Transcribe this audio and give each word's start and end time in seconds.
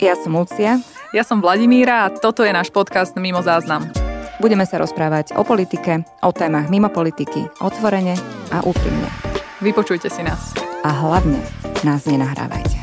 Ja 0.00 0.16
som 0.16 0.32
Lucia. 0.32 0.80
Ja 1.12 1.20
som 1.28 1.44
Vladimíra 1.44 2.08
a 2.08 2.12
toto 2.12 2.40
je 2.40 2.48
náš 2.48 2.72
podcast 2.72 3.12
Mimo 3.20 3.44
záznam. 3.44 3.84
Budeme 4.40 4.64
sa 4.64 4.80
rozprávať 4.80 5.36
o 5.36 5.44
politike, 5.44 6.08
o 6.24 6.32
témach 6.32 6.72
mimo 6.72 6.88
politiky, 6.88 7.44
otvorene 7.60 8.16
a 8.48 8.64
úprimne. 8.64 9.04
Vypočujte 9.60 10.08
si 10.08 10.24
nás. 10.24 10.56
A 10.80 11.04
hlavne 11.04 11.36
nás 11.84 12.08
nenahrávajte. 12.08 12.80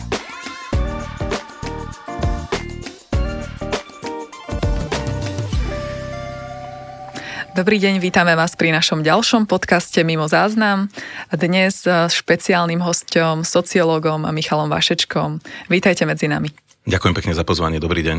Dobrý 7.57 7.81
deň, 7.81 7.97
vítame 7.97 8.37
vás 8.37 8.53
pri 8.53 8.69
našom 8.69 9.01
ďalšom 9.01 9.49
podcaste 9.49 10.05
Mimo 10.05 10.29
záznam. 10.29 10.93
Dnes 11.33 11.81
s 11.81 12.13
špeciálnym 12.13 12.77
hostom, 12.85 13.41
sociológom 13.41 14.29
Michalom 14.29 14.69
Vašečkom. 14.69 15.41
Vítajte 15.65 16.05
medzi 16.05 16.29
nami. 16.29 16.66
Ďakujem 16.87 17.15
pekne 17.19 17.33
za 17.35 17.43
pozvanie, 17.43 17.83
dobrý 17.83 17.99
deň. 17.99 18.17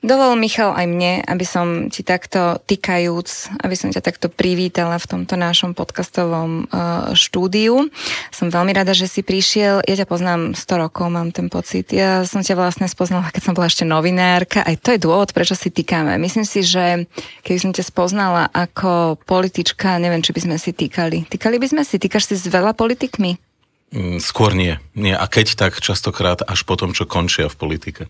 Dovol, 0.00 0.32
Michal, 0.40 0.72
aj 0.72 0.88
mne, 0.88 1.20
aby 1.28 1.44
som 1.44 1.92
ti 1.92 2.00
takto 2.00 2.56
tykajúc, 2.64 3.52
aby 3.60 3.76
som 3.76 3.92
ťa 3.92 4.00
takto 4.00 4.32
privítala 4.32 4.96
v 4.96 5.04
tomto 5.04 5.36
našom 5.36 5.76
podcastovom 5.76 6.72
uh, 6.72 7.12
štúdiu. 7.12 7.92
Som 8.32 8.48
veľmi 8.48 8.72
rada, 8.72 8.96
že 8.96 9.04
si 9.04 9.20
prišiel. 9.20 9.84
Ja 9.84 9.96
ťa 10.00 10.08
poznám 10.08 10.56
100 10.56 10.84
rokov, 10.88 11.12
mám 11.12 11.36
ten 11.36 11.52
pocit. 11.52 11.92
Ja 11.92 12.24
som 12.24 12.40
ťa 12.40 12.56
vlastne 12.56 12.88
spoznala, 12.88 13.28
keď 13.28 13.42
som 13.44 13.52
bola 13.52 13.68
ešte 13.68 13.84
novinárka. 13.84 14.64
Aj 14.64 14.76
to 14.80 14.96
je 14.96 15.04
dôvod, 15.04 15.36
prečo 15.36 15.52
si 15.52 15.68
týkame. 15.68 16.16
Myslím 16.16 16.48
si, 16.48 16.64
že 16.64 17.04
keby 17.44 17.60
som 17.60 17.72
ťa 17.76 17.84
spoznala 17.84 18.48
ako 18.56 19.20
politička, 19.28 20.00
neviem, 20.00 20.24
či 20.24 20.32
by 20.32 20.48
sme 20.48 20.56
si 20.56 20.72
týkali. 20.72 21.28
Týkali 21.28 21.60
by 21.60 21.76
sme 21.76 21.82
si? 21.84 22.00
Týkaš 22.00 22.32
si 22.32 22.40
s 22.40 22.48
veľa 22.48 22.72
politikmi? 22.72 23.49
Mm, 23.90 24.22
skôr 24.22 24.54
nie. 24.54 24.78
nie. 24.94 25.10
A 25.10 25.26
keď, 25.26 25.58
tak 25.58 25.82
častokrát 25.82 26.46
až 26.46 26.62
po 26.62 26.78
tom, 26.78 26.94
čo 26.94 27.10
končia 27.10 27.50
v 27.50 27.58
politike. 27.58 28.02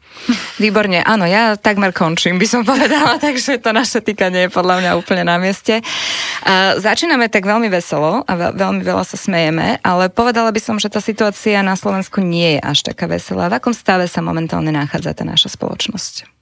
Výborne, 0.60 1.00
áno, 1.00 1.24
ja 1.24 1.56
takmer 1.56 1.96
končím, 1.96 2.36
by 2.36 2.44
som 2.44 2.62
povedala, 2.68 3.16
takže 3.16 3.56
to 3.56 3.72
naše 3.72 4.04
týkanie 4.04 4.44
je 4.44 4.52
podľa 4.52 4.84
mňa 4.84 4.90
úplne 5.00 5.24
na 5.24 5.40
mieste. 5.40 5.80
Uh, 5.80 6.76
začíname 6.76 7.32
tak 7.32 7.48
veľmi 7.48 7.72
veselo 7.72 8.28
a 8.28 8.52
veľmi 8.52 8.84
veľa 8.84 9.08
sa 9.08 9.16
smejeme, 9.16 9.80
ale 9.80 10.12
povedala 10.12 10.52
by 10.52 10.60
som, 10.60 10.76
že 10.76 10.92
tá 10.92 11.00
situácia 11.00 11.64
na 11.64 11.72
Slovensku 11.80 12.20
nie 12.20 12.56
je 12.56 12.60
až 12.60 12.84
taká 12.84 13.08
veselá. 13.08 13.48
V 13.48 13.56
akom 13.56 13.72
stave 13.72 14.04
sa 14.04 14.20
momentálne 14.20 14.68
nachádza 14.68 15.16
tá 15.16 15.24
naša 15.24 15.48
spoločnosť? 15.56 16.39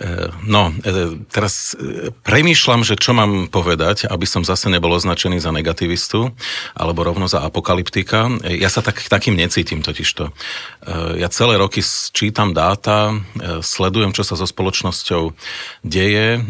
E, 0.00 0.32
no, 0.48 0.72
e, 0.80 1.20
teraz 1.28 1.76
e, 1.76 2.08
premýšľam, 2.24 2.88
že 2.88 2.96
čo 2.96 3.12
mám 3.12 3.52
povedať, 3.52 4.08
aby 4.08 4.24
som 4.24 4.40
zase 4.40 4.72
nebol 4.72 4.96
označený 4.96 5.44
za 5.44 5.52
negativistu, 5.52 6.32
alebo 6.72 7.04
rovno 7.04 7.28
za 7.28 7.44
apokalyptika. 7.44 8.32
Ja 8.48 8.72
sa 8.72 8.80
tak, 8.80 9.04
takým 9.04 9.36
necítim 9.36 9.84
totižto. 9.84 10.32
Ja 11.20 11.28
celé 11.28 11.60
roky 11.60 11.84
čítam 12.16 12.56
dáta, 12.56 13.12
sledujem, 13.60 14.16
čo 14.16 14.24
sa 14.24 14.40
so 14.40 14.48
spoločnosťou 14.48 15.36
deje 15.84 16.40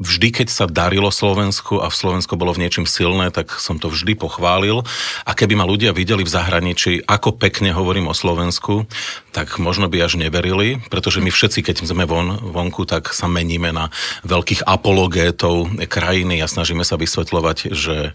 vždy, 0.00 0.28
keď 0.32 0.48
sa 0.48 0.64
darilo 0.64 1.12
Slovensku 1.12 1.84
a 1.84 1.92
v 1.92 1.94
Slovensko 1.94 2.40
bolo 2.40 2.56
v 2.56 2.64
niečím 2.64 2.88
silné, 2.88 3.28
tak 3.28 3.52
som 3.60 3.76
to 3.76 3.92
vždy 3.92 4.16
pochválil. 4.16 4.80
A 5.28 5.36
keby 5.36 5.60
ma 5.60 5.68
ľudia 5.68 5.92
videli 5.92 6.24
v 6.24 6.32
zahraničí, 6.32 7.04
ako 7.04 7.36
pekne 7.36 7.76
hovorím 7.76 8.08
o 8.08 8.16
Slovensku, 8.16 8.88
tak 9.36 9.60
možno 9.60 9.92
by 9.92 10.00
až 10.00 10.16
neverili, 10.16 10.80
pretože 10.88 11.20
my 11.20 11.28
všetci, 11.28 11.60
keď 11.60 11.76
sme 11.84 12.08
von, 12.08 12.40
vonku, 12.40 12.88
tak 12.88 13.12
sa 13.12 13.28
meníme 13.28 13.70
na 13.70 13.92
veľkých 14.24 14.64
apologétov 14.64 15.68
krajiny 15.86 16.40
a 16.40 16.50
snažíme 16.50 16.82
sa 16.82 16.96
vysvetľovať, 16.96 17.58
že 17.76 17.96
e, 18.10 18.12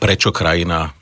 prečo 0.00 0.32
krajina 0.32 0.96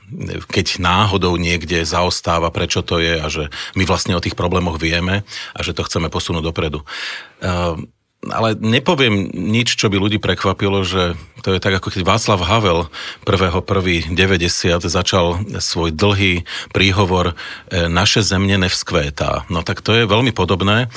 keď 0.47 0.79
náhodou 0.79 1.35
niekde 1.35 1.83
zaostáva, 1.83 2.47
prečo 2.47 2.79
to 2.79 3.03
je 3.03 3.19
a 3.19 3.27
že 3.27 3.51
my 3.75 3.83
vlastne 3.83 4.15
o 4.15 4.23
tých 4.23 4.39
problémoch 4.39 4.79
vieme 4.79 5.27
a 5.51 5.59
že 5.59 5.75
to 5.75 5.83
chceme 5.83 6.07
posunúť 6.07 6.47
dopredu. 6.47 6.79
Ehm, 7.43 7.91
ale 8.31 8.57
nepoviem 8.57 9.29
nič, 9.31 9.77
čo 9.77 9.91
by 9.91 9.97
ľudí 9.99 10.17
prekvapilo, 10.21 10.83
že 10.83 11.17
to 11.45 11.53
je 11.55 11.63
tak, 11.63 11.79
ako 11.79 11.93
keď 11.93 12.01
Václav 12.03 12.41
Havel 12.43 12.79
1.1.90 13.23 14.13
začal 14.83 15.43
svoj 15.61 15.93
dlhý 15.93 16.43
príhovor 16.73 17.33
e, 17.71 17.85
Naše 17.87 18.25
zemne 18.25 18.57
nevzkvétá. 18.57 19.47
No 19.47 19.61
tak 19.61 19.85
to 19.85 19.93
je 19.93 20.09
veľmi 20.09 20.33
podobné 20.35 20.89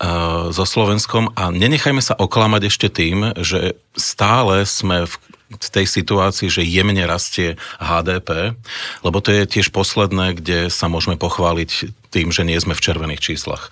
uh, 0.00 0.48
so 0.54 0.64
Slovenskom 0.64 1.34
a 1.34 1.50
nenechajme 1.50 2.00
sa 2.00 2.16
oklamať 2.16 2.62
ešte 2.70 2.88
tým, 2.88 3.36
že 3.38 3.76
stále 3.94 4.64
sme 4.64 5.04
v 5.04 5.14
v 5.48 5.68
tej 5.72 5.88
situácii, 5.88 6.52
že 6.52 6.60
jemne 6.60 7.00
rastie 7.08 7.56
HDP, 7.80 8.52
lebo 9.00 9.18
to 9.24 9.32
je 9.32 9.48
tiež 9.48 9.72
posledné, 9.72 10.36
kde 10.36 10.68
sa 10.68 10.92
môžeme 10.92 11.16
pochváliť 11.16 11.88
tým, 12.08 12.32
že 12.32 12.44
nie 12.44 12.56
sme 12.56 12.72
v 12.72 12.84
červených 12.84 13.20
číslach. 13.20 13.68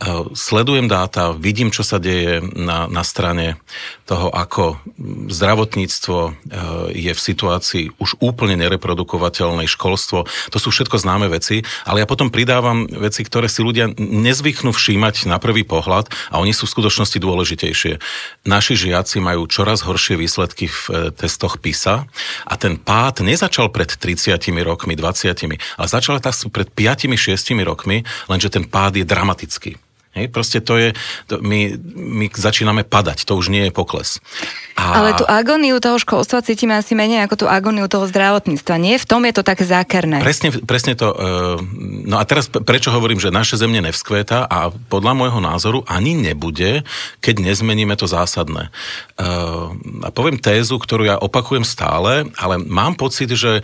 Eh, 0.00 0.32
sledujem 0.32 0.88
dáta, 0.88 1.36
vidím, 1.36 1.68
čo 1.68 1.84
sa 1.84 2.00
deje 2.00 2.40
na, 2.56 2.88
na 2.88 3.04
strane 3.04 3.60
toho, 4.08 4.32
ako 4.32 4.80
zdravotníctvo 5.28 6.18
eh, 6.24 6.32
je 6.96 7.12
v 7.12 7.20
situácii 7.20 7.84
už 8.00 8.20
úplne 8.20 8.56
nereprodukovateľnej, 8.60 9.68
školstvo, 9.68 10.24
to 10.52 10.58
sú 10.60 10.72
všetko 10.72 10.96
známe 11.00 11.28
veci, 11.28 11.64
ale 11.84 12.00
ja 12.00 12.06
potom 12.08 12.32
pridávam 12.32 12.88
veci, 12.88 13.24
ktoré 13.24 13.48
si 13.48 13.60
ľudia 13.60 13.92
nezvyknú 13.96 14.72
všímať 14.72 15.28
na 15.28 15.36
prvý 15.36 15.68
pohľad 15.68 16.08
a 16.32 16.40
oni 16.40 16.56
sú 16.56 16.64
v 16.64 16.80
skutočnosti 16.80 17.20
dôležitejšie. 17.20 18.00
Naši 18.48 18.80
žiaci 18.80 19.20
majú 19.20 19.44
čoraz 19.48 19.84
horšie 19.84 20.16
výsledky 20.16 20.68
v 20.68 20.80
eh, 20.88 20.94
testoch 21.12 21.60
PISA 21.60 22.08
a 22.44 22.54
ten 22.56 22.80
pád 22.80 23.20
nezačal 23.20 23.68
pred 23.68 23.88
30 23.88 24.36
rokmi, 24.64 24.96
20, 24.96 25.60
ale 25.76 25.88
začal 25.88 26.20
tak 26.24 26.32
pred 26.52 26.68
5-6 26.72 27.68
rokmi 27.68 27.69
rokmi, 27.70 28.02
lenže 28.26 28.50
ten 28.50 28.66
pád 28.66 28.98
je 28.98 29.04
dramatický. 29.06 29.78
Hej, 30.10 30.26
proste 30.34 30.58
to 30.58 30.74
je, 30.74 30.90
to 31.30 31.38
my, 31.38 31.78
my 31.94 32.26
začíname 32.34 32.82
padať, 32.82 33.22
to 33.22 33.38
už 33.38 33.46
nie 33.46 33.70
je 33.70 33.72
pokles. 33.72 34.18
A... 34.74 34.98
Ale 34.98 35.10
tú 35.14 35.22
agóniu 35.22 35.78
toho 35.78 36.02
školstva 36.02 36.42
cítime 36.42 36.74
asi 36.74 36.98
menej 36.98 37.22
ako 37.28 37.44
tú 37.44 37.46
agóniu 37.46 37.86
toho 37.86 38.10
zdravotníctva. 38.10 38.74
Nie? 38.80 38.98
V 38.98 39.06
tom 39.06 39.22
je 39.22 39.38
to 39.38 39.46
také 39.46 39.62
zákerné. 39.62 40.18
Presne, 40.18 40.50
presne 40.66 40.98
to. 40.98 41.14
E, 41.14 41.16
no 42.10 42.18
a 42.18 42.24
teraz 42.26 42.50
prečo 42.50 42.90
hovorím, 42.90 43.22
že 43.22 43.30
naše 43.30 43.54
zemne 43.54 43.84
nevzkveta 43.86 44.50
a 44.50 44.72
podľa 44.72 45.12
môjho 45.14 45.38
názoru 45.38 45.78
ani 45.86 46.18
nebude, 46.18 46.82
keď 47.22 47.46
nezmeníme 47.46 47.94
to 47.94 48.10
zásadné. 48.10 48.66
E, 48.66 49.26
a 50.02 50.08
poviem 50.10 50.40
tézu, 50.40 50.80
ktorú 50.80 51.06
ja 51.06 51.20
opakujem 51.20 51.62
stále, 51.62 52.26
ale 52.40 52.58
mám 52.58 52.96
pocit, 52.96 53.30
že 53.36 53.60
e, 53.60 53.62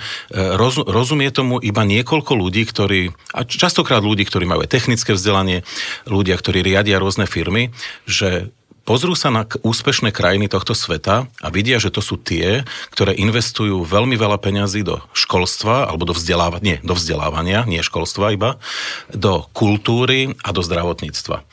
roz, 0.54 0.78
rozumie 0.84 1.32
tomu 1.34 1.58
iba 1.58 1.82
niekoľko 1.82 2.32
ľudí, 2.38 2.62
ktorí, 2.68 3.10
a 3.32 3.42
častokrát 3.42 4.04
ľudí, 4.04 4.28
ktorí 4.28 4.44
majú 4.44 4.62
technické 4.68 5.16
vzdelanie, 5.16 5.64
ľudia, 6.04 6.35
ktorí 6.36 6.62
riadia 6.62 7.00
rôzne 7.00 7.24
firmy, 7.24 7.72
že 8.04 8.52
pozrú 8.86 9.18
sa 9.18 9.34
na 9.34 9.42
úspešné 9.42 10.14
krajiny 10.14 10.46
tohto 10.46 10.72
sveta 10.72 11.26
a 11.26 11.48
vidia, 11.50 11.82
že 11.82 11.90
to 11.90 11.98
sú 11.98 12.14
tie, 12.16 12.62
ktoré 12.94 13.18
investujú 13.18 13.82
veľmi 13.82 14.14
veľa 14.14 14.38
peňazí 14.38 14.86
do 14.86 15.02
školstva 15.10 15.90
alebo 15.90 16.06
do 16.06 16.14
vzdelávania, 16.14 16.62
nie, 16.62 16.76
do 16.86 16.94
vzdelávania, 16.94 17.66
nie 17.66 17.82
školstva 17.82 18.32
iba, 18.32 18.62
do 19.10 19.42
kultúry 19.50 20.38
a 20.46 20.54
do 20.54 20.62
zdravotníctva. 20.62 21.42
E, 21.42 21.44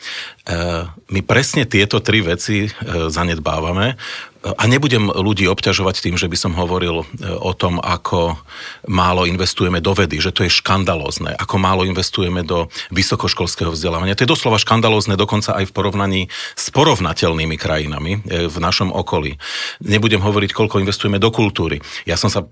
my 1.10 1.20
presne 1.26 1.66
tieto 1.66 1.98
tri 2.06 2.22
veci 2.22 2.70
e, 2.70 2.72
zanedbávame 3.10 3.98
a 4.44 4.64
nebudem 4.68 5.08
ľudí 5.08 5.48
obťažovať 5.48 6.04
tým, 6.04 6.16
že 6.20 6.28
by 6.28 6.36
som 6.36 6.52
hovoril 6.52 7.04
e, 7.04 7.06
o 7.40 7.56
tom, 7.56 7.80
ako 7.80 8.36
málo 8.92 9.24
investujeme 9.24 9.80
do 9.80 9.96
vedy, 9.96 10.20
že 10.20 10.36
to 10.36 10.44
je 10.44 10.52
škandalózne, 10.52 11.32
ako 11.40 11.56
málo 11.56 11.88
investujeme 11.88 12.44
do 12.44 12.68
vysokoškolského 12.92 13.72
vzdelávania. 13.72 14.20
To 14.20 14.28
je 14.28 14.34
doslova 14.36 14.60
škandalózne 14.60 15.16
dokonca 15.16 15.56
aj 15.56 15.72
v 15.72 15.76
porovnaní 15.76 16.22
s 16.60 16.68
porovnateľnými 16.76 17.56
krajinami 17.56 18.20
e, 18.20 18.52
v 18.52 18.58
našom 18.60 18.92
okolí. 18.92 19.40
Nebudem 19.80 20.20
hovoriť, 20.20 20.52
koľko 20.52 20.84
investujeme 20.84 21.24
do 21.24 21.32
kultúry. 21.32 21.80
Ja 22.04 22.20
som 22.20 22.28
sa, 22.28 22.44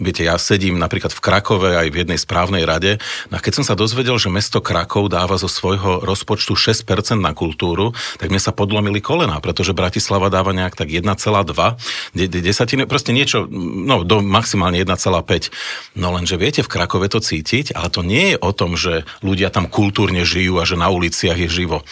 viete, 0.00 0.24
ja 0.24 0.40
sedím 0.40 0.80
napríklad 0.80 1.12
v 1.12 1.20
Krakove 1.20 1.76
aj 1.76 1.92
v 1.92 2.00
jednej 2.00 2.16
správnej 2.16 2.64
rade 2.64 2.96
a 3.28 3.36
keď 3.36 3.60
som 3.60 3.64
sa 3.68 3.76
dozvedel, 3.76 4.16
že 4.16 4.32
mesto 4.32 4.64
Krakov 4.64 5.12
dáva 5.12 5.36
zo 5.36 5.52
svojho 5.52 6.00
rozpočtu 6.00 6.56
6% 6.56 6.88
na 7.20 7.36
kultúru, 7.36 7.92
tak 8.16 8.32
mne 8.32 8.40
sa 8.40 8.56
podlomili 8.56 9.04
kolena, 9.04 9.36
pretože 9.44 9.76
Bratislava 9.76 10.32
dáva 10.32 10.56
nejak 10.56 10.72
tak 10.72 10.88
1, 10.88 11.25
1,2 11.26 12.14
desatiny, 12.14 12.86
proste 12.86 13.10
niečo, 13.10 13.50
no 13.50 14.06
do 14.06 14.22
maximálne 14.22 14.78
1,5. 14.78 15.98
No 15.98 16.14
lenže 16.14 16.38
viete, 16.38 16.62
v 16.62 16.70
Krakove 16.70 17.10
to 17.10 17.18
cítiť, 17.18 17.74
ale 17.74 17.90
to 17.90 18.06
nie 18.06 18.34
je 18.34 18.36
o 18.38 18.50
tom, 18.54 18.78
že 18.78 19.02
ľudia 19.26 19.50
tam 19.50 19.66
kultúrne 19.66 20.22
žijú 20.22 20.62
a 20.62 20.68
že 20.68 20.78
na 20.78 20.86
uliciach 20.88 21.36
je 21.36 21.50
živo. 21.50 21.82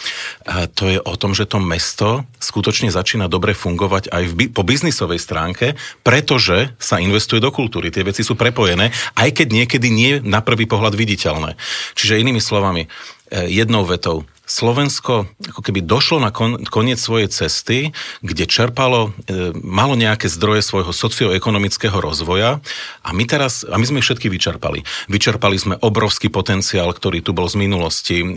A 0.47 0.71
to 0.71 0.87
je 0.87 0.99
o 1.03 1.13
tom, 1.19 1.35
že 1.35 1.43
to 1.43 1.59
mesto 1.59 2.23
skutočne 2.39 2.87
začína 2.93 3.27
dobre 3.27 3.51
fungovať 3.51 4.13
aj 4.13 4.23
v, 4.31 4.33
po 4.53 4.63
biznisovej 4.63 5.19
stránke, 5.19 5.75
pretože 6.05 6.71
sa 6.79 7.01
investuje 7.01 7.43
do 7.43 7.51
kultúry. 7.51 7.91
Tie 7.91 8.05
veci 8.05 8.23
sú 8.23 8.39
prepojené, 8.39 8.95
aj 9.17 9.29
keď 9.35 9.47
niekedy 9.51 9.87
nie 9.91 10.13
na 10.23 10.39
prvý 10.39 10.69
pohľad 10.69 10.95
viditeľné. 10.95 11.57
Čiže 11.97 12.21
inými 12.21 12.39
slovami, 12.39 12.85
e, 12.85 12.87
jednou 13.49 13.83
vetou, 13.83 14.23
Slovensko 14.45 15.25
ako 15.49 15.61
keby 15.61 15.81
došlo 15.81 16.21
na 16.21 16.29
kon, 16.29 16.61
koniec 16.69 17.01
svojej 17.01 17.29
cesty, 17.29 17.77
kde 18.21 18.45
čerpalo, 18.45 19.13
e, 19.25 19.51
malo 19.57 19.97
nejaké 19.97 20.29
zdroje 20.29 20.61
svojho 20.61 20.93
socioekonomického 20.93 21.97
rozvoja 21.97 22.61
a 23.01 23.09
my 23.09 23.25
teraz, 23.25 23.65
a 23.65 23.75
my 23.75 23.85
sme 23.85 23.99
ich 24.01 24.07
všetky 24.07 24.29
vyčerpali. 24.29 24.85
Vyčerpali 25.09 25.57
sme 25.57 25.75
obrovský 25.81 26.29
potenciál, 26.29 26.93
ktorý 26.93 27.25
tu 27.25 27.33
bol 27.33 27.49
z 27.49 27.57
minulosti, 27.57 28.21
e, 28.21 28.27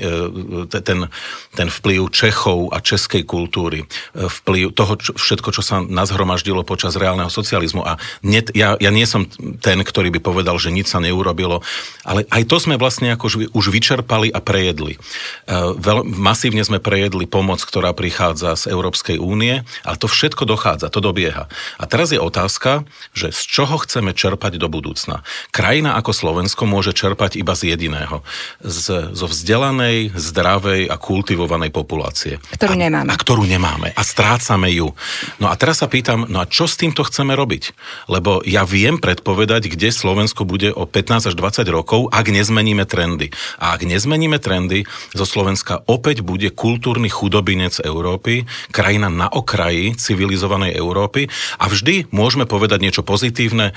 ten, 0.69 1.13
ten 1.53 1.69
vplyv 1.69 2.09
Čechov 2.09 2.73
a 2.73 2.81
českej 2.81 3.29
kultúry, 3.29 3.85
e, 3.85 4.27
vplyv 4.27 4.73
toho 4.73 4.97
čo, 4.97 5.13
všetko, 5.13 5.49
čo 5.53 5.63
sa 5.63 5.85
nazhromaždilo 5.85 6.65
počas 6.65 6.97
reálneho 6.97 7.29
socializmu. 7.29 7.85
A 7.85 8.01
nie, 8.25 8.41
ja, 8.57 8.81
ja 8.81 8.91
nie 8.91 9.05
som 9.05 9.29
ten, 9.61 9.81
ktorý 9.85 10.09
by 10.17 10.21
povedal, 10.25 10.57
že 10.57 10.73
nič 10.73 10.89
sa 10.89 11.05
neurobilo, 11.05 11.61
ale 12.03 12.25
aj 12.33 12.49
to 12.49 12.57
sme 12.57 12.81
vlastne 12.81 13.13
ako 13.13 13.53
už 13.53 13.65
vyčerpali 13.69 14.33
a 14.33 14.41
prejedli. 14.41 14.97
E, 14.97 15.59
veľ, 15.99 16.07
masívne 16.07 16.63
sme 16.63 16.79
prejedli 16.79 17.27
pomoc, 17.27 17.59
ktorá 17.63 17.91
prichádza 17.91 18.55
z 18.55 18.71
Európskej 18.71 19.19
únie, 19.19 19.67
ale 19.83 19.97
to 19.99 20.07
všetko 20.07 20.47
dochádza, 20.47 20.93
to 20.93 21.03
dobieha. 21.03 21.51
A 21.79 21.85
teraz 21.91 22.15
je 22.15 22.21
otázka, 22.23 22.87
že 23.13 23.35
z 23.35 23.41
čoho 23.45 23.77
chceme 23.83 24.15
čerpať 24.15 24.63
do 24.63 24.71
budúcna. 24.71 25.27
Krajina 25.51 25.99
ako 25.99 26.15
Slovensko 26.15 26.65
môže 26.69 26.95
čerpať 26.95 27.41
iba 27.41 27.59
z 27.59 27.75
jediného. 27.75 28.23
Z, 28.63 29.13
zo 29.15 29.27
vzdelanej, 29.27 30.15
zdravej 30.15 30.87
a 30.87 30.97
kultivovanej 30.97 31.75
populácie. 31.75 32.39
Ktorú 32.55 32.79
a, 32.79 32.81
nemáme. 32.87 33.11
A 33.11 33.17
ktorú 33.19 33.45
nemáme. 33.49 33.91
A 33.99 34.03
strácame 34.07 34.71
ju. 34.71 34.95
No 35.43 35.51
a 35.51 35.55
teraz 35.59 35.83
sa 35.83 35.91
pýtam, 35.91 36.29
no 36.29 36.39
a 36.43 36.47
čo 36.47 36.71
s 36.71 36.79
týmto 36.79 37.03
chceme 37.03 37.35
robiť? 37.35 37.75
Lebo 38.07 38.45
ja 38.47 38.63
viem 38.63 39.01
predpovedať, 39.01 39.71
kde 39.73 39.91
Slovensko 39.91 40.47
bude 40.47 40.71
o 40.71 40.87
15 40.87 41.33
až 41.33 41.35
20 41.35 41.67
rokov, 41.73 42.13
ak 42.13 42.31
nezmeníme 42.31 42.85
trendy. 42.87 43.33
A 43.59 43.75
ak 43.75 43.85
nezmeníme 43.85 44.39
trendy, 44.39 44.85
zo 45.17 45.25
Slovenska 45.25 45.88
opäť 45.89 46.21
bude 46.21 46.53
kultúrny 46.53 47.09
chudobinec 47.09 47.81
Európy, 47.81 48.45
krajina 48.71 49.09
na 49.09 49.27
okraji 49.33 49.97
civilizovanej 49.97 50.77
Európy 50.77 51.27
a 51.57 51.67
vždy 51.67 52.13
môžeme 52.13 52.45
povedať 52.45 52.85
niečo 52.85 53.03
pozitívne, 53.03 53.73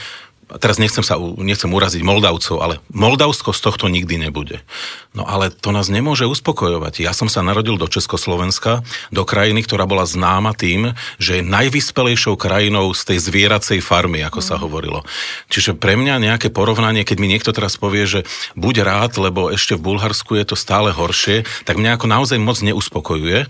teraz 0.60 0.82
nechcem 0.82 1.06
sa, 1.06 1.16
nechcem 1.20 1.72
uraziť 1.72 2.02
Moldavcov, 2.04 2.58
ale 2.60 2.84
Moldavsko 2.92 3.56
z 3.56 3.62
tohto 3.64 3.86
nikdy 3.88 4.20
nebude. 4.20 4.60
No 5.12 5.28
ale 5.28 5.52
to 5.52 5.76
nás 5.76 5.92
nemôže 5.92 6.24
uspokojovať. 6.24 7.04
Ja 7.04 7.12
som 7.12 7.28
sa 7.28 7.44
narodil 7.44 7.76
do 7.76 7.88
Československa, 7.88 8.84
do 9.12 9.24
krajiny, 9.28 9.64
ktorá 9.64 9.84
bola 9.84 10.08
známa 10.08 10.56
tým, 10.56 10.96
že 11.20 11.40
je 11.40 11.44
najvyspelejšou 11.44 12.40
krajinou 12.40 12.92
z 12.96 13.02
tej 13.12 13.18
zvieracej 13.20 13.80
farmy, 13.84 14.24
ako 14.24 14.40
sa 14.40 14.56
mm. 14.56 14.62
hovorilo. 14.64 15.00
Čiže 15.52 15.76
pre 15.76 16.00
mňa 16.00 16.24
nejaké 16.24 16.48
porovnanie, 16.48 17.04
keď 17.04 17.18
mi 17.20 17.28
niekto 17.28 17.52
teraz 17.52 17.76
povie, 17.76 18.08
že 18.08 18.24
buď 18.56 18.76
rád, 18.88 19.12
lebo 19.20 19.52
ešte 19.52 19.76
v 19.76 19.84
Bulharsku 19.84 20.40
je 20.40 20.48
to 20.48 20.56
stále 20.56 20.96
horšie, 20.96 21.44
tak 21.68 21.76
mňa 21.76 22.00
ako 22.00 22.08
naozaj 22.08 22.40
moc 22.40 22.64
neuspokojuje, 22.64 23.40
e, 23.44 23.48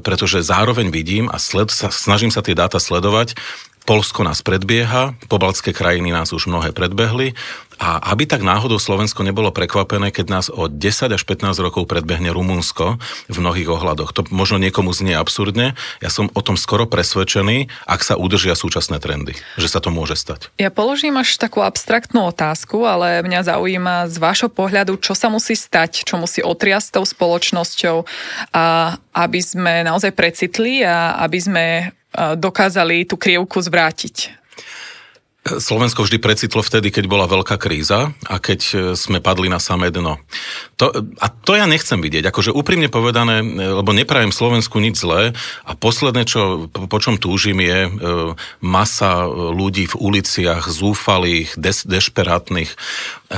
pretože 0.00 0.46
zároveň 0.46 0.94
vidím 0.94 1.26
a 1.26 1.42
sled, 1.42 1.74
sa, 1.74 1.90
snažím 1.90 2.30
sa 2.30 2.46
tie 2.46 2.54
dáta 2.54 2.78
sledovať, 2.78 3.34
Polsko 3.86 4.26
nás 4.26 4.42
predbieha, 4.42 5.14
pobaltské 5.30 5.70
krajiny 5.70 6.10
nás 6.10 6.34
už 6.34 6.50
mnohé 6.50 6.74
predbehli 6.74 7.38
a 7.78 8.02
aby 8.10 8.26
tak 8.26 8.42
náhodou 8.42 8.82
Slovensko 8.82 9.22
nebolo 9.22 9.54
prekvapené, 9.54 10.10
keď 10.10 10.26
nás 10.26 10.46
o 10.50 10.66
10 10.66 11.14
až 11.14 11.22
15 11.22 11.54
rokov 11.62 11.86
predbehne 11.86 12.34
Rumunsko 12.34 12.98
v 13.30 13.36
mnohých 13.38 13.70
ohľadoch. 13.70 14.10
To 14.16 14.26
možno 14.34 14.58
niekomu 14.58 14.90
znie 14.90 15.14
absurdne, 15.14 15.78
ja 16.02 16.10
som 16.10 16.26
o 16.34 16.40
tom 16.42 16.58
skoro 16.58 16.90
presvedčený, 16.90 17.70
ak 17.86 18.00
sa 18.02 18.18
udržia 18.18 18.58
súčasné 18.58 18.98
trendy, 18.98 19.38
že 19.54 19.70
sa 19.70 19.78
to 19.78 19.94
môže 19.94 20.18
stať. 20.18 20.50
Ja 20.58 20.74
položím 20.74 21.22
až 21.22 21.38
takú 21.38 21.62
abstraktnú 21.62 22.26
otázku, 22.34 22.82
ale 22.82 23.22
mňa 23.22 23.54
zaujíma 23.54 24.10
z 24.10 24.16
vášho 24.18 24.50
pohľadu, 24.50 24.98
čo 24.98 25.14
sa 25.14 25.30
musí 25.30 25.54
stať, 25.54 26.02
čo 26.02 26.18
musí 26.18 26.42
otriasť 26.42 26.98
tou 26.98 27.06
spoločnosťou, 27.06 28.02
a 28.50 28.96
aby 29.14 29.38
sme 29.38 29.86
naozaj 29.86 30.10
precitli 30.10 30.82
a 30.82 31.22
aby 31.22 31.38
sme 31.38 31.64
dokázali 32.36 33.04
tú 33.04 33.20
krievku 33.20 33.60
zvrátiť? 33.60 34.46
Slovensko 35.46 36.02
vždy 36.02 36.18
precitlo 36.18 36.58
vtedy, 36.58 36.90
keď 36.90 37.06
bola 37.06 37.30
veľká 37.30 37.54
kríza 37.54 38.10
a 38.26 38.36
keď 38.42 38.60
e, 38.66 38.74
sme 38.98 39.22
padli 39.22 39.46
na 39.46 39.62
samé 39.62 39.94
dno. 39.94 40.18
To, 40.82 40.90
a 41.22 41.26
to 41.30 41.54
ja 41.54 41.70
nechcem 41.70 42.02
vidieť. 42.02 42.26
Akože 42.26 42.50
úprimne 42.50 42.90
povedané, 42.90 43.46
e, 43.46 43.46
lebo 43.62 43.94
neprajem 43.94 44.34
Slovensku 44.34 44.82
nič 44.82 45.06
zlé 45.06 45.38
a 45.62 45.72
posledné, 45.78 46.26
čo, 46.26 46.66
po, 46.66 46.98
čom 46.98 47.22
túžim, 47.22 47.62
je 47.62 47.86
e, 47.86 47.90
masa 48.58 49.30
ľudí 49.30 49.86
v 49.86 49.94
uliciach, 49.94 50.66
zúfalých, 50.66 51.54
des, 51.54 51.86
dešperátnych 51.86 52.74
e, 52.74 52.76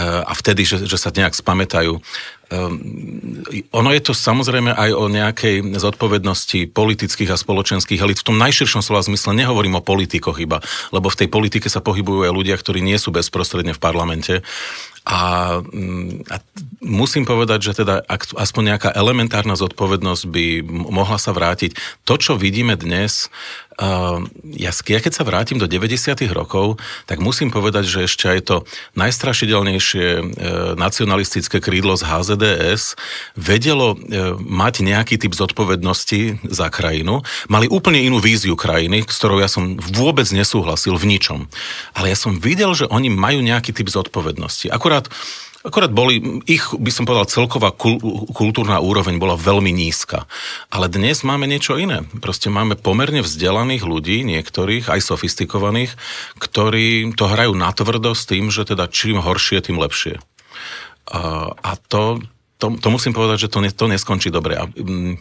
a 0.01 0.33
vtedy, 0.33 0.65
že, 0.65 0.89
že 0.89 0.97
sa 0.97 1.13
nejak 1.13 1.37
spamätajú. 1.37 2.01
Um, 2.49 3.45
ono 3.77 3.93
je 3.93 4.01
to 4.01 4.17
samozrejme 4.17 4.73
aj 4.73 4.91
o 4.97 5.13
nejakej 5.13 5.77
zodpovednosti 5.77 6.73
politických 6.73 7.37
a 7.37 7.37
spoločenských 7.37 8.01
elit. 8.01 8.25
V 8.25 8.33
tom 8.33 8.41
najširšom 8.41 8.81
slova 8.81 9.05
zmysle 9.05 9.37
nehovorím 9.37 9.77
o 9.77 9.85
politikoch 9.85 10.41
iba, 10.41 10.65
lebo 10.89 11.13
v 11.13 11.19
tej 11.21 11.29
politike 11.29 11.69
sa 11.69 11.85
pohybujú 11.85 12.25
aj 12.25 12.33
ľudia, 12.33 12.57
ktorí 12.57 12.81
nie 12.81 12.97
sú 12.97 13.13
bezprostredne 13.13 13.77
v 13.77 13.83
parlamente. 13.85 14.41
A, 15.09 15.61
mm, 15.61 16.29
a 16.29 16.37
musím 16.85 17.29
povedať, 17.29 17.69
že 17.69 17.85
teda 17.85 18.01
ak, 18.05 18.33
aspoň 18.33 18.77
nejaká 18.77 18.91
elementárna 18.97 19.57
zodpovednosť 19.57 20.25
by 20.29 20.45
mohla 20.69 21.21
sa 21.21 21.37
vrátiť. 21.37 21.77
To, 22.09 22.17
čo 22.17 22.41
vidíme 22.41 22.81
dnes, 22.81 23.29
ja, 24.59 24.71
ja 24.75 24.99
keď 24.99 25.13
sa 25.15 25.23
vrátim 25.23 25.63
do 25.63 25.71
90. 25.71 26.19
rokov, 26.35 26.83
tak 27.07 27.23
musím 27.23 27.55
povedať, 27.55 27.87
že 27.87 28.11
ešte 28.11 28.27
aj 28.27 28.41
to 28.43 28.57
najstrašidelnejšie 28.99 30.07
uh, 30.19 30.23
nacionalistické 30.75 31.63
krídlo 31.63 31.95
z 31.95 32.03
HZDS 32.03 32.99
vedelo 33.39 33.95
uh, 33.95 34.35
mať 34.43 34.83
nejaký 34.83 35.15
typ 35.23 35.31
zodpovednosti 35.31 36.43
za 36.51 36.67
krajinu. 36.75 37.23
Mali 37.47 37.71
úplne 37.71 38.03
inú 38.03 38.19
víziu 38.19 38.59
krajiny, 38.59 39.07
s 39.07 39.17
ktorou 39.23 39.39
ja 39.39 39.47
som 39.47 39.79
vôbec 39.79 40.27
nesúhlasil 40.35 40.99
v 40.99 41.15
ničom. 41.15 41.47
Ale 41.95 42.11
ja 42.11 42.19
som 42.19 42.43
videl, 42.43 42.75
že 42.75 42.91
oni 42.91 43.15
majú 43.15 43.39
nejaký 43.47 43.71
typ 43.71 43.87
zodpovednosti. 43.87 44.75
Akurát 44.75 45.07
Akorát 45.67 45.91
boli, 45.91 46.23
ich 46.47 46.71
by 46.71 46.91
som 46.95 47.03
povedal, 47.03 47.27
celková 47.27 47.75
kul, 47.75 47.99
kultúrna 48.31 48.79
úroveň 48.79 49.19
bola 49.19 49.35
veľmi 49.35 49.75
nízka. 49.75 50.31
Ale 50.71 50.87
dnes 50.87 51.27
máme 51.27 51.51
niečo 51.51 51.75
iné. 51.75 52.07
Proste 52.23 52.47
máme 52.47 52.79
pomerne 52.79 53.27
vzdelaných 53.27 53.83
ľudí, 53.83 54.23
niektorých, 54.23 54.87
aj 54.87 55.03
sofistikovaných, 55.03 55.99
ktorí 56.39 57.11
to 57.19 57.27
hrajú 57.27 57.59
natvrdo 57.59 58.15
s 58.15 58.31
tým, 58.31 58.55
že 58.55 58.71
teda 58.71 58.87
čím 58.87 59.19
horšie, 59.19 59.59
tým 59.59 59.83
lepšie. 59.83 60.23
A, 61.11 61.75
to, 61.91 62.23
to, 62.59 62.75
to 62.75 62.89
musím 62.91 63.15
povedať, 63.15 63.47
že 63.47 63.53
to, 63.55 63.63
ne, 63.63 63.71
to 63.71 63.87
neskončí 63.87 64.35
dobre. 64.35 64.59
A, 64.59 64.67
mm, 64.67 65.15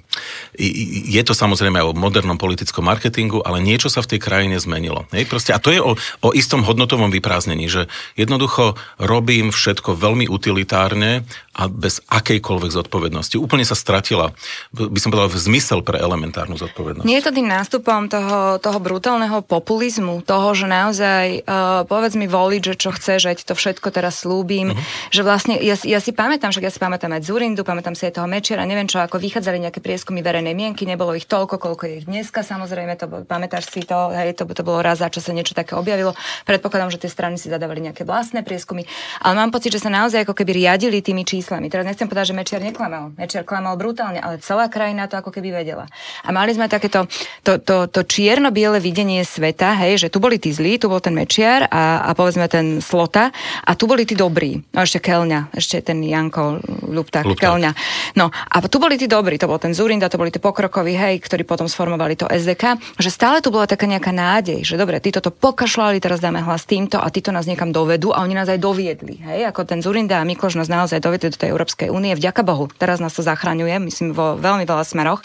je 1.13 1.21
to 1.21 1.37
samozrejme 1.37 1.77
aj 1.77 1.93
o 1.93 1.97
modernom 1.97 2.41
politickom 2.41 2.89
marketingu, 2.89 3.45
ale 3.45 3.61
niečo 3.61 3.93
sa 3.93 4.01
v 4.01 4.17
tej 4.17 4.19
krajine 4.25 4.57
zmenilo. 4.57 5.05
Hej? 5.13 5.29
Proste, 5.29 5.53
a 5.53 5.61
to 5.61 5.69
je 5.69 5.77
o, 5.77 5.93
o 5.97 6.29
istom 6.33 6.65
hodnotovom 6.65 7.13
vyprázdnení, 7.13 7.69
že 7.69 7.85
jednoducho 8.17 8.73
robím 8.97 9.53
všetko 9.53 9.93
veľmi 9.93 10.25
utilitárne 10.25 11.29
a 11.57 11.65
bez 11.65 12.05
akejkoľvek 12.05 12.69
zodpovednosti. 12.69 13.35
Úplne 13.41 13.65
sa 13.65 13.73
stratila, 13.73 14.29
by 14.77 14.99
som 15.01 15.09
povedal, 15.09 15.33
v 15.33 15.41
zmysel 15.41 15.81
pre 15.81 15.97
elementárnu 15.97 16.53
zodpovednosť. 16.53 17.09
Nie 17.09 17.17
je 17.17 17.25
to 17.25 17.33
tým 17.33 17.49
nástupom 17.49 18.05
toho, 18.05 18.61
toho 18.61 18.77
brutálneho 18.77 19.41
populizmu, 19.41 20.21
toho, 20.21 20.53
že 20.53 20.69
naozaj 20.69 21.41
uh, 21.41 21.81
povedz 21.89 22.13
mi 22.13 22.29
voliť, 22.29 22.61
že 22.61 22.73
čo 22.77 22.93
chceš, 22.93 23.19
že 23.25 23.49
to 23.49 23.57
všetko 23.57 23.89
teraz 23.89 24.21
slúbim, 24.21 24.77
uh-huh. 24.77 25.09
že 25.09 25.25
vlastne, 25.25 25.57
ja, 25.57 25.73
ja 25.81 25.97
si 25.97 26.13
pamätám, 26.13 26.53
však 26.53 26.69
ja 26.69 26.71
si 26.71 26.77
pamätám 26.77 27.09
aj 27.17 27.25
Zurindu, 27.25 27.65
pamätám 27.65 27.97
si 27.97 28.05
aj 28.05 28.21
toho 28.21 28.29
Mečera, 28.29 28.61
neviem 28.69 28.85
čo, 28.85 29.01
ako 29.01 29.17
vychádzali 29.17 29.57
nejaké 29.57 29.81
prieskumy 29.81 30.21
verejnej 30.21 30.53
mienky, 30.53 30.85
nebolo 30.85 31.17
ich 31.17 31.25
toľko, 31.25 31.57
koľko 31.57 31.83
je 31.89 31.93
ich 32.03 32.05
dneska, 32.05 32.45
samozrejme, 32.45 32.93
to, 33.01 33.25
pamätáš 33.25 33.73
si 33.73 33.81
to, 33.81 34.13
hej, 34.13 34.37
to, 34.37 34.45
to 34.45 34.61
bolo 34.61 34.85
raz 34.85 35.01
za 35.01 35.09
čo 35.09 35.25
sa 35.25 35.33
niečo 35.33 35.57
také 35.57 35.73
objavilo. 35.73 36.13
Predpokladám, 36.45 36.93
že 36.93 37.01
tie 37.01 37.09
strany 37.09 37.41
si 37.41 37.49
zadávali 37.49 37.81
nejaké 37.81 38.05
vlastné 38.05 38.45
prieskumy, 38.45 38.85
ale 39.25 39.33
mám 39.33 39.49
pocit, 39.49 39.73
že 39.73 39.81
sa 39.81 39.89
naozaj 39.89 40.21
ako 40.21 40.37
keby 40.37 40.61
riadili 40.61 41.01
tými 41.01 41.25
číslami 41.25 41.46
číslami. 41.47 41.71
Teraz 41.71 41.87
nechcem 41.87 42.11
povedať, 42.11 42.35
že 42.35 42.35
Mečiar 42.35 42.59
neklamal. 42.59 43.15
Mečiar 43.15 43.47
klamal 43.47 43.79
brutálne, 43.79 44.19
ale 44.19 44.43
celá 44.43 44.67
krajina 44.67 45.07
to 45.07 45.15
ako 45.15 45.31
keby 45.31 45.63
vedela. 45.63 45.87
A 46.27 46.35
mali 46.35 46.51
sme 46.51 46.67
takéto 46.67 47.07
to, 47.47 47.63
to, 47.63 47.87
to 47.87 48.03
čierno-biele 48.03 48.83
videnie 48.83 49.23
sveta, 49.23 49.79
hej, 49.79 50.03
že 50.03 50.07
tu 50.11 50.19
boli 50.19 50.35
tí 50.35 50.51
zlí, 50.51 50.75
tu 50.75 50.91
bol 50.91 50.99
ten 50.99 51.15
Mečiar 51.15 51.71
a, 51.71 52.03
a 52.03 52.11
povedzme 52.11 52.51
ten 52.51 52.83
Slota 52.83 53.31
a 53.63 53.71
tu 53.79 53.87
boli 53.87 54.03
tí 54.03 54.11
dobrí. 54.11 54.59
No 54.75 54.83
ešte 54.83 54.99
Kelňa, 54.99 55.55
ešte 55.55 55.79
ten 55.87 56.03
Janko 56.03 56.59
Lupták, 56.91 57.23
Kelňa. 57.23 57.71
No 58.19 58.27
a 58.27 58.55
tu 58.67 58.83
boli 58.83 58.99
tí 58.99 59.07
dobrí, 59.07 59.39
to 59.39 59.47
bol 59.47 59.55
ten 59.55 59.71
Zurinda, 59.71 60.11
to 60.11 60.19
boli 60.19 60.35
tí 60.35 60.43
pokrokoví, 60.43 60.99
hej, 60.99 61.23
ktorí 61.23 61.47
potom 61.47 61.71
sformovali 61.71 62.19
to 62.19 62.27
SDK, 62.27 62.75
že 62.99 63.07
stále 63.07 63.39
tu 63.39 63.55
bola 63.55 63.63
taká 63.63 63.87
nejaká 63.87 64.11
nádej, 64.11 64.67
že 64.67 64.75
dobre, 64.75 64.99
títo 64.99 65.23
to 65.23 65.31
pokašľali, 65.31 66.03
teraz 66.03 66.19
dáme 66.19 66.43
hlas 66.43 66.67
týmto 66.67 66.99
a 66.99 67.07
títo 67.07 67.31
nás 67.31 67.47
niekam 67.47 67.71
dovedú 67.71 68.11
a 68.11 68.19
oni 68.27 68.35
nás 68.35 68.51
aj 68.51 68.59
doviedli, 68.59 69.23
hej, 69.23 69.47
ako 69.47 69.63
ten 69.63 69.79
Zurinda 69.79 70.19
a 70.19 70.27
Mikloš 70.27 70.59
nás 70.59 70.67
naozaj 70.67 70.99
dovedli 70.99 71.36
tej 71.39 71.53
Európskej 71.53 71.89
únie, 71.93 72.17
vďaka 72.17 72.41
Bohu. 72.41 72.67
Teraz 72.67 72.97
nás 72.97 73.13
to 73.13 73.21
zachraňuje, 73.21 73.77
myslím, 73.79 74.11
vo 74.17 74.35
veľmi 74.37 74.65
veľa 74.65 74.83
smeroch. 74.83 75.21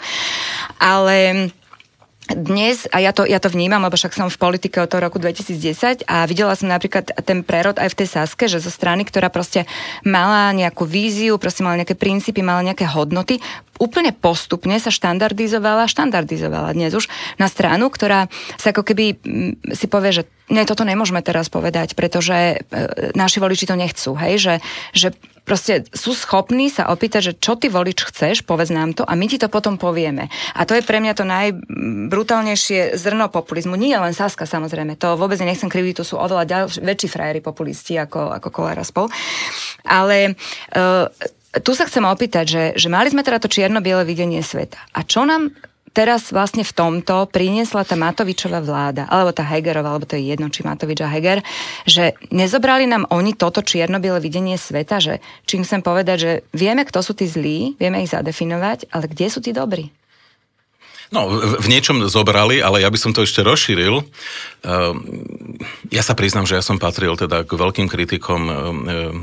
Ale 0.77 1.49
dnes, 2.31 2.87
a 2.95 3.03
ja 3.03 3.11
to, 3.11 3.27
ja 3.27 3.35
to 3.43 3.51
vnímam, 3.51 3.83
lebo 3.83 3.99
však 3.99 4.15
som 4.15 4.31
v 4.31 4.39
politike 4.39 4.79
od 4.79 4.87
toho 4.87 5.03
roku 5.03 5.19
2010 5.19 6.07
a 6.07 6.23
videla 6.23 6.55
som 6.55 6.71
napríklad 6.71 7.11
ten 7.27 7.43
prerod 7.43 7.75
aj 7.75 7.91
v 7.91 7.97
tej 7.99 8.07
Saske, 8.07 8.47
že 8.47 8.63
zo 8.63 8.71
strany, 8.71 9.03
ktorá 9.03 9.27
proste 9.27 9.67
mala 10.07 10.55
nejakú 10.55 10.87
víziu, 10.87 11.35
proste 11.35 11.67
mala 11.67 11.83
nejaké 11.83 11.99
princípy, 11.99 12.39
mala 12.39 12.63
nejaké 12.63 12.87
hodnoty, 12.87 13.43
úplne 13.83 14.15
postupne 14.15 14.79
sa 14.79 14.87
štandardizovala, 14.87 15.91
štandardizovala 15.91 16.71
dnes 16.71 16.95
už 16.95 17.11
na 17.35 17.51
stranu, 17.51 17.91
ktorá 17.91 18.31
sa 18.55 18.71
ako 18.71 18.87
keby 18.87 19.19
mm, 19.19 19.75
si 19.75 19.91
povie, 19.91 20.15
že 20.15 20.23
nie, 20.47 20.63
toto 20.63 20.87
nemôžeme 20.87 21.19
teraz 21.19 21.51
povedať, 21.51 21.95
pretože 21.95 22.35
e, 22.35 22.55
naši 23.15 23.43
voliči 23.43 23.67
to 23.67 23.75
nechcú, 23.75 24.15
hej, 24.15 24.39
že, 24.39 24.55
že 24.91 25.07
proste 25.47 25.87
sú 25.91 26.15
schopní 26.15 26.67
sa 26.71 26.87
opýtať, 26.91 27.31
že 27.31 27.33
čo 27.39 27.55
ty 27.59 27.67
volič 27.67 27.99
chceš, 28.11 28.43
povedz 28.47 28.71
nám 28.71 28.95
to 28.95 29.03
a 29.03 29.15
my 29.15 29.27
ti 29.27 29.39
to 29.39 29.51
potom 29.51 29.75
povieme. 29.75 30.31
A 30.55 30.63
to 30.63 30.75
je 30.75 30.83
pre 30.83 30.99
mňa 31.03 31.13
to 31.15 31.27
najbrutálnejšie 31.27 32.95
zrno 32.95 33.27
populizmu. 33.31 33.75
Nie 33.75 33.99
len 33.99 34.15
Saska 34.15 34.47
samozrejme, 34.47 34.95
to 34.99 35.19
vôbec 35.19 35.39
nechcem 35.39 35.71
kriviť, 35.71 36.03
to 36.03 36.07
sú 36.07 36.15
oveľa 36.19 36.43
ďalší, 36.47 36.79
väčší 36.83 37.07
frajeri 37.11 37.41
populisti 37.43 37.99
ako, 37.99 38.35
ako 38.39 38.47
Kolera 38.51 38.83
spol. 38.83 39.07
Ale 39.83 40.35
uh, 40.75 41.07
tu 41.61 41.77
sa 41.77 41.85
chcem 41.85 42.01
opýtať, 42.01 42.45
že, 42.49 42.63
že 42.73 42.87
mali 42.89 43.13
sme 43.13 43.21
teda 43.21 43.37
to 43.37 43.51
čierno-biele 43.51 44.01
videnie 44.07 44.41
sveta. 44.41 44.81
A 44.97 45.05
čo 45.05 45.21
nám 45.27 45.53
teraz 45.93 46.33
vlastne 46.33 46.65
v 46.65 46.73
tomto 46.73 47.29
priniesla 47.29 47.85
tá 47.85 47.93
Matovičová 47.93 48.59
vláda, 48.65 49.05
alebo 49.05 49.29
tá 49.29 49.45
Hegerová, 49.45 49.93
alebo 49.93 50.09
to 50.09 50.17
je 50.17 50.33
jedno, 50.33 50.49
či 50.49 50.65
Matovič 50.65 51.05
a 51.05 51.07
Heger, 51.07 51.45
že 51.85 52.17
nezobrali 52.33 52.89
nám 52.89 53.05
oni 53.13 53.37
toto 53.37 53.61
čierno 53.61 54.01
videnie 54.01 54.57
sveta, 54.57 54.97
že 54.97 55.21
čím 55.45 55.61
chcem 55.61 55.85
povedať, 55.85 56.17
že 56.17 56.31
vieme, 56.49 56.81
kto 56.83 57.05
sú 57.05 57.13
tí 57.13 57.29
zlí, 57.29 57.77
vieme 57.77 58.01
ich 58.01 58.09
zadefinovať, 58.09 58.89
ale 58.89 59.05
kde 59.05 59.27
sú 59.29 59.39
tí 59.39 59.53
dobrí? 59.53 59.93
No, 61.11 61.27
v 61.35 61.67
niečom 61.67 62.07
zobrali, 62.07 62.63
ale 62.63 62.79
ja 62.79 62.89
by 62.89 62.97
som 62.97 63.11
to 63.11 63.27
ešte 63.27 63.43
rozšíril. 63.43 64.05
Ehm, 64.63 64.95
ja 65.91 65.99
sa 65.99 66.15
priznám, 66.15 66.47
že 66.47 66.55
ja 66.55 66.63
som 66.63 66.79
patril 66.79 67.19
teda 67.19 67.43
k 67.43 67.51
veľkým 67.51 67.91
kritikom 67.91 68.41
ehm, 68.47 68.53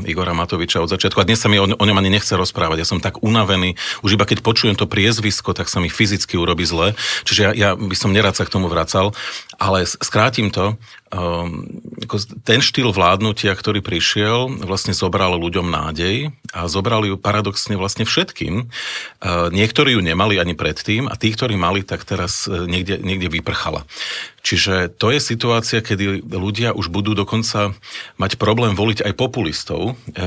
Igora 0.05 0.37
Matoviča 0.37 0.85
od 0.85 0.93
začiatku 0.93 1.23
a 1.23 1.29
dnes 1.29 1.41
sa 1.41 1.49
mi 1.49 1.57
o, 1.57 1.67
ňom 1.67 2.01
ani 2.01 2.13
nechce 2.13 2.37
rozprávať. 2.37 2.85
Ja 2.85 2.89
som 2.89 3.01
tak 3.01 3.25
unavený, 3.25 3.81
už 4.05 4.21
iba 4.21 4.29
keď 4.29 4.45
počujem 4.45 4.77
to 4.77 4.85
priezvisko, 4.85 5.57
tak 5.57 5.73
sa 5.73 5.81
mi 5.81 5.89
fyzicky 5.89 6.37
urobí 6.37 6.69
zle. 6.69 6.93
Čiže 7.25 7.41
ja, 7.41 7.51
ja 7.57 7.71
by 7.79 7.97
som 7.97 8.13
nerad 8.13 8.37
sa 8.37 8.45
k 8.45 8.53
tomu 8.53 8.69
vracal, 8.69 9.17
ale 9.57 9.89
skrátim 9.89 10.53
to. 10.53 10.77
Um, 11.11 11.67
ten 12.47 12.63
štýl 12.63 12.95
vládnutia, 12.95 13.51
ktorý 13.51 13.83
prišiel, 13.83 14.63
vlastne 14.63 14.95
zobral 14.95 15.35
ľuďom 15.35 15.67
nádej 15.67 16.31
a 16.55 16.71
zobral 16.71 17.03
ju 17.03 17.19
paradoxne 17.19 17.75
vlastne 17.75 18.07
všetkým. 18.07 18.71
Uh, 19.19 19.51
niektorí 19.51 19.99
ju 19.99 20.03
nemali 20.07 20.39
ani 20.39 20.55
predtým 20.55 21.11
a 21.11 21.19
tí, 21.19 21.35
ktorí 21.35 21.59
mali, 21.59 21.83
tak 21.83 22.07
teraz 22.07 22.47
e, 22.47 22.67
niekde, 22.71 23.03
niekde 23.03 23.27
vyprchala. 23.27 23.83
Čiže 24.41 24.97
to 24.97 25.13
je 25.13 25.21
situácia, 25.21 25.85
kedy 25.85 26.25
ľudia 26.25 26.73
už 26.73 26.89
budú 26.89 27.13
dokonca 27.13 27.77
mať 28.17 28.41
problém 28.41 28.73
voliť 28.73 29.05
aj 29.05 29.13
populistov 29.13 29.93
e, 29.93 30.23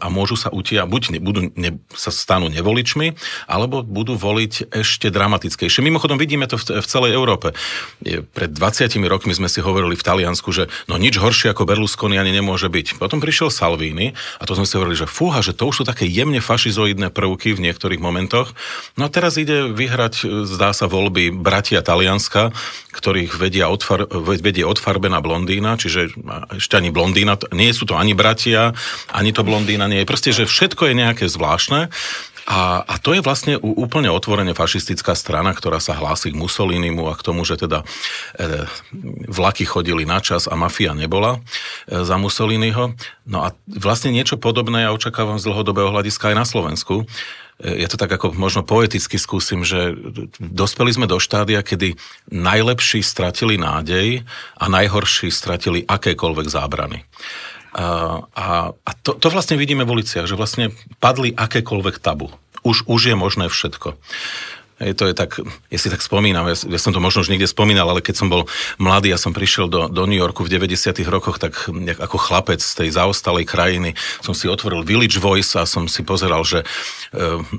a 0.00 0.06
môžu 0.08 0.40
sa 0.40 0.48
utia, 0.48 0.88
buď 0.88 1.02
ne, 1.16 1.18
budú, 1.20 1.40
ne, 1.52 1.76
sa 1.92 2.08
stanú 2.08 2.48
nevoličmi, 2.48 3.14
alebo 3.44 3.84
budú 3.84 4.16
voliť 4.16 4.72
ešte 4.72 5.12
dramatickejšie. 5.12 5.84
Mimochodom 5.84 6.16
vidíme 6.16 6.48
to 6.48 6.56
v, 6.56 6.80
v 6.80 6.86
celej 6.88 7.12
Európe. 7.12 7.52
E, 8.00 8.24
pred 8.24 8.48
20 8.48 8.96
rokmi 9.04 9.36
sme 9.36 9.52
si 9.52 9.60
hovorili 9.60 9.92
v 9.92 10.06
Taliansku, 10.08 10.48
že 10.56 10.72
no 10.88 10.96
nič 10.96 11.20
horšie 11.20 11.52
ako 11.52 11.68
Berlusconi 11.68 12.16
ani 12.16 12.32
nemôže 12.32 12.72
byť. 12.72 12.96
Potom 12.96 13.20
prišiel 13.20 13.52
Salvini 13.52 14.16
a 14.40 14.48
to 14.48 14.56
sme 14.56 14.64
si 14.64 14.76
hovorili, 14.80 14.96
že 14.96 15.04
fúha, 15.04 15.44
že 15.44 15.52
to 15.52 15.68
už 15.68 15.82
sú 15.82 15.84
také 15.84 16.08
jemne 16.08 16.40
fašizoidné 16.40 17.12
prvky 17.12 17.52
v 17.52 17.68
niektorých 17.68 18.00
momentoch. 18.00 18.56
No 18.96 19.06
a 19.06 19.12
teraz 19.12 19.36
ide 19.36 19.68
vyhrať, 19.68 20.48
zdá 20.48 20.72
sa, 20.72 20.88
voľby 20.90 21.30
bratia 21.30 21.84
Talianska, 21.84 22.50
ktorých 22.90 23.38
vedia 23.50 23.66
odfar, 23.66 24.06
vedie 24.38 24.62
odfarbená 24.62 25.18
blondína, 25.18 25.74
čiže 25.74 26.14
ešte 26.54 26.78
ani 26.78 26.94
blondína, 26.94 27.34
nie 27.50 27.74
sú 27.74 27.82
to 27.82 27.98
ani 27.98 28.14
bratia, 28.14 28.78
ani 29.10 29.34
to 29.34 29.42
blondína 29.42 29.90
nie 29.90 30.06
je. 30.06 30.06
Proste, 30.06 30.30
že 30.30 30.46
všetko 30.46 30.86
je 30.86 30.94
nejaké 30.94 31.26
zvláštne 31.26 31.90
a, 32.46 32.82
a 32.86 32.94
to 33.02 33.14
je 33.14 33.22
vlastne 33.22 33.58
úplne 33.62 34.10
otvorene 34.10 34.54
fašistická 34.54 35.14
strana, 35.18 35.54
ktorá 35.54 35.82
sa 35.82 35.98
hlási 35.98 36.34
k 36.34 36.40
Mussolinimu 36.40 37.10
a 37.10 37.18
k 37.18 37.26
tomu, 37.26 37.42
že 37.42 37.58
teda 37.58 37.82
e, 38.38 38.66
vlaky 39.30 39.66
chodili 39.66 40.02
na 40.02 40.22
čas 40.22 40.46
a 40.46 40.54
mafia 40.54 40.94
nebola 40.94 41.38
e, 41.38 42.02
za 42.06 42.18
Mussoliniho. 42.18 42.94
No 43.26 43.38
a 43.46 43.54
vlastne 43.66 44.10
niečo 44.10 44.34
podobné 44.34 44.86
ja 44.86 44.90
očakávam 44.90 45.38
z 45.38 45.46
dlhodobého 45.46 45.94
hľadiska 45.94 46.34
aj 46.34 46.36
na 46.38 46.46
Slovensku 46.46 47.06
ja 47.60 47.88
to 47.92 48.00
tak 48.00 48.08
ako 48.08 48.32
možno 48.32 48.64
poeticky 48.64 49.20
skúsim, 49.20 49.62
že 49.68 49.92
dospeli 50.40 50.96
sme 50.96 51.04
do 51.04 51.20
štádia, 51.20 51.60
kedy 51.60 51.94
najlepší 52.32 53.04
stratili 53.04 53.60
nádej 53.60 54.24
a 54.56 54.64
najhorší 54.66 55.28
stratili 55.28 55.84
akékoľvek 55.84 56.46
zábrany. 56.48 57.04
A, 57.70 58.18
a, 58.34 58.46
a 58.74 58.90
to, 59.04 59.14
to 59.14 59.28
vlastne 59.30 59.60
vidíme 59.60 59.86
v 59.86 60.00
uliciach, 60.00 60.26
že 60.26 60.34
vlastne 60.34 60.74
padli 60.98 61.30
akékoľvek 61.36 62.02
tabu. 62.02 62.32
Už, 62.66 62.88
už 62.88 63.00
je 63.12 63.16
možné 63.16 63.46
všetko. 63.46 63.94
Hej, 64.80 64.96
to 64.96 65.04
je 65.04 65.12
tak, 65.12 65.36
ja 65.44 65.76
si 65.76 65.92
tak 65.92 66.00
spomínam, 66.00 66.48
ja, 66.48 66.56
ja 66.56 66.80
som 66.80 66.96
to 66.96 67.04
možno 67.04 67.20
už 67.20 67.28
niekde 67.28 67.44
spomínal, 67.44 67.84
ale 67.84 68.00
keď 68.00 68.16
som 68.16 68.32
bol 68.32 68.48
mladý, 68.80 69.12
ja 69.12 69.20
som 69.20 69.36
prišiel 69.36 69.68
do, 69.68 69.92
do 69.92 70.08
New 70.08 70.16
Yorku 70.16 70.40
v 70.40 70.56
90 70.56 71.04
rokoch, 71.04 71.36
tak 71.36 71.52
ako 72.00 72.16
chlapec 72.16 72.64
z 72.64 72.72
tej 72.80 72.88
zaostalej 72.96 73.44
krajiny 73.44 73.92
som 74.24 74.32
si 74.32 74.48
otvoril 74.48 74.80
Village 74.80 75.20
Voice 75.20 75.52
a 75.60 75.68
som 75.68 75.84
si 75.84 76.00
pozeral, 76.00 76.48
že 76.48 76.64
e, 76.64 76.66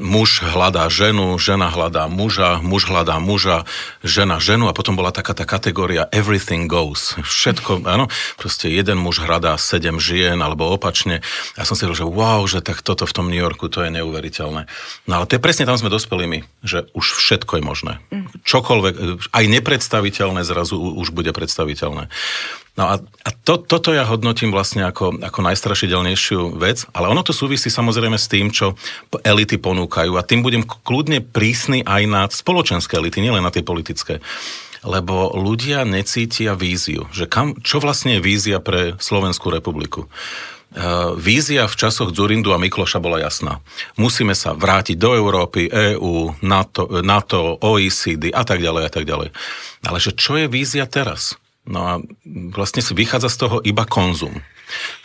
muž 0.01 0.41
hľadá 0.41 0.89
ženu, 0.89 1.37
žena 1.37 1.69
hľadá 1.69 2.09
muža, 2.09 2.57
muž 2.57 2.89
hľadá 2.89 3.21
muža, 3.21 3.69
žena 4.01 4.41
ženu 4.41 4.65
a 4.65 4.73
potom 4.73 4.97
bola 4.97 5.13
taká 5.13 5.37
tá 5.37 5.45
kategória 5.45 6.09
Everything 6.09 6.65
Goes. 6.65 7.21
Všetko, 7.21 7.85
áno, 7.85 8.09
proste 8.41 8.73
jeden 8.73 8.97
muž 8.97 9.21
hľadá 9.21 9.61
sedem 9.61 10.01
žien 10.01 10.41
alebo 10.41 10.73
opačne. 10.73 11.21
A 11.53 11.69
som 11.69 11.77
si 11.77 11.85
hovoril, 11.85 12.01
že 12.01 12.07
wow, 12.09 12.41
že 12.49 12.65
tak 12.65 12.81
toto 12.81 13.05
v 13.05 13.13
tom 13.13 13.29
New 13.29 13.37
Yorku, 13.37 13.69
to 13.69 13.85
je 13.85 13.93
neuveriteľné. 13.93 14.65
No 15.05 15.13
ale 15.21 15.29
to 15.29 15.37
je 15.37 15.43
presne 15.45 15.69
tam 15.69 15.77
sme 15.77 15.93
dospeli 15.93 16.25
my, 16.25 16.39
že 16.65 16.89
už 16.97 17.10
všetko 17.17 17.59
je 17.59 17.63
možné. 17.63 17.93
Čokoľvek, 18.47 18.93
aj 19.31 19.45
nepredstaviteľné 19.47 20.41
zrazu 20.47 20.79
už 20.79 21.11
bude 21.11 21.31
predstaviteľné. 21.35 22.07
No 22.79 22.83
a, 22.87 23.03
a 23.03 23.29
to, 23.43 23.59
toto 23.59 23.91
ja 23.91 24.07
hodnotím 24.07 24.55
vlastne 24.55 24.87
ako, 24.87 25.19
ako 25.19 25.39
najstrašidelnejšiu 25.43 26.55
vec, 26.55 26.87
ale 26.95 27.11
ono 27.11 27.19
to 27.19 27.35
súvisí 27.35 27.67
samozrejme 27.67 28.15
s 28.15 28.31
tým, 28.31 28.47
čo 28.47 28.79
elity 29.27 29.59
ponúkajú 29.59 30.15
a 30.15 30.23
tým 30.23 30.39
budem 30.39 30.63
kľudne 30.63 31.19
prísny 31.19 31.83
aj 31.83 32.01
na 32.07 32.21
spoločenské 32.31 32.95
elity, 32.95 33.19
nielen 33.19 33.43
na 33.43 33.51
tie 33.51 33.63
politické 33.63 34.23
lebo 34.81 35.29
ľudia 35.37 35.85
necítia 35.85 36.57
víziu, 36.57 37.05
že 37.13 37.29
kam, 37.29 37.53
čo 37.61 37.77
vlastne 37.77 38.17
je 38.17 38.25
vízia 38.25 38.57
pre 38.57 38.97
Slovenskú 38.97 39.53
republiku. 39.53 40.09
Eh, 40.71 40.79
vízia 41.19 41.67
v 41.67 41.75
časoch 41.75 42.15
Zurindu 42.15 42.55
a 42.55 42.61
Mikloša 42.61 43.03
bola 43.03 43.19
jasná. 43.19 43.59
Musíme 43.99 44.31
sa 44.31 44.55
vrátiť 44.55 44.95
do 44.95 45.11
Európy, 45.11 45.67
EÚ, 45.67 46.39
NATO, 46.39 46.87
NATO, 47.03 47.59
OECD 47.59 48.31
a 48.31 48.47
tak 48.47 48.63
ďalej 48.63 48.83
a 48.87 48.91
tak 48.91 49.03
ďalej. 49.03 49.35
Ale 49.83 49.97
že 49.99 50.15
čo 50.15 50.39
je 50.39 50.47
vízia 50.47 50.87
teraz? 50.87 51.35
No 51.67 51.79
a 51.83 51.93
vlastne 52.55 52.79
si 52.79 52.95
vychádza 52.95 53.27
z 53.27 53.37
toho 53.43 53.57
iba 53.67 53.83
konzum. 53.83 54.39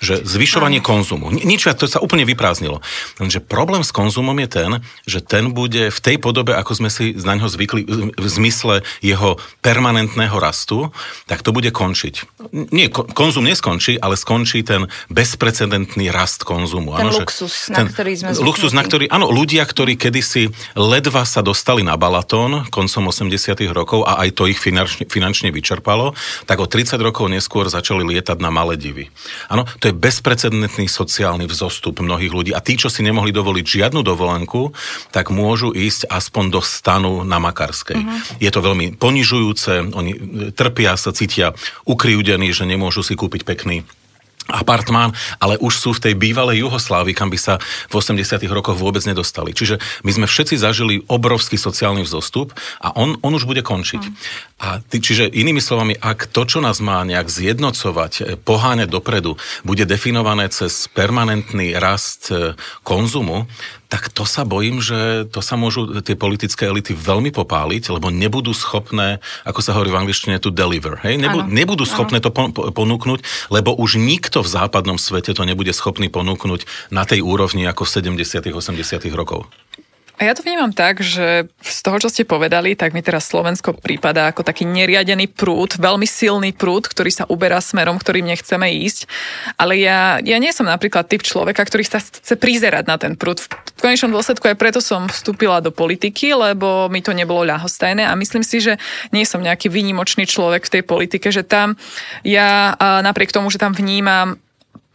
Že 0.00 0.26
zvyšovanie 0.26 0.80
Aj. 0.80 0.86
konzumu. 0.86 1.32
Nič, 1.32 1.68
to 1.76 1.86
sa 1.86 2.02
úplne 2.02 2.24
vyprázdnilo. 2.28 2.80
Lenže 3.18 3.42
problém 3.42 3.82
s 3.82 3.92
konzumom 3.92 4.36
je 4.44 4.48
ten, 4.48 4.70
že 5.04 5.20
ten 5.22 5.52
bude 5.52 5.88
v 5.92 5.98
tej 5.98 6.16
podobe, 6.18 6.52
ako 6.54 6.72
sme 6.76 6.90
si 6.92 7.16
na 7.16 7.34
ňo 7.36 7.48
zvykli, 7.48 7.82
v 8.16 8.28
zmysle 8.28 8.86
jeho 9.00 9.40
permanentného 9.60 10.36
rastu, 10.36 10.90
tak 11.26 11.42
to 11.42 11.50
bude 11.50 11.68
končiť. 11.70 12.14
Nie, 12.70 12.88
konzum 12.90 13.46
neskončí, 13.46 13.98
ale 13.98 14.14
skončí 14.14 14.62
ten 14.62 14.90
bezprecedentný 15.10 16.10
rast 16.10 16.46
konzumu. 16.46 16.94
Ten 16.96 17.10
ano, 17.10 17.22
luxus, 17.22 17.70
že, 17.70 17.74
na 17.74 17.76
ten 17.82 17.86
ktorý 17.90 18.12
sme 18.14 18.30
zvyknutí. 18.34 18.46
Luxus, 18.46 18.72
na 18.74 18.82
ktorý, 18.84 19.04
áno, 19.10 19.26
ľudia, 19.30 19.62
ktorí 19.66 19.98
kedysi 19.98 20.50
ledva 20.78 21.26
sa 21.26 21.42
dostali 21.42 21.82
na 21.82 21.98
Balatón 21.98 22.68
koncom 22.70 23.10
80 23.10 23.56
rokov 23.72 24.04
a 24.04 24.22
aj 24.26 24.28
to 24.36 24.44
ich 24.46 24.58
finančne, 24.60 25.08
finančne 25.08 25.48
vyčerpalo, 25.50 26.12
tak 26.44 26.60
o 26.62 26.66
30 26.68 27.00
rokov 27.00 27.26
neskôr 27.30 27.66
začali 27.66 28.04
lietať 28.04 28.38
na 28.38 28.50
Maledivy. 28.52 29.08
Áno, 29.56 29.64
to 29.80 29.88
je 29.88 29.96
bezprecedentný 29.96 30.84
sociálny 30.84 31.48
vzostup 31.48 32.04
mnohých 32.04 32.28
ľudí. 32.28 32.52
A 32.52 32.60
tí, 32.60 32.76
čo 32.76 32.92
si 32.92 33.00
nemohli 33.00 33.32
dovoliť 33.32 33.64
žiadnu 33.64 34.04
dovolenku, 34.04 34.76
tak 35.08 35.32
môžu 35.32 35.72
ísť 35.72 36.12
aspoň 36.12 36.44
do 36.52 36.60
stanu 36.60 37.24
na 37.24 37.40
Makarskej. 37.40 37.96
Uh-huh. 37.96 38.36
Je 38.36 38.52
to 38.52 38.60
veľmi 38.60 39.00
ponižujúce, 39.00 39.96
oni 39.96 40.12
trpia, 40.52 41.00
sa 41.00 41.16
cítia 41.16 41.56
ukriúdení, 41.88 42.52
že 42.52 42.68
nemôžu 42.68 43.00
si 43.00 43.16
kúpiť 43.16 43.48
pekný 43.48 43.88
apartmán, 44.46 45.10
ale 45.42 45.58
už 45.58 45.74
sú 45.74 45.90
v 45.94 46.02
tej 46.10 46.14
bývalej 46.14 46.62
Juhoslávii, 46.62 47.14
kam 47.14 47.30
by 47.30 47.38
sa 47.38 47.54
v 47.90 47.94
80 47.98 48.46
rokoch 48.50 48.78
vôbec 48.78 49.02
nedostali. 49.02 49.50
Čiže 49.50 49.82
my 50.06 50.10
sme 50.14 50.26
všetci 50.30 50.54
zažili 50.58 51.02
obrovský 51.10 51.58
sociálny 51.58 52.06
vzostup 52.06 52.54
a 52.78 52.94
on, 52.94 53.18
on 53.22 53.32
už 53.34 53.46
bude 53.46 53.66
končiť. 53.66 54.02
A 54.56 54.80
ty, 54.80 55.02
čiže 55.02 55.28
inými 55.28 55.60
slovami, 55.60 55.98
ak 55.98 56.32
to, 56.32 56.48
čo 56.48 56.58
nás 56.64 56.80
má 56.80 57.04
nejak 57.04 57.28
zjednocovať, 57.28 58.12
e, 58.22 58.22
poháňať 58.40 58.88
dopredu, 58.88 59.36
bude 59.68 59.84
definované 59.84 60.48
cez 60.48 60.88
permanentný 60.94 61.76
rast 61.76 62.32
e, 62.32 62.56
konzumu, 62.80 63.44
tak 63.86 64.10
to 64.10 64.26
sa 64.26 64.42
bojím, 64.42 64.82
že 64.82 65.30
to 65.30 65.38
sa 65.38 65.54
môžu 65.54 66.02
tie 66.02 66.18
politické 66.18 66.66
elity 66.66 66.90
veľmi 66.90 67.30
popáliť, 67.30 67.94
lebo 67.94 68.10
nebudú 68.10 68.50
schopné, 68.50 69.22
ako 69.46 69.60
sa 69.62 69.78
hovorí 69.78 69.94
v 69.94 70.00
angličtine, 70.02 70.42
to 70.42 70.50
deliver. 70.50 70.98
Hej? 71.06 71.22
Nebudú, 71.22 71.46
nebudú 71.46 71.84
schopné 71.86 72.18
to 72.18 72.34
ponúknuť, 72.74 73.50
lebo 73.54 73.74
už 73.78 74.02
nikto 74.02 74.42
v 74.42 74.48
západnom 74.50 74.98
svete 74.98 75.30
to 75.34 75.46
nebude 75.46 75.70
schopný 75.70 76.10
ponúknuť 76.10 76.90
na 76.90 77.06
tej 77.06 77.22
úrovni 77.22 77.62
ako 77.66 77.86
v 77.86 78.18
70 78.18 78.50
80 78.50 79.06
rokov. 79.14 79.46
A 80.16 80.24
ja 80.24 80.32
to 80.32 80.40
vnímam 80.40 80.72
tak, 80.72 81.04
že 81.04 81.44
z 81.60 81.80
toho, 81.84 82.00
čo 82.00 82.08
ste 82.08 82.24
povedali, 82.24 82.72
tak 82.72 82.96
mi 82.96 83.04
teraz 83.04 83.28
Slovensko 83.28 83.76
prípada 83.76 84.32
ako 84.32 84.48
taký 84.48 84.64
neriadený 84.64 85.28
prúd, 85.28 85.76
veľmi 85.76 86.08
silný 86.08 86.56
prúd, 86.56 86.88
ktorý 86.88 87.12
sa 87.12 87.28
uberá 87.28 87.60
smerom, 87.60 88.00
ktorým 88.00 88.24
nechceme 88.24 88.64
ísť. 88.80 89.04
Ale 89.60 89.76
ja, 89.76 90.16
ja 90.24 90.40
nie 90.40 90.56
som 90.56 90.64
napríklad 90.64 91.04
typ 91.12 91.20
človeka, 91.20 91.60
ktorý 91.68 91.84
sa 91.84 92.00
chce 92.00 92.32
prizerať 92.40 92.88
na 92.88 92.96
ten 92.96 93.12
prúd. 93.12 93.44
V 93.44 93.48
konečnom 93.76 94.08
dôsledku 94.08 94.48
aj 94.48 94.56
preto 94.56 94.80
som 94.80 95.04
vstúpila 95.04 95.60
do 95.60 95.68
politiky, 95.68 96.32
lebo 96.32 96.88
mi 96.88 97.04
to 97.04 97.12
nebolo 97.12 97.44
ľahostajné 97.44 98.08
a 98.08 98.16
myslím 98.16 98.40
si, 98.40 98.64
že 98.64 98.80
nie 99.12 99.28
som 99.28 99.44
nejaký 99.44 99.68
výnimočný 99.68 100.24
človek 100.24 100.64
v 100.64 100.80
tej 100.80 100.82
politike, 100.88 101.28
že 101.28 101.44
tam 101.44 101.76
ja 102.24 102.72
napriek 102.80 103.36
tomu, 103.36 103.52
že 103.52 103.60
tam 103.60 103.76
vnímam 103.76 104.40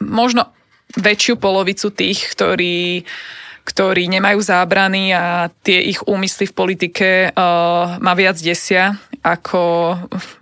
možno 0.02 0.50
väčšiu 0.98 1.38
polovicu 1.38 1.94
tých, 1.94 2.26
ktorí 2.34 3.06
ktorí 3.62 4.10
nemajú 4.10 4.42
zábrany 4.42 5.14
a 5.14 5.54
tie 5.62 5.80
ich 5.86 6.02
úmysly 6.10 6.50
v 6.50 6.58
politike 6.58 7.10
uh, 7.30 7.98
ma 8.02 8.14
viac 8.18 8.42
desia, 8.42 8.98
ako, 9.22 9.96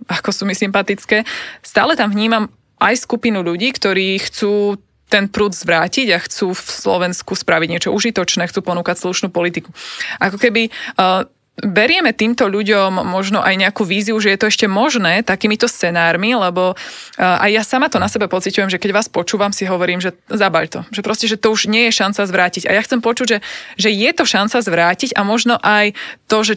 ako 0.08 0.28
sú 0.32 0.48
mi 0.48 0.56
sympatické. 0.56 1.28
Stále 1.60 1.94
tam 2.00 2.10
vnímam 2.10 2.48
aj 2.80 3.04
skupinu 3.04 3.44
ľudí, 3.44 3.76
ktorí 3.76 4.16
chcú 4.24 4.80
ten 5.10 5.26
prúd 5.26 5.52
zvrátiť 5.52 6.14
a 6.14 6.22
chcú 6.22 6.54
v 6.54 6.62
Slovensku 6.62 7.34
spraviť 7.34 7.68
niečo 7.68 7.90
užitočné, 7.90 8.46
chcú 8.46 8.62
ponúkať 8.62 9.02
slušnú 9.02 9.28
politiku. 9.28 9.74
Ako 10.22 10.38
keby 10.38 10.70
uh, 10.96 11.26
berieme 11.58 12.16
týmto 12.16 12.48
ľuďom 12.48 13.04
možno 13.04 13.42
aj 13.44 13.54
nejakú 13.58 13.84
víziu, 13.84 14.16
že 14.16 14.32
je 14.32 14.38
to 14.40 14.46
ešte 14.48 14.66
možné 14.70 15.20
takýmito 15.20 15.68
scenármi, 15.68 16.32
lebo 16.32 16.78
aj 17.18 17.50
ja 17.50 17.62
sama 17.66 17.92
to 17.92 18.00
na 18.00 18.08
sebe 18.08 18.30
pociťujem, 18.30 18.72
že 18.72 18.80
keď 18.80 18.90
vás 18.96 19.08
počúvam, 19.12 19.52
si 19.52 19.68
hovorím, 19.68 20.00
že 20.00 20.16
zabaľ 20.30 20.64
to. 20.72 20.80
Že 20.88 21.00
proste, 21.04 21.26
že 21.28 21.36
to 21.36 21.52
už 21.52 21.68
nie 21.68 21.90
je 21.90 21.98
šanca 22.00 22.22
zvrátiť. 22.24 22.64
A 22.64 22.74
ja 22.76 22.82
chcem 22.84 23.04
počuť, 23.04 23.26
že, 23.26 23.38
že 23.76 23.90
je 23.92 24.10
to 24.16 24.24
šanca 24.24 24.56
zvrátiť 24.62 25.12
a 25.12 25.20
možno 25.26 25.60
aj 25.60 25.92
to, 26.30 26.38
že 26.46 26.54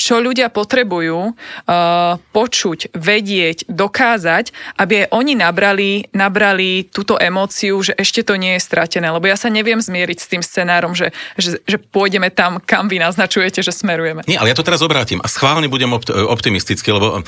čo 0.00 0.16
ľudia 0.16 0.48
potrebujú 0.48 1.36
uh, 1.36 2.16
počuť, 2.32 2.96
vedieť, 2.96 3.68
dokázať, 3.68 4.56
aby 4.80 5.04
aj 5.04 5.06
oni 5.12 5.36
nabrali, 5.36 6.08
nabrali 6.16 6.88
túto 6.88 7.20
emóciu, 7.20 7.84
že 7.84 7.92
ešte 8.00 8.24
to 8.24 8.40
nie 8.40 8.56
je 8.56 8.64
stratené. 8.64 9.12
Lebo 9.12 9.28
ja 9.28 9.36
sa 9.36 9.52
neviem 9.52 9.76
zmieriť 9.76 10.18
s 10.18 10.30
tým 10.32 10.40
scenárom, 10.40 10.96
že, 10.96 11.12
že, 11.36 11.60
že 11.68 11.76
pôjdeme 11.76 12.32
tam, 12.32 12.64
kam 12.64 12.88
vy 12.88 12.96
naznačujete, 12.96 13.60
že 13.60 13.76
smerujeme. 13.76 14.24
Nie, 14.24 14.40
ale 14.40 14.48
ja 14.48 14.56
to 14.56 14.64
teraz 14.64 14.80
obrátim 14.80 15.20
a 15.20 15.28
schválne 15.28 15.68
budem 15.68 15.92
opt- 15.92 16.08
optimistický, 16.08 16.96
lebo 16.96 17.20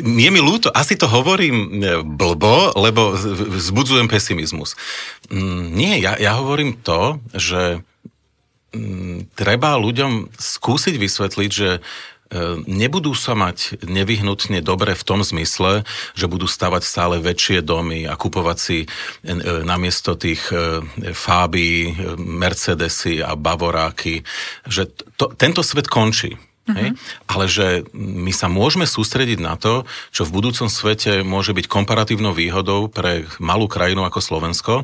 je 0.00 0.30
mi 0.32 0.40
ľúto, 0.40 0.72
asi 0.72 0.96
to 0.96 1.04
hovorím 1.04 1.84
e, 1.84 2.00
blbo, 2.00 2.72
lebo 2.80 3.12
vzbudzujem 3.60 4.08
pesimizmus. 4.08 4.72
Mm, 5.28 5.62
nie, 5.76 5.94
ja, 6.00 6.16
ja 6.16 6.40
hovorím 6.40 6.80
to, 6.80 7.20
že 7.36 7.84
treba 9.34 9.78
ľuďom 9.78 10.30
skúsiť 10.38 10.94
vysvetliť, 10.94 11.50
že 11.50 11.70
e, 11.76 11.80
nebudú 12.70 13.18
sa 13.18 13.34
mať 13.34 13.82
nevyhnutne 13.82 14.62
dobre 14.62 14.94
v 14.94 15.06
tom 15.06 15.26
zmysle, 15.26 15.82
že 16.14 16.30
budú 16.30 16.46
stavať 16.46 16.82
stále 16.86 17.16
väčšie 17.18 17.66
domy 17.66 18.06
a 18.06 18.14
kupovať 18.14 18.58
si 18.58 18.78
e, 18.84 18.86
namiesto 19.66 20.14
tých 20.14 20.54
e, 20.54 20.82
Fáby, 21.10 21.98
Mercedesy 22.18 23.18
a 23.18 23.34
Bavoráky, 23.34 24.22
že 24.66 24.86
to, 25.18 25.34
tento 25.34 25.66
svet 25.66 25.90
končí. 25.90 26.38
Hej? 26.68 26.92
Mhm. 26.92 26.96
Ale 27.26 27.44
že 27.50 27.66
my 27.94 28.32
sa 28.34 28.46
môžeme 28.46 28.86
sústrediť 28.86 29.38
na 29.42 29.56
to, 29.56 29.88
čo 30.14 30.26
v 30.26 30.34
budúcom 30.34 30.68
svete 30.70 31.22
môže 31.26 31.54
byť 31.54 31.66
komparatívnou 31.66 32.34
výhodou 32.34 32.86
pre 32.90 33.26
malú 33.42 33.66
krajinu 33.66 34.06
ako 34.06 34.20
Slovensko, 34.22 34.74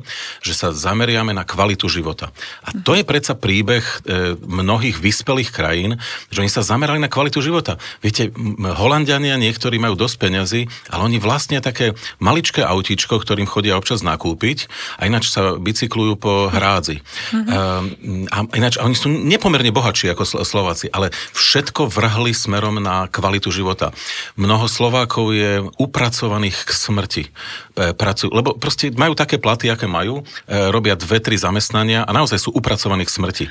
že 0.43 0.57
sa 0.57 0.75
zameriame 0.75 1.37
na 1.37 1.47
kvalitu 1.47 1.87
života. 1.91 2.33
A 2.65 2.75
to 2.75 2.97
je 2.97 3.05
predsa 3.07 3.37
príbeh 3.37 3.83
e, 3.83 4.35
mnohých 4.41 4.99
vyspelých 4.99 5.51
krajín, 5.53 6.01
že 6.33 6.43
oni 6.43 6.51
sa 6.51 6.65
zamerali 6.65 6.99
na 6.99 7.11
kvalitu 7.13 7.39
života. 7.45 7.79
Viete, 8.01 8.33
Holandiania 8.59 9.39
niektorí 9.39 9.79
majú 9.79 9.95
dosť 9.95 10.17
peňazí, 10.17 10.61
ale 10.91 11.03
oni 11.07 11.19
vlastne 11.21 11.61
také 11.61 11.95
maličké 12.19 12.65
autíčko, 12.65 13.21
ktorým 13.21 13.47
chodia 13.47 13.79
občas 13.79 14.01
nakúpiť 14.01 14.67
a 14.99 15.07
ináč 15.07 15.31
sa 15.31 15.61
bicyklujú 15.61 16.15
po 16.19 16.49
hrádzi. 16.49 17.03
Mm-hmm. 17.03 18.33
A 18.33 18.39
ináč 18.57 18.81
oni 18.81 18.97
sú 18.97 19.13
nepomerne 19.13 19.71
bohatší 19.71 20.15
ako 20.17 20.25
Slováci, 20.43 20.89
ale 20.91 21.13
všetko 21.37 21.66
všetko 21.67 21.91
vrhli 21.91 22.31
smerom 22.31 22.79
na 22.79 23.11
kvalitu 23.11 23.51
života. 23.51 23.91
Mnoho 24.39 24.71
Slovákov 24.71 25.35
je 25.35 25.67
upracovaných 25.83 26.63
k 26.63 26.71
smrti. 26.71 27.25
E, 27.27 27.91
pracujú, 27.91 28.31
lebo 28.31 28.55
proste 28.55 28.95
majú 28.95 29.19
také 29.19 29.43
platy, 29.43 29.67
aké 29.67 29.91
majú, 29.91 30.23
e, 30.47 30.71
robia 30.71 30.95
dve, 30.95 31.19
tri 31.19 31.35
zamestnania 31.35 32.07
a 32.07 32.15
naozaj 32.15 32.39
sú 32.39 32.55
upracovaní 32.55 33.03
k 33.03 33.11
smrti. 33.11 33.45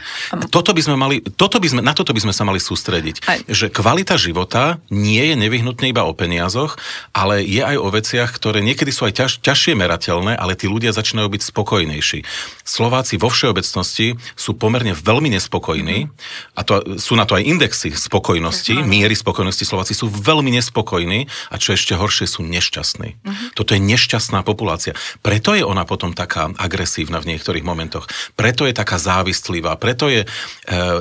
Toto 0.47 0.71
by 0.71 0.79
sme 0.79 0.95
mali, 0.95 1.19
toto 1.19 1.59
by 1.59 1.67
sme, 1.67 1.81
na 1.83 1.91
toto 1.91 2.15
by 2.15 2.23
sme 2.23 2.31
sa 2.31 2.47
mali 2.47 2.63
sústrediť. 2.63 3.27
Aj. 3.27 3.43
Že 3.51 3.67
kvalita 3.75 4.15
života 4.15 4.79
nie 4.87 5.19
je 5.19 5.35
nevyhnutne 5.35 5.91
iba 5.91 6.07
o 6.07 6.15
peniazoch, 6.15 6.79
ale 7.11 7.43
je 7.43 7.59
aj 7.59 7.75
o 7.75 7.91
veciach, 7.91 8.31
ktoré 8.31 8.63
niekedy 8.63 8.95
sú 8.95 9.11
aj 9.11 9.27
ťaž, 9.27 9.31
ťažšie 9.43 9.75
merateľné, 9.75 10.39
ale 10.39 10.55
tí 10.55 10.71
ľudia 10.71 10.95
začínajú 10.95 11.27
byť 11.27 11.41
spokojnejší. 11.51 12.23
Slováci 12.63 13.19
vo 13.19 13.27
všeobecnosti 13.27 14.15
sú 14.39 14.55
pomerne 14.55 14.95
veľmi 14.95 15.35
nespokojní 15.35 16.07
a 16.55 16.63
to, 16.63 16.95
sú 16.95 17.19
na 17.19 17.27
to 17.27 17.35
aj 17.35 17.43
indexy 17.43 17.91
spokojnosti, 18.05 18.85
miery 18.85 19.17
spokojnosti 19.17 19.65
Slováci 19.65 19.97
sú 19.97 20.07
veľmi 20.07 20.53
nespokojní 20.53 21.25
a 21.49 21.55
čo 21.57 21.73
ešte 21.73 21.97
horšie 21.97 22.29
sú 22.29 22.45
nešťastní. 22.45 23.09
Uh-huh. 23.17 23.47
Toto 23.57 23.73
je 23.73 23.81
nešťastná 23.81 24.45
populácia. 24.45 24.93
Preto 25.25 25.57
je 25.57 25.65
ona 25.65 25.83
potom 25.89 26.13
taká 26.13 26.53
agresívna 26.61 27.17
v 27.17 27.33
niektorých 27.33 27.65
momentoch. 27.65 28.05
Preto 28.37 28.69
je 28.69 28.73
taká 28.77 29.01
závistlivá, 29.01 29.73
preto 29.81 30.07
je 30.07 30.23
e, 30.23 30.27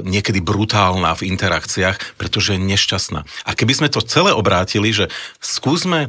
niekedy 0.03 0.41
brutálna 0.41 1.13
v 1.13 1.29
interakciách, 1.29 2.17
pretože 2.17 2.57
je 2.57 2.61
nešťastná. 2.65 3.21
A 3.45 3.51
keby 3.53 3.85
sme 3.85 3.89
to 3.93 4.01
celé 4.01 4.33
obrátili, 4.33 4.91
že 4.91 5.13
skúsme 5.45 6.09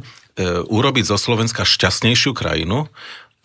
urobiť 0.64 1.04
zo 1.12 1.20
Slovenska 1.20 1.68
šťastnejšiu 1.68 2.32
krajinu, 2.32 2.88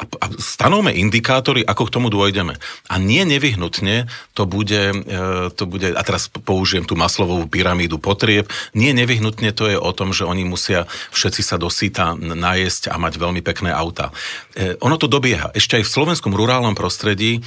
a 0.01 0.25
stanovme 0.37 0.91
indikátory, 0.93 1.61
ako 1.61 1.87
k 1.87 1.93
tomu 1.93 2.07
dôjdeme. 2.09 2.57
A 2.89 2.95
nie 2.97 3.21
nevyhnutne 3.23 4.09
to 4.33 4.49
bude, 4.49 4.93
e, 4.93 5.49
to 5.53 5.63
bude, 5.69 5.93
a 5.93 6.01
teraz 6.01 6.27
použijem 6.27 6.85
tú 6.85 6.97
maslovú 6.97 7.45
pyramídu 7.45 8.01
potrieb, 8.01 8.49
nie 8.73 8.91
nevyhnutne 8.91 9.53
to 9.53 9.69
je 9.69 9.77
o 9.77 9.91
tom, 9.93 10.11
že 10.11 10.25
oni 10.25 10.43
musia 10.45 10.89
všetci 11.13 11.41
sa 11.45 11.61
dosýta 11.61 12.17
najesť 12.17 12.89
a 12.89 12.97
mať 12.97 13.13
veľmi 13.21 13.41
pekné 13.45 13.69
auta. 13.69 14.09
E, 14.57 14.75
ono 14.81 14.97
to 14.97 15.05
dobieha. 15.05 15.53
Ešte 15.53 15.77
aj 15.79 15.85
v 15.85 15.93
slovenskom 15.93 16.33
rurálnom 16.33 16.73
prostredí 16.73 17.39
e, 17.39 17.41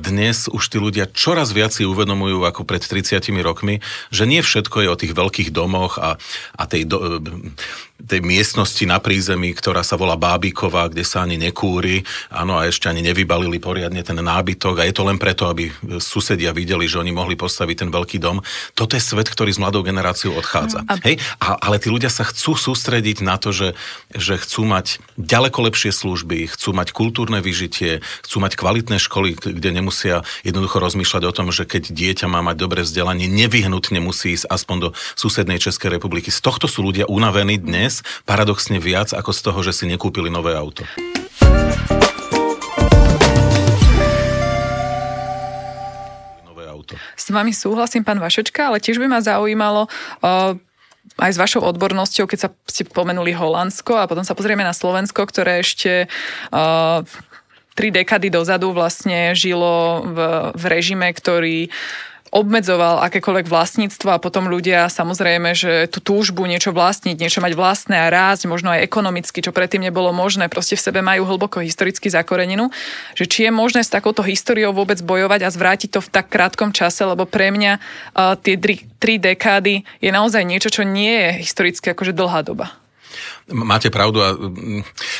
dnes 0.00 0.48
už 0.48 0.64
tí 0.72 0.80
ľudia 0.80 1.08
čoraz 1.12 1.52
viac 1.52 1.76
si 1.76 1.84
uvedomujú 1.84 2.42
ako 2.48 2.64
pred 2.64 2.80
30 2.80 3.20
rokmi, 3.44 3.84
že 4.08 4.24
nie 4.24 4.40
všetko 4.40 4.76
je 4.84 4.88
o 4.88 5.00
tých 5.00 5.12
veľkých 5.12 5.50
domoch 5.52 6.00
a, 6.00 6.16
a 6.56 6.62
tej 6.64 6.88
do, 6.88 7.20
tej 8.02 8.20
miestnosti 8.20 8.82
na 8.84 8.98
prízemí, 8.98 9.54
ktorá 9.54 9.86
sa 9.86 9.94
volá 9.94 10.18
Bábiková, 10.18 10.90
kde 10.90 11.06
sa 11.06 11.22
ani 11.22 11.38
nekúri, 11.38 12.02
áno, 12.28 12.58
a 12.58 12.66
ešte 12.66 12.90
ani 12.90 13.00
nevybalili 13.02 13.62
poriadne 13.62 14.02
ten 14.02 14.18
nábytok 14.18 14.82
a 14.82 14.86
je 14.86 14.94
to 14.94 15.06
len 15.06 15.18
preto, 15.22 15.46
aby 15.46 15.70
susedia 16.02 16.50
videli, 16.50 16.90
že 16.90 16.98
oni 16.98 17.14
mohli 17.14 17.38
postaviť 17.38 17.86
ten 17.86 17.90
veľký 17.94 18.18
dom. 18.18 18.42
Toto 18.74 18.98
je 18.98 19.02
svet, 19.02 19.30
ktorý 19.30 19.54
s 19.54 19.62
mladou 19.62 19.86
generáciou 19.86 20.34
odchádza. 20.34 20.82
A... 20.90 20.98
Hej? 21.06 21.22
A, 21.38 21.58
ale 21.62 21.78
tí 21.78 21.88
ľudia 21.92 22.10
sa 22.10 22.26
chcú 22.26 22.58
sústrediť 22.58 23.22
na 23.22 23.38
to, 23.38 23.54
že, 23.54 23.68
že 24.10 24.34
chcú 24.40 24.66
mať 24.66 24.98
ďaleko 25.14 25.70
lepšie 25.70 25.94
služby, 25.94 26.50
chcú 26.50 26.74
mať 26.74 26.90
kultúrne 26.90 27.38
vyžitie, 27.38 28.02
chcú 28.26 28.42
mať 28.42 28.58
kvalitné 28.58 28.98
školy, 28.98 29.38
kde 29.38 29.70
nemusia 29.70 30.26
jednoducho 30.42 30.82
rozmýšľať 30.82 31.22
o 31.28 31.32
tom, 31.32 31.48
že 31.54 31.68
keď 31.68 31.94
dieťa 31.94 32.26
má 32.26 32.42
mať 32.42 32.56
dobré 32.58 32.80
vzdelanie, 32.82 33.30
nevyhnutne 33.30 34.02
musí 34.02 34.34
ísť 34.34 34.48
aspoň 34.50 34.76
do 34.80 34.88
susednej 35.14 35.60
Českej 35.60 35.94
republiky. 35.94 36.32
Z 36.32 36.42
tohto 36.42 36.66
sú 36.66 36.82
ľudia 36.82 37.06
unavení 37.06 37.60
dnes 37.60 37.91
dnes 37.92 38.24
paradoxne 38.24 38.80
viac 38.80 39.12
ako 39.12 39.30
z 39.36 39.40
toho, 39.44 39.58
že 39.60 39.76
si 39.76 39.84
nekúpili 39.84 40.32
nové 40.32 40.56
auto. 40.56 40.88
S 47.12 47.30
vami 47.30 47.54
súhlasím, 47.54 48.02
pán 48.02 48.18
Vašečka, 48.18 48.72
ale 48.72 48.82
tiež 48.82 48.98
by 48.98 49.06
ma 49.06 49.22
zaujímalo, 49.22 49.86
uh, 49.86 50.58
aj 51.22 51.30
s 51.32 51.38
vašou 51.38 51.62
odbornosťou, 51.62 52.26
keď 52.26 52.38
sa 52.40 52.48
ste 52.66 52.82
pomenuli 52.82 53.30
Holandsko 53.30 53.94
a 53.94 54.08
potom 54.10 54.26
sa 54.26 54.34
pozrieme 54.34 54.66
na 54.66 54.74
Slovensko, 54.74 55.22
ktoré 55.22 55.62
ešte 55.62 56.10
uh, 56.50 57.06
tri 57.78 57.94
dekady 57.94 58.26
dozadu 58.26 58.74
vlastne 58.74 59.38
žilo 59.38 60.02
v, 60.02 60.18
v 60.50 60.64
režime, 60.66 61.06
ktorý 61.14 61.70
obmedzoval 62.32 63.04
akékoľvek 63.12 63.44
vlastníctvo 63.44 64.08
a 64.08 64.16
potom 64.16 64.48
ľudia 64.48 64.88
samozrejme, 64.88 65.52
že 65.52 65.84
tú 65.92 66.00
túžbu 66.00 66.48
niečo 66.48 66.72
vlastniť, 66.72 67.20
niečo 67.20 67.44
mať 67.44 67.52
vlastné 67.52 67.92
a 67.92 68.08
rásť, 68.08 68.48
možno 68.48 68.72
aj 68.72 68.80
ekonomicky, 68.80 69.44
čo 69.44 69.52
predtým 69.52 69.84
nebolo 69.84 70.16
možné, 70.16 70.48
proste 70.48 70.80
v 70.80 70.84
sebe 70.88 71.04
majú 71.04 71.28
hlboko 71.28 71.60
historicky 71.60 72.08
zakoreninu, 72.08 72.72
že 73.12 73.28
či 73.28 73.44
je 73.44 73.52
možné 73.52 73.84
s 73.84 73.92
takouto 73.92 74.24
históriou 74.24 74.72
vôbec 74.72 74.96
bojovať 75.04 75.44
a 75.44 75.52
zvrátiť 75.52 75.92
to 75.92 76.00
v 76.00 76.08
tak 76.08 76.32
krátkom 76.32 76.72
čase, 76.72 77.04
lebo 77.04 77.28
pre 77.28 77.52
mňa 77.52 77.76
uh, 77.76 78.32
tie 78.40 78.56
tri, 78.56 78.80
tri 78.96 79.20
dekády 79.20 79.84
je 80.00 80.08
naozaj 80.08 80.40
niečo, 80.40 80.72
čo 80.72 80.88
nie 80.88 81.12
je 81.12 81.44
historicky 81.44 81.92
akože 81.92 82.16
dlhá 82.16 82.40
doba. 82.48 82.72
Máte 83.52 83.92
pravdu 83.92 84.24
a, 84.24 84.32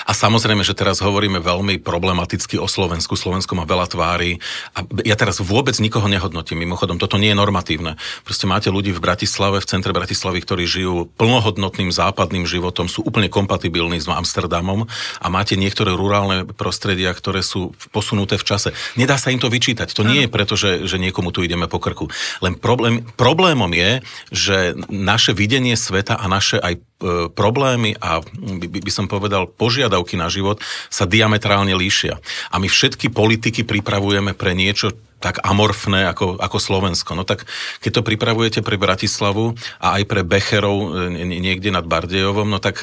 a 0.08 0.12
samozrejme, 0.16 0.64
že 0.64 0.72
teraz 0.72 1.04
hovoríme 1.04 1.38
veľmi 1.38 1.78
problematicky 1.84 2.56
o 2.56 2.64
Slovensku. 2.64 3.12
Slovensko 3.14 3.52
má 3.52 3.68
veľa 3.68 3.92
tvári 3.92 4.40
a 4.72 4.82
ja 5.04 5.14
teraz 5.14 5.38
vôbec 5.44 5.76
nikoho 5.78 6.08
nehodnotím. 6.08 6.64
Mimochodom, 6.64 6.96
toto 6.96 7.20
nie 7.20 7.30
je 7.30 7.38
normatívne. 7.38 8.00
Proste 8.24 8.48
máte 8.48 8.72
ľudí 8.72 8.90
v 8.96 9.04
Bratislave, 9.04 9.60
v 9.60 9.68
centre 9.68 9.92
Bratislavy, 9.92 10.40
ktorí 10.40 10.64
žijú 10.64 11.12
plnohodnotným 11.20 11.92
západným 11.92 12.48
životom, 12.48 12.88
sú 12.88 13.04
úplne 13.04 13.28
kompatibilní 13.28 14.00
s 14.00 14.08
Amsterdamom 14.08 14.88
a 15.20 15.26
máte 15.28 15.60
niektoré 15.60 15.92
rurálne 15.92 16.48
prostredia, 16.48 17.12
ktoré 17.12 17.44
sú 17.44 17.76
posunuté 17.92 18.40
v 18.40 18.48
čase. 18.48 18.72
Nedá 18.96 19.20
sa 19.20 19.28
im 19.28 19.38
to 19.38 19.52
vyčítať. 19.52 19.92
To 19.92 20.08
nie 20.08 20.24
je 20.24 20.32
preto, 20.32 20.56
že, 20.56 20.88
že 20.88 20.96
niekomu 20.96 21.30
tu 21.30 21.44
ideme 21.44 21.68
po 21.68 21.76
krku. 21.76 22.08
Len 22.40 22.56
problém, 22.56 23.04
problémom 23.20 23.68
je, 23.76 24.00
že 24.32 24.56
naše 24.88 25.36
videnie 25.36 25.76
sveta 25.76 26.16
a 26.16 26.24
naše 26.26 26.56
aj 26.56 26.80
E, 27.02 27.26
problémy 27.34 27.98
a 27.98 28.21
by, 28.34 28.80
by 28.82 28.92
som 28.92 29.06
povedal 29.10 29.50
požiadavky 29.50 30.16
na 30.16 30.32
život 30.32 30.62
sa 30.88 31.04
diametrálne 31.04 31.72
líšia. 31.76 32.18
A 32.50 32.56
my 32.56 32.66
všetky 32.70 33.12
politiky 33.12 33.66
pripravujeme 33.66 34.32
pre 34.32 34.56
niečo, 34.56 34.94
tak 35.22 35.38
amorfné 35.46 36.10
ako, 36.10 36.42
ako 36.42 36.58
Slovensko. 36.58 37.14
No 37.14 37.22
tak 37.22 37.46
keď 37.78 38.02
to 38.02 38.02
pripravujete 38.02 38.60
pre 38.66 38.74
Bratislavu 38.74 39.54
a 39.78 40.02
aj 40.02 40.02
pre 40.10 40.26
Becherov 40.26 41.06
e, 41.06 41.22
niekde 41.22 41.70
nad 41.70 41.86
Bardejovom, 41.86 42.50
no 42.50 42.58
tak 42.58 42.82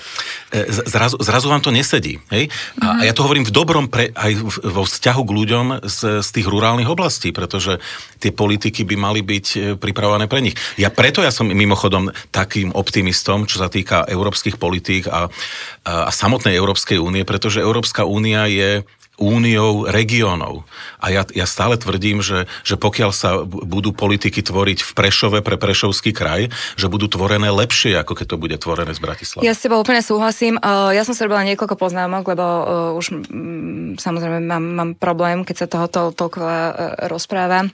e, 0.56 0.72
zrazu, 0.72 1.20
zrazu 1.20 1.52
vám 1.52 1.60
to 1.60 1.76
nesedí. 1.76 2.24
Hej? 2.32 2.48
A, 2.80 3.04
ja 3.04 3.12
to 3.12 3.28
hovorím 3.28 3.44
v 3.44 3.52
dobrom 3.52 3.92
pre, 3.92 4.16
aj 4.16 4.32
vo 4.64 4.88
vzťahu 4.88 5.22
k 5.28 5.36
ľuďom 5.36 5.66
z, 5.84 6.24
z 6.24 6.30
tých 6.32 6.48
rurálnych 6.48 6.88
oblastí, 6.88 7.36
pretože 7.36 7.84
tie 8.24 8.32
politiky 8.32 8.88
by 8.88 8.96
mali 8.96 9.20
byť 9.20 9.46
e, 9.54 9.58
pripravované 9.76 10.32
pre 10.32 10.40
nich. 10.40 10.56
Ja 10.80 10.88
preto 10.88 11.20
ja 11.20 11.36
som 11.36 11.52
mimochodom 11.52 12.16
takým 12.32 12.72
optimistom, 12.72 13.44
čo 13.44 13.60
sa 13.60 13.68
týka 13.68 14.08
európskych 14.08 14.56
politík 14.56 15.12
a, 15.12 15.28
a, 15.84 16.08
a 16.08 16.12
samotnej 16.16 16.56
Európskej 16.56 16.96
únie, 16.96 17.28
pretože 17.28 17.60
Európska 17.60 18.08
únia 18.08 18.48
je 18.48 18.88
úniou 19.20 19.86
regiónov. 19.86 20.64
A 21.04 21.12
ja, 21.12 21.24
ja 21.36 21.46
stále 21.46 21.76
tvrdím, 21.76 22.24
že, 22.24 22.48
že 22.64 22.80
pokiaľ 22.80 23.12
sa 23.12 23.44
budú 23.46 23.92
politiky 23.92 24.40
tvoriť 24.40 24.80
v 24.82 24.92
Prešove 24.96 25.40
pre 25.44 25.60
Prešovský 25.60 26.16
kraj, 26.16 26.50
že 26.80 26.88
budú 26.88 27.12
tvorené 27.12 27.52
lepšie, 27.52 28.00
ako 28.00 28.16
keď 28.16 28.26
to 28.32 28.38
bude 28.40 28.56
tvorené 28.58 28.96
z 28.96 29.04
Bratislavy. 29.04 29.46
Ja 29.46 29.54
s 29.54 29.64
tebou 29.64 29.84
úplne 29.84 30.00
súhlasím. 30.00 30.56
Ja 30.64 31.04
som 31.04 31.14
si 31.14 31.22
robila 31.22 31.44
niekoľko 31.44 31.76
poznámok, 31.76 32.24
lebo 32.32 32.46
už 32.98 33.06
samozrejme 34.00 34.40
mám, 34.44 34.64
mám 34.64 34.92
problém, 34.96 35.44
keď 35.44 35.56
sa 35.56 35.68
toho 35.68 35.88
to, 35.92 36.02
toľko 36.16 36.40
e, 36.40 36.52
rozpráva 37.12 37.68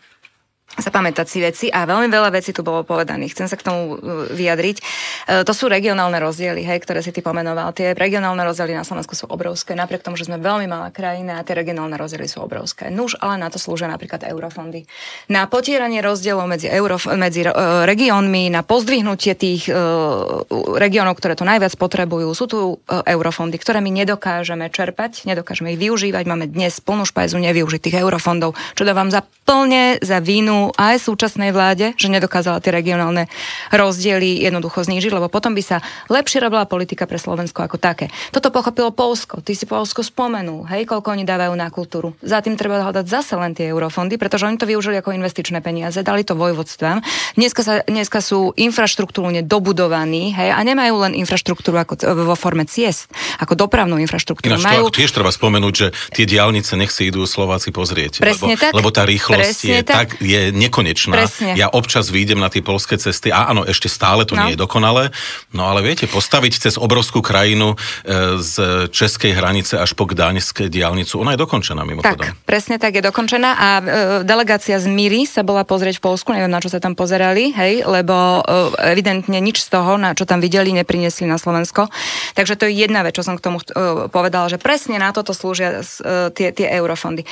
zapamätať 0.75 1.25
si 1.27 1.39
veci 1.39 1.65
a 1.71 1.87
veľmi 1.87 2.11
veľa 2.11 2.29
vecí 2.35 2.51
tu 2.51 2.61
bolo 2.61 2.83
povedaných. 2.83 3.31
Chcem 3.35 3.47
sa 3.47 3.55
k 3.55 3.65
tomu 3.65 3.81
uh, 3.95 4.29
vyjadriť. 4.31 4.77
Uh, 4.81 5.43
to 5.47 5.55
sú 5.55 5.71
regionálne 5.71 6.19
rozdiely, 6.19 6.63
hej, 6.63 6.83
ktoré 6.83 6.99
si 6.99 7.15
ty 7.15 7.23
pomenoval. 7.23 7.71
Tie 7.71 7.95
regionálne 7.95 8.43
rozdiely 8.43 8.75
na 8.75 8.83
Slovensku 8.83 9.15
sú 9.15 9.25
obrovské, 9.27 9.73
napriek 9.73 10.03
tomu, 10.03 10.19
že 10.19 10.27
sme 10.27 10.39
veľmi 10.39 10.67
malá 10.67 10.91
krajina 10.91 11.39
a 11.39 11.45
tie 11.45 11.55
regionálne 11.55 11.95
rozdiely 11.95 12.27
sú 12.27 12.43
obrovské. 12.43 12.91
Nuž, 12.91 13.15
ale 13.19 13.39
na 13.39 13.47
to 13.47 13.57
slúžia 13.57 13.87
napríklad 13.87 14.27
eurofondy. 14.27 14.87
Na 15.31 15.47
potieranie 15.47 16.03
rozdielov 16.03 16.47
medzi, 16.47 16.67
euro, 16.69 16.99
medzi 17.15 17.47
uh, 17.47 17.83
regiónmi, 17.87 18.51
na 18.51 18.61
pozdvihnutie 18.61 19.33
tých 19.35 19.71
uh, 19.71 20.43
regiónov, 20.75 21.17
ktoré 21.17 21.33
to 21.39 21.47
najviac 21.47 21.73
potrebujú, 21.79 22.31
sú 22.35 22.45
tu 22.45 22.59
eurofondy, 22.87 23.57
ktoré 23.57 23.79
my 23.81 23.91
nedokážeme 23.91 24.67
čerpať, 24.69 25.25
nedokážeme 25.29 25.73
ich 25.73 25.79
využívať. 25.81 26.23
Máme 26.25 26.45
dnes 26.49 26.77
plnú 26.81 27.05
špajzu 27.05 27.37
nevyužitých 27.41 28.01
eurofondov, 28.01 28.57
čo 28.77 28.83
dávam 28.83 29.09
za 29.09 29.25
plne 29.45 30.01
za 30.01 30.17
vínu 30.21 30.64
aj 30.73 31.05
súčasnej 31.05 31.53
vláde, 31.53 31.93
že 31.99 32.09
nedokázala 32.09 32.57
tie 32.63 32.73
regionálne 32.73 33.29
rozdiely 33.69 34.41
jednoducho 34.41 34.81
znížiť, 34.81 35.11
lebo 35.13 35.29
potom 35.29 35.53
by 35.53 35.61
sa 35.61 35.77
lepšie 36.09 36.41
robila 36.41 36.65
politika 36.65 37.05
pre 37.05 37.21
Slovensko 37.21 37.61
ako 37.61 37.77
také. 37.77 38.09
Toto 38.33 38.49
pochopilo 38.49 38.89
Polsko. 38.89 39.45
Ty 39.45 39.53
si 39.53 39.69
Polsko 39.69 40.01
spomenul, 40.01 40.65
hej, 40.71 40.89
koľko 40.89 41.13
oni 41.13 41.23
dávajú 41.27 41.53
na 41.53 41.69
kultúru. 41.69 42.17
Za 42.25 42.41
tým 42.41 42.57
treba 42.57 42.81
hľadať 42.81 43.05
zase 43.05 43.33
len 43.37 43.53
tie 43.53 43.69
eurofondy, 43.69 44.15
pretože 44.17 44.47
oni 44.47 44.57
to 44.57 44.69
využili 44.69 45.01
ako 45.01 45.13
investičné 45.13 45.59
peniaze, 45.59 45.99
dali 46.01 46.23
to 46.23 46.37
vojvodstvám. 46.37 47.03
Dneska, 47.35 47.61
sa, 47.61 47.73
dneska 47.85 48.23
sú 48.23 48.55
infraštruktúrne 48.55 49.43
dobudovaní, 49.43 50.31
hej, 50.31 50.49
a 50.53 50.59
nemajú 50.63 50.95
len 51.05 51.13
infraštruktúru 51.17 51.77
ako 51.81 51.93
vo 52.25 52.35
forme 52.37 52.63
ciest, 52.69 53.11
ako 53.41 53.57
dopravnú 53.57 53.99
infraštruktúru. 53.99 54.55
Ináč 54.55 54.65
Majú... 54.65 54.93
tiež 54.93 55.11
treba 55.11 55.33
spomenúť, 55.33 55.73
že 55.73 55.87
tie 56.13 56.25
diálnice 56.29 56.77
nech 56.79 56.93
si 56.93 57.09
idú 57.09 57.25
Slováci 57.27 57.73
pozrieť. 57.73 58.21
Presne 58.21 58.55
lebo, 58.55 58.61
tak. 58.61 58.71
lebo 58.71 58.89
tá 58.93 59.03
rýchlosť 59.03 59.59
je 59.65 59.79
tak 59.85 60.07
je 60.19 60.54
nekonečná. 60.55 61.15
Presne. 61.27 61.53
Ja 61.59 61.67
občas 61.69 62.09
výjdem 62.09 62.39
na 62.39 62.47
tie 62.47 62.63
polské 62.63 62.95
cesty 62.95 63.29
a 63.29 63.51
áno, 63.51 63.67
ešte 63.67 63.91
stále 63.91 64.23
to 64.23 64.33
no. 64.33 64.47
nie 64.47 64.55
je 64.55 64.59
dokonalé, 64.59 65.11
no 65.51 65.67
ale 65.67 65.83
viete, 65.83 66.07
postaviť 66.07 66.63
cez 66.65 66.73
obrovskú 66.79 67.19
krajinu 67.19 67.75
e, 67.75 68.39
z 68.39 68.87
českej 68.89 69.35
hranice 69.35 69.75
až 69.75 69.93
po 69.93 70.07
Gdaňsk 70.07 70.71
diálnicu, 70.71 71.19
ona 71.19 71.35
je 71.35 71.39
dokončená 71.43 71.83
mimochodom. 71.83 72.33
Tak, 72.33 72.47
presne 72.47 72.79
tak 72.79 72.95
je 72.95 73.03
dokončená 73.03 73.49
a 73.53 73.69
e, 73.77 73.83
delegácia 74.23 74.79
z 74.79 74.87
Miry 74.87 75.27
sa 75.27 75.43
bola 75.43 75.67
pozrieť 75.67 75.99
v 75.99 76.03
Polsku, 76.07 76.31
neviem 76.31 76.51
na 76.51 76.63
čo 76.63 76.71
sa 76.71 76.79
tam 76.79 76.95
pozerali, 76.95 77.51
hej, 77.51 77.83
lebo 77.83 78.41
e, 78.41 78.95
evidentne 78.95 79.37
nič 79.43 79.61
z 79.65 79.67
toho, 79.75 79.99
na 79.99 80.15
čo 80.15 80.23
tam 80.23 80.39
videli, 80.39 80.71
nepriniesli 80.71 81.27
na 81.27 81.35
Slovensko. 81.35 81.91
Takže 82.35 82.55
to 82.55 82.67
je 82.69 82.85
jedna 82.85 83.03
vec, 83.03 83.15
čo 83.15 83.23
som 83.25 83.35
k 83.35 83.43
tomu 83.43 83.59
e, 83.59 84.07
povedala, 84.11 84.47
že 84.47 84.61
presne 84.61 84.99
na 84.99 85.11
toto 85.11 85.31
slúžia 85.35 85.81
e, 85.81 86.31
tie, 86.31 86.51
tie 86.51 86.67
eurofondy. 86.75 87.23
E, 87.23 87.27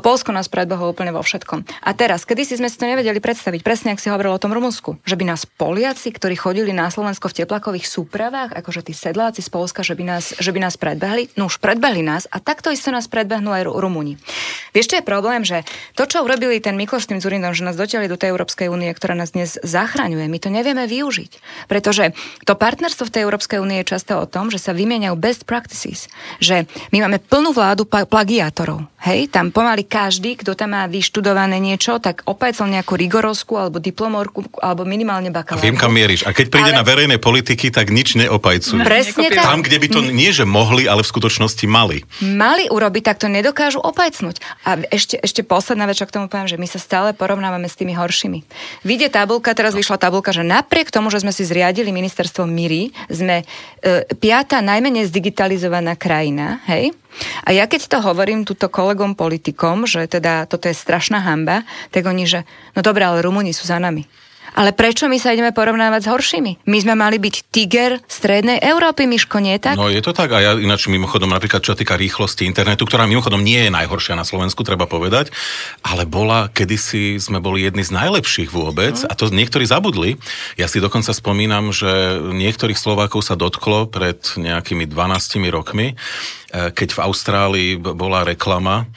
Polsko 0.00 0.32
nás 0.32 0.50
predbehlo 0.50 0.92
úplne 0.92 1.12
vo 1.12 1.22
všetkom. 1.24 1.64
A 1.84 1.90
teraz, 1.92 2.24
kedy 2.24 2.47
si 2.48 2.56
sme 2.56 2.72
si 2.72 2.80
to 2.80 2.88
nevedeli 2.88 3.20
predstaviť, 3.20 3.60
presne 3.60 3.92
ak 3.92 4.00
si 4.00 4.08
hovoril 4.08 4.32
o 4.32 4.40
tom 4.40 4.56
Rumunsku, 4.56 4.96
že 5.04 5.20
by 5.20 5.28
nás 5.28 5.44
Poliaci, 5.44 6.08
ktorí 6.08 6.32
chodili 6.32 6.72
na 6.72 6.88
Slovensko 6.88 7.28
v 7.28 7.44
teplakových 7.44 7.84
súpravách, 7.84 8.56
akože 8.56 8.88
tí 8.88 8.96
sedláci 8.96 9.44
z 9.44 9.52
Polska, 9.52 9.84
že 9.84 9.92
by 9.92 10.08
nás, 10.08 10.32
že 10.32 10.48
by 10.48 10.64
nás 10.64 10.80
predbehli, 10.80 11.28
no 11.36 11.52
už 11.52 11.60
predbehli 11.60 12.00
nás 12.00 12.24
a 12.32 12.40
takto 12.40 12.72
isto 12.72 12.88
nás 12.88 13.04
predbehnú 13.04 13.52
aj 13.52 13.68
Rumúni. 13.68 14.16
Vieš, 14.72 14.88
čo 14.88 14.96
je 14.96 15.04
problém, 15.04 15.44
že 15.44 15.68
to, 15.92 16.08
čo 16.08 16.24
urobili 16.24 16.56
ten 16.64 16.80
Mikloš 16.80 17.04
s 17.04 17.10
tým 17.12 17.20
Zurindom, 17.20 17.52
že 17.52 17.68
nás 17.68 17.76
dotiahli 17.76 18.08
do 18.08 18.16
tej 18.16 18.32
Európskej 18.32 18.72
únie, 18.72 18.88
ktorá 18.96 19.12
nás 19.12 19.36
dnes 19.36 19.60
zachraňuje, 19.60 20.24
my 20.24 20.38
to 20.40 20.48
nevieme 20.48 20.88
využiť. 20.88 21.68
Pretože 21.68 22.16
to 22.48 22.56
partnerstvo 22.56 23.04
v 23.04 23.12
tej 23.12 23.22
Európskej 23.28 23.60
únie 23.60 23.84
je 23.84 23.92
často 23.92 24.16
o 24.16 24.24
tom, 24.24 24.48
že 24.48 24.56
sa 24.56 24.72
vymieňajú 24.72 25.14
best 25.20 25.44
practices. 25.44 26.08
Že 26.40 26.64
my 26.96 27.04
máme 27.04 27.20
plnú 27.20 27.52
vládu 27.52 27.84
plagiátorov. 27.84 28.88
Hej, 28.98 29.30
tam 29.30 29.54
pomaly 29.54 29.86
každý, 29.86 30.34
kto 30.34 30.58
tam 30.58 30.74
má 30.74 30.86
vyštudované 30.90 31.62
niečo, 31.62 32.02
tak 32.02 32.26
opajcol 32.38 32.70
nejakú 32.70 32.94
rigorovskú 32.94 33.58
alebo 33.58 33.82
diplomorku, 33.82 34.46
alebo 34.62 34.86
minimálne 34.86 35.34
bakalárku. 35.34 35.66
Viem, 35.66 35.74
kam 35.74 35.90
mieríš. 35.90 36.22
A 36.22 36.30
keď 36.30 36.46
príde 36.54 36.70
ale... 36.70 36.78
na 36.78 36.86
verejné 36.86 37.18
politiky, 37.18 37.74
tak 37.74 37.90
nič 37.90 38.14
neopajcujú. 38.14 38.78
Presne 38.86 39.34
tak. 39.34 39.42
Tam, 39.42 39.66
kde 39.66 39.82
by 39.82 39.88
to 39.90 40.00
nie, 40.22 40.30
že 40.30 40.46
mohli, 40.46 40.86
ale 40.86 41.02
v 41.02 41.10
skutočnosti 41.10 41.66
mali. 41.66 42.06
Mali 42.22 42.70
urobiť, 42.70 43.02
tak 43.10 43.18
to 43.18 43.26
nedokážu 43.26 43.82
opajcnúť. 43.82 44.38
A 44.62 44.78
ešte, 44.94 45.18
ešte 45.18 45.42
posledná 45.42 45.90
vec, 45.90 45.98
čo 45.98 46.06
k 46.06 46.14
tomu 46.14 46.30
poviem, 46.30 46.46
že 46.46 46.54
my 46.54 46.70
sa 46.70 46.78
stále 46.78 47.10
porovnávame 47.10 47.66
s 47.66 47.74
tými 47.74 47.98
horšími. 47.98 48.46
Vidie 48.86 49.10
tabulka, 49.10 49.50
teraz 49.58 49.74
vyšla 49.74 49.98
tabulka, 49.98 50.30
že 50.30 50.46
napriek 50.46 50.94
tomu, 50.94 51.10
že 51.10 51.18
sme 51.18 51.34
si 51.34 51.42
zriadili 51.42 51.90
ministerstvo 51.90 52.46
Miri, 52.46 52.94
sme 53.10 53.42
e, 53.42 53.44
piata 54.14 54.62
najmenej 54.62 55.10
zdigitalizovaná 55.10 55.98
krajina, 55.98 56.62
hej? 56.70 56.94
A 57.46 57.54
ja 57.54 57.66
keď 57.66 57.88
to 57.90 57.98
hovorím 58.04 58.46
túto 58.46 58.70
kolegom 58.70 59.18
politikom, 59.18 59.88
že 59.88 60.06
teda 60.06 60.46
toto 60.46 60.70
je 60.70 60.76
strašná 60.76 61.22
hamba, 61.24 61.66
tak 61.90 62.06
oni, 62.06 62.24
že 62.28 62.40
no 62.76 62.80
dobré, 62.84 63.06
ale 63.06 63.24
Rumúni 63.24 63.50
sú 63.50 63.66
za 63.66 63.80
nami. 63.80 64.06
Ale 64.54 64.72
prečo 64.72 65.10
my 65.10 65.20
sa 65.20 65.34
ideme 65.34 65.52
porovnávať 65.52 66.06
s 66.06 66.10
horšími? 66.10 66.52
My 66.64 66.78
sme 66.80 66.94
mali 66.96 67.20
byť 67.20 67.34
tiger 67.52 68.00
strednej 68.08 68.62
Európy, 68.62 69.04
Miško, 69.04 69.42
nie 69.42 69.60
tak? 69.60 69.76
No 69.76 69.92
je 69.92 70.00
to 70.00 70.16
tak 70.16 70.32
a 70.32 70.40
ja 70.40 70.52
ináč 70.56 70.88
mimochodom 70.88 71.28
napríklad 71.28 71.60
čo 71.60 71.76
týka 71.76 71.98
rýchlosti 71.98 72.48
internetu, 72.48 72.88
ktorá 72.88 73.04
mimochodom 73.04 73.44
nie 73.44 73.68
je 73.68 73.74
najhoršia 73.74 74.16
na 74.16 74.24
Slovensku, 74.24 74.64
treba 74.64 74.88
povedať, 74.88 75.28
ale 75.84 76.08
bola, 76.08 76.48
kedysi 76.48 77.20
sme 77.20 77.42
boli 77.42 77.66
jedni 77.66 77.84
z 77.84 77.92
najlepších 77.92 78.48
vôbec 78.48 78.96
a 79.04 79.12
to 79.12 79.28
niektorí 79.28 79.68
zabudli. 79.68 80.16
Ja 80.56 80.70
si 80.70 80.80
dokonca 80.80 81.12
spomínam, 81.12 81.74
že 81.74 82.20
niektorých 82.20 82.78
Slovákov 82.78 83.26
sa 83.26 83.36
dotklo 83.36 83.90
pred 83.90 84.20
nejakými 84.38 84.88
12 84.88 85.50
rokmi, 85.52 85.92
eh, 85.92 86.70
keď 86.72 86.88
v 86.96 87.02
Austrálii 87.04 87.70
bola 87.76 88.24
reklama, 88.24 88.88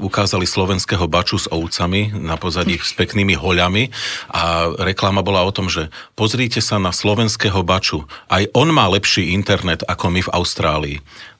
ukázali 0.00 0.46
slovenského 0.46 1.04
baču 1.10 1.36
s 1.36 1.50
ovcami 1.50 2.14
na 2.14 2.38
pozadí 2.38 2.78
s 2.78 2.94
peknými 2.94 3.34
hoľami 3.34 3.90
a 4.30 4.72
reklama 4.78 5.20
bola 5.20 5.42
o 5.42 5.52
tom, 5.52 5.66
že 5.66 5.90
pozrite 6.14 6.62
sa 6.62 6.78
na 6.78 6.94
slovenského 6.94 7.60
baču. 7.66 8.06
Aj 8.30 8.46
on 8.54 8.70
má 8.70 8.86
lepší 8.86 9.34
internet 9.34 9.82
ako 9.84 10.06
my 10.14 10.20
v 10.22 10.32
Austrálii. 10.32 10.96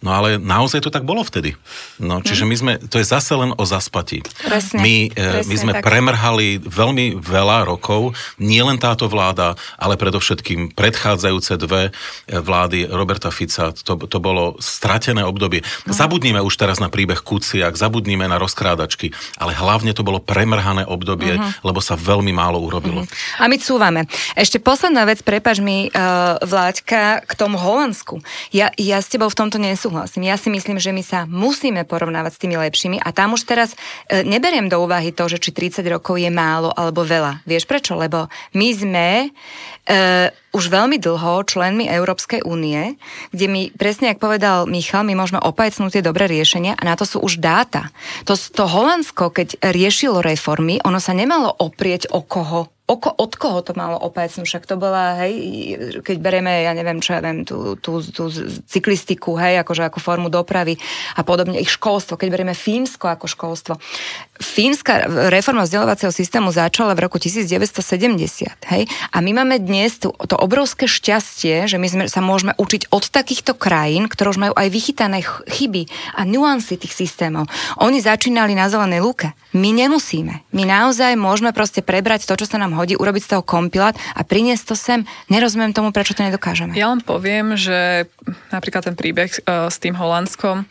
No 0.07 0.15
ale 0.15 0.39
naozaj 0.39 0.87
to 0.87 0.95
tak 0.95 1.03
bolo 1.03 1.27
vtedy. 1.27 1.59
No, 1.99 2.23
čiže 2.23 2.47
my 2.47 2.55
sme, 2.55 2.73
to 2.79 3.03
je 3.03 3.07
zase 3.11 3.35
len 3.35 3.51
o 3.59 3.65
zaspatí. 3.67 4.23
Presne, 4.47 4.79
my, 4.79 4.95
presne, 5.11 5.51
my 5.51 5.55
sme 5.59 5.73
tak. 5.75 5.83
premrhali 5.83 6.63
veľmi 6.63 7.19
veľa 7.19 7.67
rokov, 7.67 8.15
nielen 8.39 8.79
táto 8.79 9.11
vláda, 9.11 9.59
ale 9.75 9.99
predovšetkým 9.99 10.79
predchádzajúce 10.79 11.59
dve 11.59 11.91
vlády 12.31 12.87
Roberta 12.87 13.35
Fica. 13.35 13.75
To, 13.83 13.99
to 13.99 14.19
bolo 14.23 14.55
stratené 14.63 15.27
obdobie. 15.27 15.67
No. 15.85 15.91
Zabudnime 15.91 16.39
už 16.39 16.55
teraz 16.55 16.79
na 16.79 16.87
príbeh 16.87 17.19
Kuciak, 17.27 17.75
zabudnime 17.75 17.97
zabudnime 17.97 18.29
na 18.29 18.37
rozkrádačky. 18.37 19.17
Ale 19.41 19.57
hlavne 19.57 19.97
to 19.97 20.05
bolo 20.05 20.21
premrhané 20.21 20.85
obdobie, 20.85 21.41
uh-huh. 21.41 21.65
lebo 21.65 21.81
sa 21.81 21.97
veľmi 21.97 22.29
málo 22.37 22.61
urobilo. 22.61 23.09
Uh-huh. 23.09 23.41
A 23.41 23.49
my 23.49 23.57
cúvame. 23.57 24.05
Ešte 24.37 24.61
posledná 24.61 25.09
vec, 25.09 25.25
prepaž 25.25 25.65
mi, 25.65 25.89
uh, 25.89 26.37
Vláďka, 26.45 27.25
k 27.25 27.33
tomu 27.33 27.57
Holandsku. 27.57 28.21
Ja, 28.53 28.69
ja 28.77 29.01
s 29.01 29.09
tebou 29.09 29.33
v 29.33 29.39
tomto 29.41 29.57
nesúhlasím. 29.57 29.96
Ja 30.21 30.37
si 30.37 30.53
myslím, 30.53 30.77
že 30.77 30.93
my 30.93 31.01
sa 31.01 31.25
musíme 31.25 31.89
porovnávať 31.89 32.37
s 32.37 32.43
tými 32.45 32.61
lepšími 32.61 33.01
a 33.01 33.09
tam 33.17 33.33
už 33.33 33.49
teraz 33.49 33.73
uh, 33.73 34.21
neberiem 34.21 34.69
do 34.69 34.83
úvahy 34.83 35.15
to, 35.17 35.31
že 35.33 35.41
či 35.41 35.51
30 35.57 35.81
rokov 35.89 36.21
je 36.21 36.29
málo 36.29 36.69
alebo 36.77 37.07
veľa. 37.07 37.47
Vieš 37.49 37.65
prečo? 37.65 37.97
Lebo 37.97 38.29
my 38.53 38.69
sme 38.77 39.09
uh, 39.33 40.29
už 40.57 40.73
veľmi 40.73 40.97
dlho 40.97 41.45
členmi 41.45 41.85
Európskej 41.89 42.45
únie, 42.45 42.97
kde 43.33 43.47
my, 43.49 43.63
presne 43.77 44.13
ako 44.13 44.21
povedal 44.27 44.59
Michal, 44.65 45.05
my 45.05 45.13
môžeme 45.13 45.41
opajcnúť 45.41 46.01
tie 46.01 46.05
dobré 46.05 46.27
riešenia 46.27 46.75
a 46.75 46.83
na 46.83 46.97
to 46.97 47.05
sú 47.05 47.21
už 47.21 47.39
dáta. 47.39 47.93
To, 48.25 48.35
to 48.35 48.65
Holandsko, 48.65 49.31
keď 49.31 49.61
riešilo 49.73 50.25
reformy, 50.25 50.81
ono 50.83 50.99
sa 50.99 51.13
nemalo 51.13 51.53
oprieť 51.53 52.09
o 52.11 52.25
koho 52.25 52.73
oko, 52.87 53.11
od 53.19 53.33
koho 53.35 53.59
to 53.67 53.75
malo 53.75 53.99
opecnúť? 53.99 54.47
Však 54.47 54.65
to 54.71 54.79
bola, 54.79 55.19
hej, 55.27 55.35
keď 56.07 56.17
bereme, 56.23 56.63
ja 56.63 56.71
neviem, 56.71 57.03
čo 57.03 57.19
ja 57.19 57.21
viem, 57.21 57.43
tú, 57.43 57.75
tú, 57.83 57.99
tú 57.99 58.31
cyklistiku, 58.71 59.35
hej, 59.35 59.59
akože 59.67 59.91
ako 59.91 59.99
formu 59.99 60.29
dopravy 60.31 60.79
a 61.19 61.27
podobne, 61.27 61.59
ich 61.59 61.75
školstvo, 61.75 62.15
keď 62.15 62.29
berieme 62.31 62.55
Fínsko 62.55 63.11
ako 63.11 63.27
školstvo. 63.27 63.75
Fínska 64.39 65.11
reforma 65.35 65.67
vzdelávacieho 65.67 66.15
systému 66.15 66.55
začala 66.55 66.95
v 66.95 67.11
roku 67.11 67.19
1970, 67.19 68.71
hej, 68.71 68.83
a 69.11 69.17
my 69.19 69.31
máme 69.35 69.59
dnes 69.59 69.99
tú, 69.99 70.15
to 70.15 70.39
obrovské 70.39 70.87
šťastie, 70.87 71.67
že 71.67 71.83
my 71.83 71.89
sme, 71.91 72.05
sa 72.07 72.23
môžeme 72.23 72.55
učiť 72.55 72.95
od 72.95 73.03
takýchto 73.11 73.59
krajín, 73.59 74.07
ktoré 74.07 74.31
už 74.31 74.39
majú 74.39 74.55
aj 74.55 74.69
vychytané 74.71 75.27
chyby 75.51 75.91
a 76.15 76.23
nuancy 76.23 76.79
tých 76.79 76.95
systémov. 76.95 77.51
Oni 77.83 77.99
začínali 77.99 78.55
na 78.55 78.71
zelenej 78.71 79.03
lúke. 79.03 79.35
My 79.57 79.73
nemusíme. 79.73 80.45
My 80.53 80.63
naozaj 80.69 81.17
môžeme 81.17 81.51
proste 81.57 81.81
prebrať 81.81 82.29
to, 82.29 82.37
čo 82.37 82.47
sa 82.47 82.61
nám 82.61 82.76
hodí, 82.77 82.95
urobiť 82.95 83.23
z 83.25 83.31
toho 83.37 83.43
kompilát 83.43 83.97
a 84.15 84.23
priniesť 84.23 84.65
to 84.69 84.75
sem. 84.77 85.01
Nerozumiem 85.33 85.73
tomu, 85.73 85.91
prečo 85.91 86.13
to 86.13 86.23
nedokážeme. 86.23 86.77
Ja 86.77 86.93
len 86.93 87.01
poviem, 87.01 87.57
že 87.57 88.07
napríklad 88.53 88.87
ten 88.87 88.95
príbeh 88.95 89.33
uh, 89.45 89.73
s 89.73 89.81
tým 89.81 89.97
Holandskom, 89.97 90.69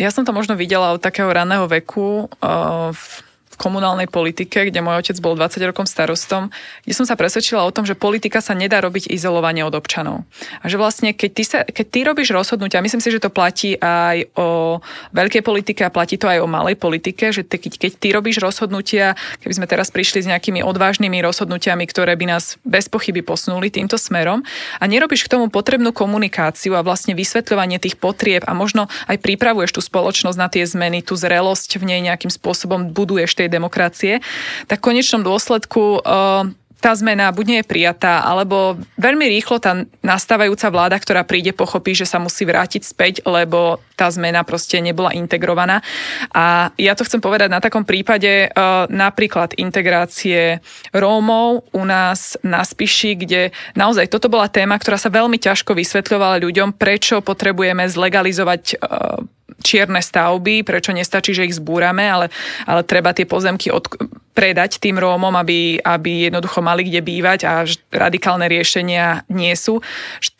ja 0.00 0.08
som 0.08 0.24
to 0.24 0.32
možno 0.32 0.56
videla 0.56 0.96
od 0.96 1.04
takého 1.04 1.28
raného 1.28 1.68
veku 1.68 2.24
uh, 2.24 2.96
v 2.96 3.31
komunálnej 3.62 4.10
politike, 4.10 4.66
kde 4.66 4.82
môj 4.82 5.06
otec 5.06 5.16
bol 5.22 5.38
20 5.38 5.62
rokov 5.70 5.86
starostom, 5.86 6.50
kde 6.82 6.94
som 6.98 7.06
sa 7.06 7.14
presvedčila 7.14 7.62
o 7.62 7.70
tom, 7.70 7.86
že 7.86 7.94
politika 7.94 8.42
sa 8.42 8.58
nedá 8.58 8.82
robiť 8.82 9.06
izolovanie 9.14 9.62
od 9.62 9.78
občanov. 9.78 10.26
A 10.58 10.66
že 10.66 10.74
vlastne, 10.74 11.14
keď 11.14 11.30
ty, 11.30 11.44
sa, 11.46 11.58
keď 11.62 11.86
ty 11.86 12.00
robíš 12.02 12.34
rozhodnutia, 12.34 12.82
myslím 12.82 12.98
si, 12.98 13.14
že 13.14 13.22
to 13.22 13.30
platí 13.30 13.78
aj 13.78 14.26
o 14.34 14.82
veľkej 15.14 15.46
politike 15.46 15.86
a 15.86 15.94
platí 15.94 16.18
to 16.18 16.26
aj 16.26 16.42
o 16.42 16.50
malej 16.50 16.74
politike, 16.74 17.30
že 17.30 17.46
ty, 17.46 17.62
keď, 17.62 17.94
ty 17.94 18.08
robíš 18.10 18.42
rozhodnutia, 18.42 19.14
keby 19.38 19.54
sme 19.54 19.70
teraz 19.70 19.94
prišli 19.94 20.26
s 20.26 20.30
nejakými 20.34 20.66
odvážnymi 20.66 21.22
rozhodnutiami, 21.22 21.86
ktoré 21.86 22.18
by 22.18 22.34
nás 22.34 22.58
bez 22.66 22.90
pochyby 22.90 23.22
posunuli 23.22 23.70
týmto 23.70 23.94
smerom 23.94 24.42
a 24.82 24.84
nerobíš 24.90 25.30
k 25.30 25.38
tomu 25.38 25.46
potrebnú 25.46 25.94
komunikáciu 25.94 26.74
a 26.74 26.82
vlastne 26.82 27.14
vysvetľovanie 27.14 27.78
tých 27.78 28.00
potrieb 28.00 28.42
a 28.48 28.56
možno 28.56 28.90
aj 29.06 29.22
pripravuješ 29.22 29.78
tú 29.78 29.80
spoločnosť 29.84 30.38
na 30.40 30.48
tie 30.50 30.66
zmeny, 30.66 31.04
tú 31.04 31.14
zrelosť 31.14 31.78
v 31.78 31.84
nej 31.86 32.00
nejakým 32.02 32.32
spôsobom 32.32 32.90
buduješ 32.90 33.36
tej 33.36 33.51
demokracie, 33.52 34.24
tak 34.64 34.80
v 34.80 34.96
konečnom 34.96 35.20
dôsledku 35.20 36.00
tá 36.82 36.98
zmena 36.98 37.30
buď 37.30 37.44
nie 37.46 37.58
je 37.62 37.70
prijatá, 37.70 38.26
alebo 38.26 38.74
veľmi 38.98 39.30
rýchlo 39.38 39.62
tá 39.62 39.86
nastávajúca 40.02 40.66
vláda, 40.66 40.98
ktorá 40.98 41.22
príde, 41.22 41.54
pochopí, 41.54 41.94
že 41.94 42.10
sa 42.10 42.18
musí 42.18 42.42
vrátiť 42.42 42.82
späť, 42.82 43.14
lebo 43.22 43.78
tá 43.94 44.10
zmena 44.10 44.42
proste 44.42 44.82
nebola 44.82 45.14
integrovaná. 45.14 45.78
A 46.34 46.74
ja 46.74 46.98
to 46.98 47.06
chcem 47.06 47.22
povedať 47.22 47.54
na 47.54 47.62
takom 47.62 47.86
prípade 47.86 48.50
napríklad 48.90 49.54
integrácie 49.62 50.58
Rómov 50.90 51.70
u 51.70 51.86
nás 51.86 52.34
na 52.42 52.66
Spiši, 52.66 53.14
kde 53.14 53.54
naozaj 53.78 54.10
toto 54.10 54.26
bola 54.26 54.50
téma, 54.50 54.74
ktorá 54.74 54.98
sa 54.98 55.06
veľmi 55.06 55.38
ťažko 55.38 55.78
vysvetľovala 55.78 56.42
ľuďom, 56.42 56.74
prečo 56.74 57.22
potrebujeme 57.22 57.86
zlegalizovať 57.86 58.82
čierne 59.60 60.00
stavby, 60.00 60.64
prečo 60.64 60.94
nestačí, 60.94 61.36
že 61.36 61.44
ich 61.44 61.58
zbúrame, 61.58 62.08
ale, 62.08 62.26
ale 62.64 62.86
treba 62.86 63.12
tie 63.12 63.28
pozemky 63.28 63.68
od, 63.68 63.88
predať 64.32 64.80
tým 64.80 64.96
Rómom, 64.96 65.34
aby, 65.36 65.80
aby 65.80 66.32
jednoducho 66.32 66.64
mali 66.64 66.88
kde 66.88 67.04
bývať 67.04 67.40
a 67.44 67.68
radikálne 67.92 68.48
riešenia 68.48 69.28
nie 69.28 69.52
sú. 69.52 69.84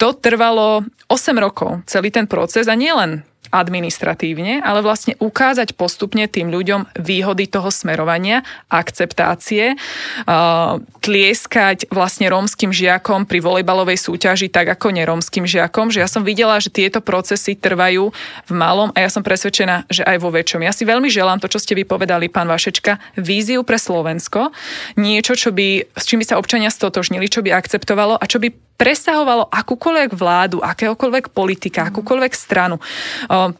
To 0.00 0.16
trvalo 0.16 0.86
8 1.10 1.36
rokov, 1.36 1.84
celý 1.84 2.08
ten 2.08 2.24
proces 2.24 2.68
a 2.68 2.76
nielen 2.76 3.24
administratívne, 3.52 4.64
ale 4.64 4.80
vlastne 4.80 5.12
ukázať 5.20 5.76
postupne 5.76 6.24
tým 6.24 6.48
ľuďom 6.48 6.96
výhody 6.96 7.44
toho 7.46 7.68
smerovania, 7.68 8.40
akceptácie, 8.72 9.76
tlieskať 11.04 11.92
vlastne 11.92 12.32
rómskym 12.32 12.72
žiakom 12.72 13.28
pri 13.28 13.44
volejbalovej 13.44 14.00
súťaži 14.00 14.48
tak 14.48 14.72
ako 14.72 14.96
nerómskym 14.96 15.44
žiakom, 15.44 15.92
že 15.92 16.00
ja 16.00 16.08
som 16.08 16.24
videla, 16.24 16.56
že 16.58 16.72
tieto 16.72 17.04
procesy 17.04 17.52
trvajú 17.52 18.08
v 18.48 18.52
malom 18.56 18.88
a 18.96 19.04
ja 19.04 19.12
som 19.12 19.20
presvedčená, 19.20 19.84
že 19.92 20.02
aj 20.02 20.16
vo 20.16 20.32
väčšom. 20.32 20.64
Ja 20.64 20.72
si 20.72 20.88
veľmi 20.88 21.12
želám 21.12 21.38
to, 21.44 21.52
čo 21.52 21.60
ste 21.60 21.76
vypovedali, 21.76 22.32
pán 22.32 22.48
Vašečka, 22.48 22.96
víziu 23.20 23.60
pre 23.68 23.76
Slovensko, 23.76 24.54
niečo, 24.96 25.36
čo 25.36 25.52
by, 25.52 25.92
s 25.92 26.04
čím 26.08 26.24
by 26.24 26.26
sa 26.32 26.40
občania 26.40 26.72
stotožnili, 26.72 27.28
čo 27.28 27.44
by 27.44 27.52
akceptovalo 27.52 28.16
a 28.16 28.24
čo 28.24 28.40
by 28.40 28.72
presahovalo 28.82 29.46
akúkoľvek 29.46 30.10
vládu, 30.10 30.58
akéhokoľvek 30.58 31.30
politika, 31.30 31.86
akúkoľvek 31.86 32.32
stranu. 32.34 32.82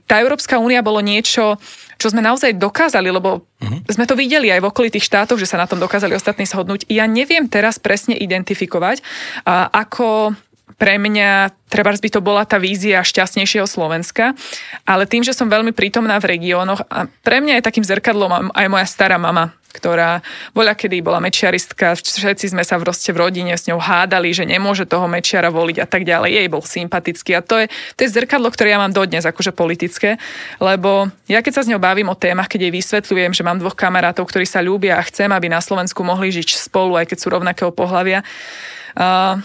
Tá 0.06 0.22
Európska 0.22 0.62
únia 0.62 0.84
bolo 0.84 1.02
niečo, 1.02 1.58
čo 1.98 2.06
sme 2.10 2.22
naozaj 2.22 2.58
dokázali, 2.58 3.10
lebo 3.10 3.42
uh-huh. 3.42 3.78
sme 3.90 4.06
to 4.06 4.18
videli 4.18 4.50
aj 4.50 4.62
v 4.62 4.68
okolitých 4.70 5.06
štátoch, 5.06 5.38
že 5.38 5.50
sa 5.50 5.58
na 5.58 5.66
tom 5.66 5.78
dokázali 5.78 6.14
ostatní 6.14 6.46
shodnúť. 6.46 6.86
Ja 6.90 7.06
neviem 7.10 7.46
teraz 7.46 7.78
presne 7.82 8.14
identifikovať, 8.18 9.02
ako 9.46 10.34
pre 10.82 10.98
mňa 10.98 11.54
treba 11.70 11.94
by 11.94 12.10
to 12.10 12.18
bola 12.18 12.42
tá 12.42 12.58
vízia 12.58 13.06
šťastnejšieho 13.06 13.70
Slovenska, 13.70 14.34
ale 14.82 15.06
tým, 15.06 15.22
že 15.22 15.30
som 15.30 15.46
veľmi 15.46 15.70
prítomná 15.70 16.18
v 16.18 16.34
regiónoch 16.34 16.82
a 16.90 17.06
pre 17.22 17.38
mňa 17.38 17.60
je 17.60 17.66
takým 17.70 17.86
zrkadlom 17.86 18.50
aj 18.50 18.66
moja 18.66 18.86
stará 18.88 19.14
mama, 19.14 19.54
ktorá 19.72 20.20
bola 20.52 20.76
kedy 20.76 21.00
bola 21.00 21.18
mečiaristka, 21.18 21.96
všetci 21.96 22.52
sme 22.52 22.62
sa 22.62 22.76
v 22.76 22.92
roste 22.92 23.10
v 23.10 23.24
rodine 23.24 23.56
s 23.56 23.64
ňou 23.66 23.80
hádali, 23.80 24.30
že 24.36 24.44
nemôže 24.44 24.84
toho 24.84 25.08
mečiara 25.08 25.48
voliť 25.48 25.80
a 25.80 25.86
tak 25.88 26.04
ďalej. 26.04 26.36
Jej 26.36 26.48
bol 26.52 26.62
sympatický 26.62 27.30
a 27.34 27.40
to 27.40 27.64
je, 27.64 27.66
to 27.96 28.04
je 28.04 28.12
zrkadlo, 28.12 28.52
ktoré 28.52 28.76
ja 28.76 28.78
mám 28.78 28.92
dodnes, 28.92 29.24
akože 29.24 29.56
politické, 29.56 30.20
lebo 30.60 31.08
ja 31.26 31.40
keď 31.40 31.52
sa 31.56 31.64
s 31.64 31.70
ňou 31.72 31.80
bavím 31.80 32.12
o 32.12 32.16
témach, 32.16 32.52
keď 32.52 32.68
jej 32.68 32.72
vysvetľujem, 32.76 33.32
že 33.32 33.42
mám 33.42 33.58
dvoch 33.58 33.74
kamarátov, 33.74 34.28
ktorí 34.28 34.44
sa 34.44 34.60
ľúbia 34.60 35.00
a 35.00 35.06
chcem, 35.08 35.32
aby 35.32 35.48
na 35.48 35.64
Slovensku 35.64 36.04
mohli 36.04 36.28
žiť 36.28 36.60
spolu, 36.60 37.00
aj 37.00 37.08
keď 37.08 37.18
sú 37.18 37.26
rovnakého 37.32 37.72
pohľavia, 37.72 38.20
uh, 39.00 39.40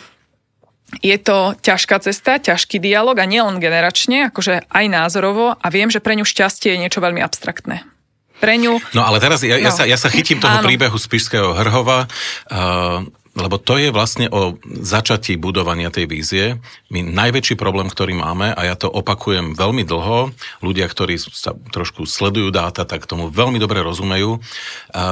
je 1.03 1.17
to 1.19 1.51
ťažká 1.59 1.99
cesta, 1.99 2.39
ťažký 2.39 2.79
dialog 2.79 3.19
a 3.19 3.27
nielen 3.27 3.59
generačne, 3.59 4.31
akože 4.31 4.71
aj 4.71 4.85
názorovo 4.87 5.59
a 5.59 5.67
viem, 5.67 5.91
že 5.91 5.99
pre 5.99 6.15
ňu 6.15 6.23
šťastie 6.23 6.75
je 6.75 6.79
niečo 6.79 7.03
veľmi 7.03 7.19
abstraktné 7.19 7.96
pre 8.37 8.57
ňu. 8.61 8.77
No 8.93 9.01
ale 9.05 9.17
teraz 9.17 9.41
ja, 9.41 9.57
no. 9.57 9.65
ja, 9.65 9.71
sa, 9.73 9.83
ja 9.83 9.97
sa 9.97 10.09
chytím 10.09 10.41
toho 10.41 10.61
Áno. 10.61 10.65
príbehu 10.65 10.97
z 10.97 11.05
Pišského 11.09 11.53
Hrhova. 11.57 12.05
Uh, 12.49 13.05
lebo 13.37 13.61
to 13.61 13.77
je 13.77 13.93
vlastne 13.93 14.25
o 14.33 14.57
začatí 14.65 15.37
budovania 15.37 15.93
tej 15.93 16.09
vízie. 16.09 16.45
My 16.89 17.05
najväčší 17.05 17.53
problém, 17.53 17.85
ktorý 17.85 18.17
máme, 18.17 18.49
a 18.49 18.61
ja 18.65 18.73
to 18.73 18.89
opakujem 18.89 19.53
veľmi 19.53 19.85
dlho, 19.85 20.33
ľudia, 20.65 20.89
ktorí 20.89 21.21
sa 21.21 21.53
trošku 21.53 22.09
sledujú 22.09 22.49
dáta, 22.49 22.81
tak 22.89 23.05
tomu 23.05 23.29
veľmi 23.29 23.61
dobre 23.61 23.85
rozumejú. 23.85 24.41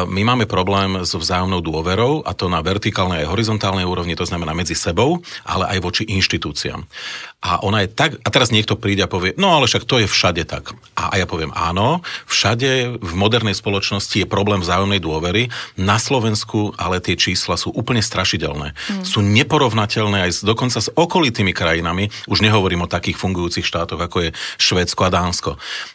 My 0.09 0.21
máme 0.25 0.49
problém 0.49 1.05
so 1.05 1.21
vzájomnou 1.21 1.61
dôverou, 1.61 2.25
a 2.25 2.33
to 2.33 2.49
na 2.49 2.65
vertikálnej 2.65 3.21
aj 3.23 3.29
horizontálnej 3.29 3.85
úrovni, 3.85 4.17
to 4.17 4.25
znamená 4.25 4.57
medzi 4.57 4.73
sebou, 4.73 5.21
ale 5.45 5.77
aj 5.77 5.85
voči 5.85 6.03
inštitúciám. 6.09 6.81
A 7.45 7.61
ona 7.61 7.85
je 7.85 7.93
tak, 7.93 8.17
a 8.25 8.29
teraz 8.33 8.49
niekto 8.49 8.73
príde 8.73 9.05
a 9.05 9.11
povie, 9.11 9.37
no 9.37 9.53
ale 9.53 9.69
však 9.69 9.85
to 9.85 10.01
je 10.01 10.09
všade 10.09 10.49
tak. 10.49 10.73
A, 10.97 11.13
a 11.13 11.21
ja 11.21 11.29
poviem, 11.29 11.53
áno, 11.53 12.01
všade 12.25 12.97
v 12.97 13.13
modernej 13.13 13.53
spoločnosti 13.53 14.17
je 14.17 14.25
problém 14.25 14.65
vzájomnej 14.65 14.97
dôvery. 14.97 15.53
Na 15.77 16.01
Slovensku 16.01 16.73
ale 16.73 16.97
tie 16.97 17.13
čísla 17.13 17.53
sú 17.53 17.69
úplne 17.69 18.01
strašidelné. 18.01 18.73
Mm. 18.73 19.05
Sú 19.05 19.21
neporovnateľné 19.21 20.25
aj 20.25 20.31
s, 20.33 20.39
dokonca 20.41 20.81
s 20.81 20.89
okolitými 20.89 21.53
krajinami. 21.53 22.09
Už 22.25 22.41
nehovorím 22.41 22.89
o 22.89 22.91
takých 22.91 23.21
fungujúcich 23.21 23.61
štátoch, 23.61 24.01
ako 24.01 24.25
je 24.25 24.29
Švédsko 24.57 25.05
a 25.05 25.13
Dánsko. 25.13 25.51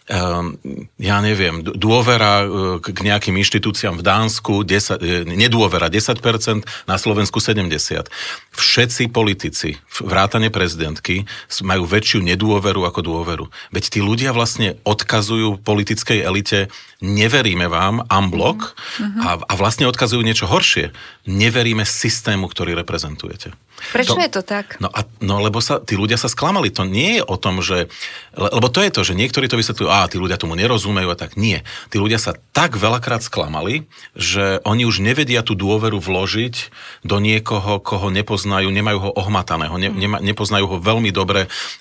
Um, 0.06 0.54
ja 1.02 1.18
neviem, 1.18 1.66
dôvera 1.66 2.44
e, 2.44 2.46
k 2.78 2.98
nejakým 3.02 3.34
inštitúciám 3.42 3.98
v 3.98 4.06
Dánsku, 4.06 4.62
10, 4.62 5.02
e, 5.02 5.26
nedôvera 5.26 5.90
10%, 5.90 6.62
na 6.86 6.94
Slovensku 6.94 7.42
70%. 7.42 8.06
Všetci 8.54 9.10
politici, 9.10 9.80
vrátane 9.98 10.52
prezidentky, 10.52 11.26
majú 11.62 11.84
väčšiu 11.88 12.24
nedôveru 12.24 12.84
ako 12.84 13.00
dôveru. 13.00 13.44
Veď 13.70 13.84
tí 13.92 14.00
ľudia 14.00 14.34
vlastne 14.36 14.76
odkazujú 14.82 15.60
politickej 15.60 16.24
elite, 16.24 16.68
neveríme 17.00 17.68
vám, 17.68 18.04
unblock, 18.08 18.74
mm-hmm. 18.74 19.20
a, 19.24 19.30
a 19.48 19.52
vlastne 19.56 19.88
odkazujú 19.88 20.20
niečo 20.20 20.50
horšie. 20.50 20.92
Neveríme 21.24 21.84
systému, 21.86 22.48
ktorý 22.48 22.76
reprezentujete. 22.76 23.52
Prečo 23.96 24.12
to, 24.12 24.20
je 24.20 24.28
to 24.28 24.42
tak? 24.44 24.76
No, 24.76 24.92
a, 24.92 25.08
no 25.24 25.40
lebo 25.40 25.64
sa, 25.64 25.80
tí 25.80 25.96
ľudia 25.96 26.20
sa 26.20 26.28
sklamali. 26.28 26.68
To 26.76 26.84
nie 26.84 27.20
je 27.20 27.22
o 27.24 27.36
tom, 27.40 27.64
že... 27.64 27.88
Lebo 28.36 28.68
to 28.68 28.84
je 28.84 28.92
to, 28.92 29.00
že 29.00 29.16
niektorí 29.16 29.48
to 29.48 29.56
vysvetľujú, 29.56 29.88
a 29.88 30.04
tí 30.04 30.20
ľudia 30.20 30.36
tomu 30.36 30.52
nerozumejú 30.52 31.08
a 31.08 31.16
tak. 31.16 31.40
Nie. 31.40 31.64
Tí 31.88 31.96
ľudia 31.96 32.20
sa 32.20 32.36
tak 32.52 32.76
veľakrát 32.76 33.24
sklamali, 33.24 33.88
že 34.12 34.60
oni 34.68 34.84
už 34.84 35.00
nevedia 35.00 35.40
tú 35.40 35.56
dôveru 35.56 35.96
vložiť 35.96 36.68
do 37.08 37.16
niekoho, 37.24 37.80
koho 37.80 38.12
nepoznajú, 38.12 38.68
nemajú 38.68 38.98
ho 39.00 39.10
ohmataného, 39.16 39.74
ne, 39.80 39.88
nema, 39.88 40.20
nepoznajú 40.20 40.66
ho 40.68 40.76
veľmi 40.76 41.08
dobre 41.14 41.29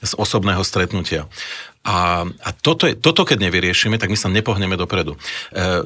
z 0.03 0.13
osobného 0.17 0.61
stretnutia. 0.61 1.25
A, 1.79 2.27
a 2.27 2.49
toto, 2.51 2.91
je, 2.91 2.93
toto, 2.93 3.23
keď 3.23 3.47
nevyriešime, 3.47 3.95
tak 3.95 4.11
my 4.11 4.19
sa 4.19 4.27
nepohneme 4.27 4.75
dopredu. 4.75 5.15
E, 5.55 5.81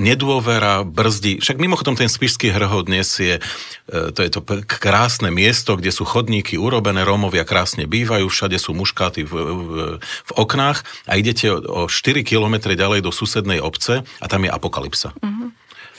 nedôvera 0.00 0.80
brzdí. 0.80 1.44
Však 1.44 1.60
mimochodom 1.60 1.92
ten 1.92 2.08
spišský 2.08 2.48
hrhod 2.56 2.88
dnes 2.88 3.06
je, 3.20 3.36
e, 3.36 4.10
to 4.10 4.20
je 4.24 4.30
to 4.32 4.40
krásne 4.64 5.28
miesto, 5.28 5.76
kde 5.76 5.92
sú 5.92 6.08
chodníky 6.08 6.56
urobené, 6.56 7.04
Rómovia 7.04 7.44
krásne 7.44 7.84
bývajú, 7.84 8.32
všade 8.32 8.56
sú 8.56 8.72
muškáty 8.72 9.28
v, 9.28 9.32
v, 9.36 9.70
v 10.00 10.30
oknách 10.34 10.80
a 11.04 11.20
idete 11.20 11.52
o, 11.52 11.60
o 11.60 11.92
4 11.92 12.24
kilometre 12.24 12.72
ďalej 12.72 13.04
do 13.04 13.12
susednej 13.12 13.60
obce 13.60 14.02
a 14.02 14.26
tam 14.26 14.48
je 14.48 14.50
apokalypsa. 14.50 15.12
Mm-hmm. 15.20 15.48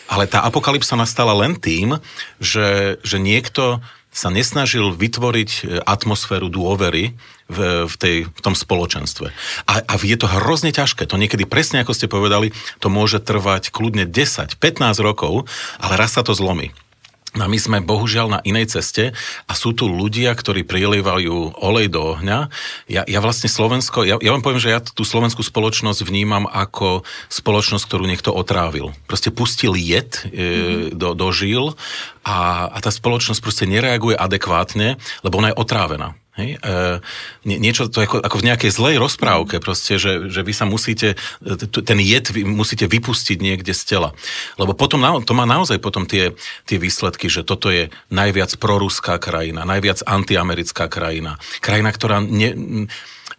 Ale 0.10 0.26
tá 0.26 0.41
apokalypsa 0.41 0.98
nastala 0.98 1.38
len 1.38 1.54
tým, 1.54 2.02
že, 2.41 2.98
že 3.06 3.22
niekto 3.22 3.86
sa 4.19 4.27
nesnažil 4.27 4.91
vytvoriť 4.91 5.49
e, 5.49 5.62
atmosféru 5.79 6.51
dôvery 6.51 7.15
v, 7.47 7.60
v, 7.88 7.95
tej, 7.95 8.17
v 8.27 8.39
tom 8.43 8.51
spoločenstve. 8.51 9.32
A, 9.63 9.73
a 9.79 9.93
je 9.95 10.17
to 10.19 10.27
hrozne 10.27 10.75
ťažké. 10.75 11.08
To 11.08 11.15
niekedy 11.15 11.47
presne, 11.47 11.79
ako 11.79 11.95
ste 11.95 12.12
povedali, 12.12 12.51
to 12.84 12.91
môže 12.91 13.23
trvať 13.23 13.71
kľudne 13.71 14.03
10, 14.03 14.60
15 14.60 14.99
rokov, 14.99 15.47
ale 15.79 15.95
raz 15.95 16.19
sa 16.19 16.27
to 16.27 16.36
zlomí. 16.36 16.75
No 17.37 17.45
my 17.45 17.61
sme 17.61 17.77
bohužiaľ 17.85 18.27
na 18.27 18.39
inej 18.41 18.73
ceste 18.73 19.13
a 19.45 19.53
sú 19.53 19.77
tu 19.77 19.85
ľudia, 19.85 20.33
ktorí 20.33 20.65
prilievajú 20.65 21.61
olej 21.61 21.87
do 21.93 22.17
ohňa. 22.17 22.49
Ja, 22.89 23.05
ja 23.05 23.19
vlastne 23.21 23.45
Slovensko, 23.45 24.01
ja, 24.01 24.17
ja 24.17 24.33
vám 24.33 24.41
poviem, 24.41 24.57
že 24.57 24.73
ja 24.73 24.81
tú 24.81 25.05
slovenskú 25.05 25.45
spoločnosť 25.45 26.01
vnímam 26.09 26.49
ako 26.49 27.05
spoločnosť, 27.29 27.85
ktorú 27.85 28.09
niekto 28.09 28.33
otrávil. 28.33 28.97
Proste 29.05 29.29
pustil 29.29 29.77
jed 29.77 30.25
e, 30.25 30.89
do, 30.89 31.13
do 31.13 31.29
žil 31.29 31.77
a, 32.25 32.67
a 32.73 32.77
tá 32.81 32.89
spoločnosť 32.89 33.41
proste 33.45 33.65
nereaguje 33.69 34.17
adekvátne, 34.17 34.97
lebo 35.21 35.37
ona 35.37 35.53
je 35.53 35.59
otrávená. 35.61 36.18
Hej? 36.39 36.49
E, 36.58 36.73
nie, 37.43 37.60
niečo 37.60 37.91
to 37.91 37.99
ako, 37.99 38.23
ako 38.23 38.39
v 38.39 38.47
nejakej 38.47 38.71
zlej 38.71 38.95
rozprávke, 38.95 39.60
proste, 39.60 39.99
že, 39.99 40.32
že 40.32 40.41
vy 40.41 40.54
sa 40.56 40.63
musíte, 40.63 41.19
ten 41.84 41.99
jed 41.99 42.32
vy 42.32 42.47
musíte 42.47 42.88
vypustiť 42.88 43.38
niekde 43.43 43.75
z 43.75 43.84
tela. 43.84 44.10
Lebo 44.56 44.71
potom 44.71 45.04
to 45.21 45.34
má 45.36 45.43
naozaj 45.43 45.84
potom 45.84 46.08
tie, 46.08 46.32
tie 46.63 46.80
výsledky, 46.80 47.28
že 47.28 47.43
toto 47.43 47.67
je 47.67 47.91
najviac 48.08 48.56
proruská 48.56 49.19
krajina, 49.19 49.67
najviac 49.67 50.02
antiamerická 50.08 50.88
krajina. 50.88 51.36
Krajina, 51.60 51.91
ktorá 51.91 52.23
ne, 52.23 52.88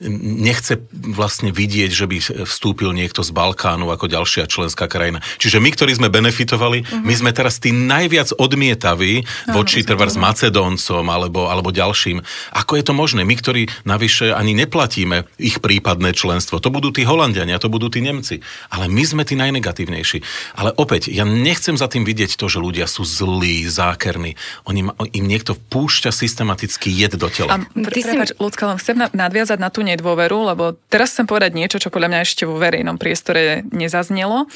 nechce 0.08 0.80
vlastne 0.90 1.52
vidieť, 1.52 1.90
že 1.92 2.06
by 2.08 2.16
vstúpil 2.48 2.96
niekto 2.96 3.20
z 3.20 3.30
Balkánu 3.36 3.92
ako 3.92 4.08
ďalšia 4.08 4.48
členská 4.48 4.88
krajina. 4.88 5.20
Čiže 5.36 5.60
my, 5.60 5.70
ktorí 5.76 5.92
sme 5.92 6.08
benefitovali, 6.08 6.82
uh-huh. 6.82 7.04
my 7.04 7.14
sme 7.14 7.30
teraz 7.36 7.60
tí 7.60 7.68
najviac 7.68 8.32
odmietaví 8.32 9.22
uh-huh. 9.22 9.52
voči 9.52 9.84
trvár 9.84 10.08
s 10.08 10.16
Macedóncom 10.16 11.04
alebo, 11.04 11.52
alebo 11.52 11.68
ďalším. 11.68 12.24
Ako 12.56 12.80
je 12.80 12.84
to 12.88 12.96
možné? 12.96 13.28
My, 13.28 13.36
ktorí 13.36 13.68
navyše 13.84 14.32
ani 14.32 14.56
neplatíme 14.56 15.28
ich 15.36 15.60
prípadné 15.60 16.16
členstvo. 16.16 16.64
To 16.64 16.72
budú 16.72 16.96
tí 16.96 17.04
Holandiania, 17.04 17.60
to 17.60 17.68
budú 17.68 17.92
tí 17.92 18.00
Nemci. 18.00 18.40
Ale 18.72 18.88
my 18.88 19.04
sme 19.04 19.22
tí 19.28 19.36
najnegatívnejší. 19.36 20.24
Ale 20.56 20.72
opäť, 20.80 21.12
ja 21.12 21.28
nechcem 21.28 21.76
za 21.76 21.92
tým 21.92 22.08
vidieť 22.08 22.40
to, 22.40 22.48
že 22.48 22.56
ľudia 22.56 22.88
sú 22.88 23.04
zlí, 23.04 23.68
zákerní. 23.68 24.40
Oni, 24.64 24.88
im 25.12 25.26
niekto 25.28 25.52
púšťa 25.52 26.08
systematicky 26.08 26.88
jed 26.88 27.20
do 27.20 27.28
tela. 27.28 27.60
A, 27.60 27.90
ty 27.92 28.00
si... 28.00 28.16
Ľudská, 28.40 28.64
len 28.72 28.78
chcem 28.80 28.96
nadviazať 28.96 29.58
na 29.60 29.68
tú 29.68 29.84
nedôveru, 29.94 30.54
lebo 30.54 30.78
teraz 30.86 31.14
chcem 31.14 31.26
povedať 31.26 31.54
niečo, 31.54 31.82
čo 31.82 31.92
podľa 31.92 32.10
mňa 32.14 32.20
ešte 32.22 32.46
vo 32.46 32.58
verejnom 32.58 32.96
priestore 32.96 33.66
nezaznelo, 33.70 34.46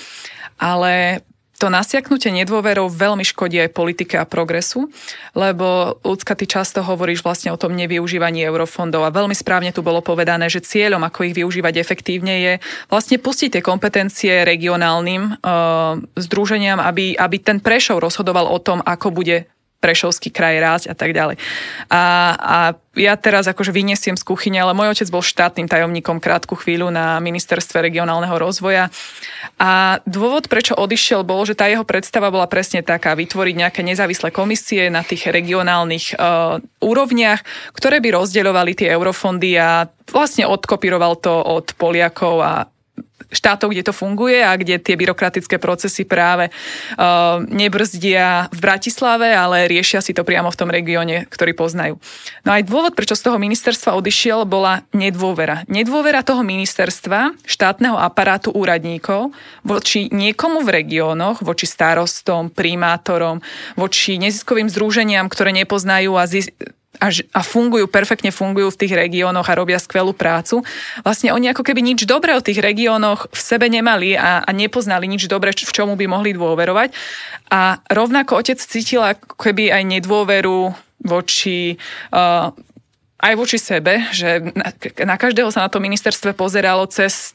ale 0.59 1.25
to 1.55 1.71
nasiaknutie 1.71 2.35
nedôverou 2.35 2.91
veľmi 2.91 3.23
škodí 3.23 3.63
aj 3.63 3.73
politike 3.73 4.19
a 4.19 4.27
progresu, 4.27 4.91
lebo 5.39 5.97
ľudská, 6.03 6.35
ty 6.35 6.51
často 6.51 6.83
hovoríš 6.83 7.23
vlastne 7.23 7.55
o 7.55 7.61
tom 7.61 7.79
nevyužívaní 7.79 8.43
eurofondov 8.43 9.07
a 9.07 9.15
veľmi 9.15 9.33
správne 9.33 9.71
tu 9.71 9.81
bolo 9.81 10.03
povedané, 10.03 10.51
že 10.51 10.67
cieľom, 10.67 11.01
ako 11.07 11.31
ich 11.31 11.35
využívať 11.39 11.79
efektívne, 11.79 12.35
je 12.43 12.53
vlastne 12.91 13.23
pustiť 13.23 13.59
tie 13.59 13.63
kompetencie 13.63 14.43
regionálnym 14.43 15.23
uh, 15.41 16.03
združeniam, 16.19 16.83
aby, 16.83 17.15
aby 17.15 17.37
ten 17.39 17.63
Prešov 17.63 18.03
rozhodoval 18.03 18.51
o 18.51 18.59
tom, 18.59 18.83
ako 18.83 19.15
bude 19.15 19.47
Prešovský 19.85 20.33
kraj 20.33 20.57
rásť 20.57 20.87
a 20.89 20.95
tak 20.97 21.13
ďalej. 21.13 21.37
A, 21.93 22.03
a 22.41 22.59
ja 22.97 23.19
teraz 23.21 23.45
akože 23.45 23.75
vyniesiem 23.75 24.17
z 24.17 24.25
kuchyne, 24.25 24.57
ale 24.57 24.73
môj 24.73 24.97
otec 24.97 25.09
bol 25.11 25.21
štátnym 25.21 25.69
tajomníkom 25.69 26.23
krátku 26.23 26.57
chvíľu 26.57 26.89
na 26.89 27.19
ministerstve 27.21 27.85
regionálneho 27.85 28.33
rozvoja. 28.39 28.89
A 29.59 30.01
dôvod, 30.07 30.47
prečo 30.49 30.79
odišiel, 30.79 31.27
bol, 31.27 31.43
že 31.45 31.59
tá 31.59 31.69
jeho 31.69 31.85
predstava 31.85 32.33
bola 32.33 32.49
presne 32.49 32.81
taká, 32.81 33.13
vytvoriť 33.19 33.55
nejaké 33.61 33.81
nezávislé 33.85 34.31
komisie 34.33 34.89
na 34.89 35.05
tých 35.05 35.29
regionálnych 35.29 36.17
uh, 36.17 36.63
úrovniach, 36.81 37.43
ktoré 37.75 37.99
by 38.01 38.15
rozdeľovali 38.15 38.73
tie 38.79 38.89
eurofondy 38.95 39.59
a 39.59 39.91
vlastne 40.09 40.47
odkopíroval 40.47 41.19
to 41.19 41.35
od 41.35 41.75
Poliakov 41.77 42.37
a 42.41 42.53
štátov, 43.35 43.75
kde 43.75 43.83
to 43.83 43.93
funguje 43.93 44.41
a 44.41 44.55
kde 44.55 44.79
tie 44.79 44.95
byrokratické 44.95 45.59
procesy 45.59 46.07
práve 46.07 46.49
uh, 46.51 47.43
nebrzdia 47.51 48.47
v 48.55 48.59
Bratislave, 48.63 49.35
ale 49.35 49.67
riešia 49.67 49.99
si 49.99 50.15
to 50.15 50.23
priamo 50.23 50.49
v 50.55 50.59
tom 50.59 50.71
regióne, 50.71 51.27
ktorý 51.27 51.53
poznajú. 51.59 51.99
No 52.47 52.51
aj 52.55 52.63
dôvod, 52.71 52.95
prečo 52.95 53.19
z 53.19 53.27
toho 53.27 53.37
ministerstva 53.43 53.99
odišiel, 53.99 54.47
bola 54.47 54.87
nedôvera. 54.95 55.67
Nedôvera 55.67 56.23
toho 56.23 56.47
ministerstva, 56.47 57.35
štátneho 57.43 57.99
aparátu 57.99 58.55
úradníkov 58.55 59.35
voči 59.67 60.07
niekomu 60.15 60.63
v 60.63 60.85
regiónoch, 60.85 61.43
voči 61.43 61.67
starostom, 61.67 62.55
primátorom, 62.55 63.43
voči 63.75 64.17
neziskovým 64.23 64.71
združeniam, 64.71 65.27
ktoré 65.27 65.51
nepoznajú 65.51 66.15
a 66.15 66.25
zis- 66.31 66.53
a, 67.01 67.09
a 67.11 67.41
fungujú, 67.43 67.91
perfektne 67.91 68.31
fungujú 68.31 68.75
v 68.75 68.81
tých 68.87 68.93
regiónoch 68.95 69.47
a 69.47 69.59
robia 69.59 69.79
skvelú 69.79 70.15
prácu. 70.15 70.63
Vlastne 71.03 71.35
oni 71.35 71.51
ako 71.51 71.67
keby 71.67 71.81
nič 71.83 72.07
dobré 72.07 72.35
o 72.35 72.45
tých 72.45 72.63
regiónoch 72.63 73.31
v 73.31 73.41
sebe 73.41 73.67
nemali 73.67 74.15
a, 74.15 74.43
a 74.43 74.51
nepoznali 74.55 75.11
nič 75.11 75.27
dobré, 75.27 75.51
v 75.55 75.75
čomu 75.75 75.95
by 75.99 76.07
mohli 76.07 76.35
dôverovať. 76.35 76.95
A 77.51 77.79
rovnako 77.91 78.43
otec 78.43 78.59
cítil 78.59 79.03
ako 79.03 79.37
keby 79.39 79.71
aj 79.71 79.83
nedôveru 79.85 80.75
voči 81.05 81.77
uh, 82.15 82.55
aj 83.25 83.35
voči 83.41 83.57
sebe, 83.57 84.05
že 84.13 84.53
na, 84.53 84.69
na 85.09 85.17
každého 85.17 85.49
sa 85.49 85.65
na 85.65 85.73
to 85.73 85.81
ministerstve 85.81 86.37
pozeralo 86.37 86.85
cez 86.85 87.33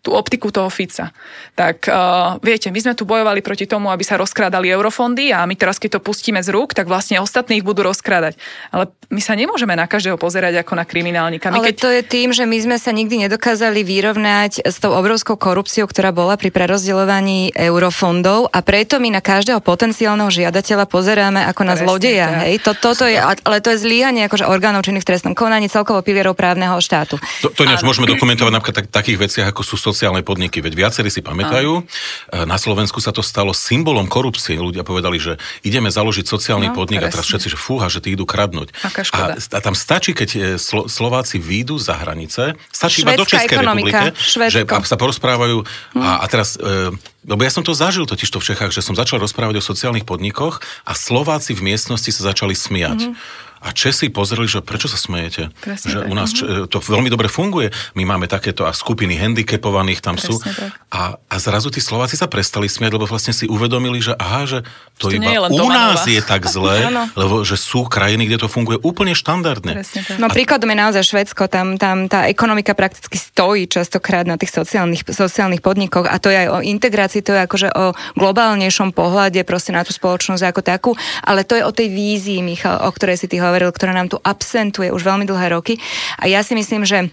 tú 0.00 0.16
optiku 0.16 0.48
toho 0.48 0.72
Fica. 0.72 1.12
Tak 1.52 1.84
uh, 1.84 2.40
viete, 2.40 2.72
my 2.72 2.80
sme 2.80 2.96
tu 2.96 3.04
bojovali 3.04 3.44
proti 3.44 3.68
tomu, 3.68 3.92
aby 3.92 4.00
sa 4.00 4.16
rozkrádali 4.16 4.72
eurofondy 4.72 5.28
a 5.28 5.44
my 5.44 5.52
teraz, 5.60 5.76
keď 5.76 6.00
to 6.00 6.04
pustíme 6.04 6.40
z 6.40 6.48
rúk, 6.48 6.72
tak 6.72 6.88
vlastne 6.88 7.20
ostatných 7.20 7.60
budú 7.60 7.84
rozkrádať. 7.84 8.40
Ale 8.72 8.88
my 9.12 9.20
sa 9.20 9.36
nemôžeme 9.36 9.76
na 9.76 9.84
každého 9.84 10.16
pozerať 10.16 10.64
ako 10.64 10.72
na 10.72 10.88
kriminálnika. 10.88 11.52
My 11.52 11.60
Ale 11.60 11.76
keď... 11.76 11.76
to 11.76 11.90
je 11.92 12.02
tým, 12.06 12.28
že 12.32 12.48
my 12.48 12.58
sme 12.64 12.76
sa 12.80 12.96
nikdy 12.96 13.28
nedokázali 13.28 13.84
vyrovnať 13.84 14.64
s 14.64 14.80
tou 14.80 14.96
obrovskou 14.96 15.36
korupciou, 15.36 15.84
ktorá 15.84 16.16
bola 16.16 16.40
pri 16.40 16.48
prerozdeľovaní 16.48 17.52
eurofondov 17.52 18.48
a 18.48 18.64
preto 18.64 18.96
my 19.02 19.12
na 19.12 19.20
každého 19.20 19.60
potenciálneho 19.60 20.32
žiadateľa 20.32 20.88
pozeráme 20.88 21.44
ako 21.44 21.62
na 21.68 21.76
Presne, 21.76 21.84
zlodeja. 21.84 22.28
Hej? 22.48 22.64
To, 22.64 22.72
toto 22.72 23.04
je, 23.04 23.20
ale 23.20 23.56
to 23.60 23.76
je 23.76 23.78
zlíhanie 23.84 24.24
akože 24.24 24.48
orgánov 24.48 24.80
činných 24.80 25.04
v 25.04 25.10
trestnom 25.12 25.34
konaní 25.36 25.68
celkovo 25.68 26.00
pilierov 26.00 26.32
právneho 26.38 26.78
štátu. 26.80 27.20
To, 27.44 27.52
to 27.52 27.68
ináč 27.68 27.84
môžeme 27.84 28.08
dokumentovať 28.08 28.52
napríklad 28.54 28.76
tak, 28.80 28.86
takých 28.88 29.18
veciach, 29.28 29.46
ako 29.52 29.60
sú 29.60 29.76
sociálne 29.90 30.22
podniky. 30.22 30.62
Veď 30.62 30.86
viacerí 30.86 31.10
si 31.10 31.18
pamätajú, 31.18 31.82
a. 31.82 32.46
na 32.46 32.54
Slovensku 32.54 33.02
sa 33.02 33.10
to 33.10 33.20
stalo 33.26 33.50
symbolom 33.50 34.06
korupcie. 34.06 34.54
Ľudia 34.54 34.86
povedali, 34.86 35.18
že 35.18 35.36
ideme 35.66 35.90
založiť 35.90 36.24
sociálny 36.30 36.70
no, 36.70 36.76
podnik 36.78 37.02
presne. 37.02 37.10
a 37.10 37.14
teraz 37.18 37.26
všetci, 37.26 37.48
že 37.50 37.58
fúha, 37.58 37.90
že 37.90 37.98
tí 37.98 38.14
idú 38.14 38.24
kradnúť. 38.24 38.70
A, 39.10 39.34
a 39.34 39.58
tam 39.58 39.74
stačí, 39.74 40.14
keď 40.14 40.28
e, 40.30 40.38
Slo- 40.56 40.86
Slováci 40.86 41.42
výjdu 41.42 41.76
za 41.82 41.98
hranice, 41.98 42.54
stačí 42.70 43.02
iba 43.02 43.18
do 43.18 43.26
Českej 43.26 43.58
republike, 43.58 44.14
že 44.48 44.62
sa 44.64 44.96
porozprávajú 44.96 45.66
hm. 45.66 46.00
a, 46.00 46.10
a 46.22 46.26
teraz... 46.30 46.54
E, 46.56 46.94
lebo 47.20 47.44
ja 47.44 47.52
som 47.52 47.60
to 47.60 47.76
zažil 47.76 48.08
totiž 48.08 48.32
to 48.32 48.40
v 48.40 48.48
Čechách, 48.48 48.72
že 48.72 48.80
som 48.80 48.96
začal 48.96 49.20
rozprávať 49.20 49.60
o 49.60 49.62
sociálnych 49.62 50.08
podnikoch 50.08 50.64
a 50.88 50.96
Slováci 50.96 51.52
v 51.52 51.68
miestnosti 51.68 52.08
sa 52.08 52.32
začali 52.32 52.56
smiať. 52.56 53.12
Mm-hmm 53.12 53.48
A 53.60 53.76
Česi 53.76 54.08
pozreli, 54.08 54.48
že 54.48 54.64
prečo 54.64 54.88
sa 54.88 54.96
smejete? 54.96 55.52
Presne 55.60 55.88
že 55.92 55.98
tak. 56.00 56.08
u 56.08 56.14
nás 56.16 56.32
uh-huh. 56.32 56.64
to 56.64 56.80
veľmi 56.80 57.12
dobre 57.12 57.28
funguje. 57.28 57.68
My 57.92 58.08
máme 58.08 58.24
takéto 58.24 58.64
a 58.64 58.72
skupiny 58.72 59.20
handicapovaných 59.20 60.00
tam 60.00 60.16
Presne 60.16 60.32
sú. 60.32 60.34
tak. 60.40 60.72
A, 60.88 61.20
a 61.28 61.36
zrazu 61.36 61.68
tí 61.68 61.84
Slováci 61.84 62.16
sa 62.16 62.24
prestali 62.24 62.72
smiať, 62.72 62.96
lebo 62.96 63.04
vlastne 63.04 63.36
si 63.36 63.44
uvedomili, 63.44 64.00
že 64.00 64.16
aha, 64.16 64.48
že 64.48 64.58
to, 64.96 65.12
Že 65.12 65.20
to 65.20 65.24
iba 65.28 65.52
u 65.52 65.68
nás 65.68 66.08
je 66.08 66.20
tak 66.24 66.48
zle, 66.48 66.88
lebo 67.20 67.44
že 67.44 67.60
sú 67.60 67.84
krajiny, 67.84 68.24
kde 68.32 68.40
to 68.40 68.48
funguje 68.48 68.80
úplne 68.80 69.12
štandardne. 69.12 69.84
No 70.16 70.32
príkladom 70.32 70.72
je 70.72 70.78
naozaj 70.80 71.02
Švedsko, 71.04 71.52
tam, 71.52 71.76
tam 71.76 72.08
tá 72.08 72.32
ekonomika 72.32 72.72
prakticky 72.72 73.20
stojí 73.20 73.68
častokrát 73.68 74.24
na 74.24 74.40
tých 74.40 74.56
sociálnych, 74.56 75.04
sociálnych 75.04 75.60
podnikoch 75.60 76.08
a 76.08 76.16
to 76.16 76.32
je 76.32 76.48
aj 76.48 76.48
o 76.48 76.58
integrácii, 76.64 77.20
to 77.20 77.36
je 77.36 77.44
akože 77.44 77.68
o 77.76 77.92
globálnejšom 78.16 78.96
pohľade 78.96 79.44
proste 79.44 79.76
na 79.76 79.84
tú 79.84 79.92
spoločnosť 79.92 80.42
ako 80.48 80.60
takú, 80.64 80.90
ale 81.20 81.44
to 81.44 81.60
je 81.60 81.62
o 81.64 81.72
tej 81.72 81.92
vízii, 81.92 82.40
Michal, 82.40 82.80
o 82.80 82.90
ktorej 82.92 83.20
si 83.20 83.28
ty 83.28 83.36
hovoril, 83.36 83.49
ktorá 83.74 83.90
nám 83.96 84.12
tu 84.12 84.18
absentuje 84.22 84.94
už 84.94 85.02
veľmi 85.02 85.26
dlhé 85.26 85.56
roky. 85.56 85.82
A 86.20 86.30
ja 86.30 86.46
si 86.46 86.54
myslím, 86.54 86.86
že 86.86 87.10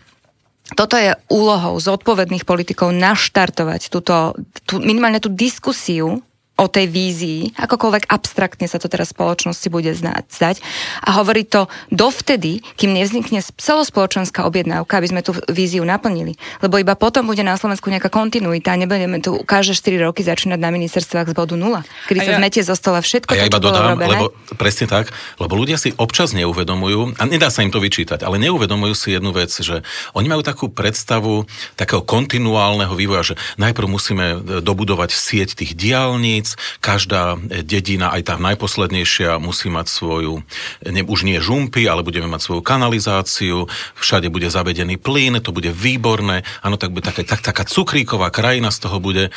toto 0.75 0.99
je 0.99 1.15
úlohou 1.31 1.79
zodpovedných 1.79 2.43
politikov 2.43 2.91
naštartovať 2.91 3.87
túto, 3.87 4.35
tú, 4.67 4.83
minimálne 4.83 5.23
tú 5.23 5.31
diskusiu 5.31 6.19
o 6.57 6.65
tej 6.65 6.89
vízii, 6.89 7.53
akokoľvek 7.53 8.09
abstraktne 8.09 8.65
sa 8.65 8.81
to 8.81 8.89
teraz 8.89 9.13
spoločnosti 9.13 9.69
bude 9.69 9.93
zdať 9.93 10.57
a 11.05 11.09
hovoriť 11.21 11.45
to 11.47 11.61
dovtedy, 11.93 12.65
kým 12.75 12.97
nevznikne 12.97 13.39
celospoločenská 13.41 14.41
objednávka, 14.41 14.97
aby 14.97 15.07
sme 15.07 15.21
tú 15.21 15.37
víziu 15.47 15.85
naplnili. 15.85 16.33
Lebo 16.59 16.81
iba 16.81 16.97
potom 16.97 17.29
bude 17.29 17.45
na 17.45 17.55
Slovensku 17.61 17.93
nejaká 17.93 18.09
kontinuita 18.09 18.73
a 18.73 18.79
nebudeme 18.79 19.21
tu 19.21 19.37
každé 19.45 19.77
4 19.77 20.05
roky 20.09 20.25
začínať 20.25 20.57
na 20.57 20.73
ministerstvách 20.73 21.29
z 21.29 21.35
bodu 21.37 21.53
nula, 21.53 21.85
kedy 22.09 22.19
A 22.19 22.23
sa 22.25 22.31
ja- 22.33 22.39
zmetie 22.41 22.61
zo 22.65 22.73
stola 22.73 23.05
všetko, 23.05 23.31
A 23.33 23.35
ja 23.37 23.45
to, 23.45 23.49
iba 23.53 23.59
dodám, 23.61 23.85
robené. 23.93 24.09
lebo 24.17 24.25
presne 24.57 24.89
tak, 24.89 25.13
lebo 25.37 25.53
ľudia 25.53 25.77
si 25.77 25.93
občas 25.93 26.33
neuvedomujú, 26.33 27.21
a 27.21 27.23
nedá 27.29 27.53
sa 27.53 27.61
im 27.61 27.69
to 27.69 27.77
vyčítať, 27.77 28.25
ale 28.25 28.41
neuvedomujú 28.41 28.93
si 28.97 29.13
jednu 29.13 29.29
vec, 29.29 29.53
že 29.53 29.85
oni 30.17 30.25
majú 30.25 30.41
takú 30.41 30.73
predstavu 30.73 31.45
takého 31.75 32.01
kontinuálneho 32.01 32.93
vývoja, 32.97 33.33
že 33.33 33.35
najprv 33.61 33.87
musíme 33.87 34.25
e, 34.25 34.37
dobudovať 34.63 35.13
sieť 35.13 35.53
tých 35.59 35.77
diálnic, 35.77 36.46
každá 36.79 37.35
e, 37.35 37.65
dedina, 37.65 38.13
aj 38.13 38.31
tá 38.31 38.35
najposlednejšia, 38.39 39.41
musí 39.41 39.67
mať 39.67 39.87
svoju, 39.89 40.45
ne, 40.87 41.01
už 41.03 41.27
nie 41.27 41.41
žumpy, 41.41 41.89
ale 41.89 42.05
budeme 42.05 42.29
mať 42.31 42.41
svoju 42.45 42.61
kanalizáciu, 42.63 43.65
všade 43.97 44.31
bude 44.31 44.47
zavedený 44.47 45.01
plyn, 45.01 45.41
to 45.43 45.51
bude 45.51 45.73
výborné, 45.73 46.45
áno, 46.63 46.79
tak 46.79 46.93
také, 47.03 47.27
tak, 47.27 47.41
taká 47.43 47.63
cukríková 47.67 48.31
krajina 48.31 48.71
z 48.71 48.87
toho 48.87 49.01
bude. 49.01 49.33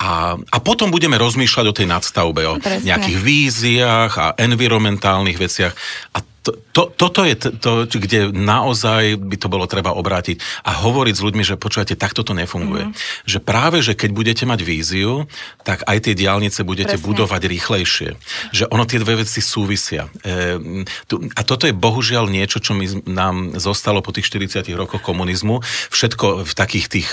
A, 0.00 0.40
a 0.40 0.58
potom 0.64 0.88
budeme 0.88 1.20
rozmýšľať 1.20 1.66
o 1.68 1.76
tej 1.76 1.86
nadstavbe, 1.86 2.40
o 2.48 2.56
Presne. 2.56 2.88
nejakých 2.88 3.18
víziách 3.20 4.12
a 4.16 4.26
environmentálnych 4.40 5.36
veciach. 5.36 5.76
A 6.16 6.24
to, 6.40 6.56
to, 6.70 6.90
toto 6.94 7.26
je 7.26 7.34
to, 7.36 7.90
kde 7.90 8.30
naozaj 8.30 9.18
by 9.18 9.36
to 9.36 9.50
bolo 9.50 9.66
treba 9.66 9.90
obrátiť 9.90 10.38
a 10.62 10.80
hovoriť 10.86 11.14
s 11.18 11.24
ľuďmi, 11.26 11.42
že 11.42 11.60
počúvate, 11.60 11.98
takto 11.98 12.22
to 12.22 12.32
nefunguje. 12.32 12.88
Mm-hmm. 12.88 13.26
Že 13.26 13.38
práve, 13.42 13.78
že 13.82 13.98
keď 13.98 14.10
budete 14.14 14.44
mať 14.46 14.60
víziu, 14.62 15.26
tak 15.66 15.82
aj 15.84 15.98
tie 16.06 16.14
diálnice 16.14 16.62
budete 16.62 16.96
Presne. 16.96 17.08
budovať 17.10 17.42
rýchlejšie. 17.50 18.08
Že 18.54 18.64
ono 18.70 18.86
tie 18.86 19.02
dve 19.02 19.26
veci 19.26 19.42
súvisia. 19.42 20.06
E, 20.22 20.86
tu, 21.10 21.26
a 21.34 21.40
toto 21.42 21.66
je 21.66 21.74
bohužiaľ 21.74 22.30
niečo, 22.30 22.62
čo 22.62 22.78
mi, 22.78 22.86
nám 23.04 23.58
zostalo 23.58 23.98
po 23.98 24.14
tých 24.14 24.30
40 24.30 24.70
rokoch 24.78 25.02
komunizmu. 25.02 25.66
Všetko 25.90 26.46
v 26.46 26.52
takých 26.54 26.86
tých 26.86 27.08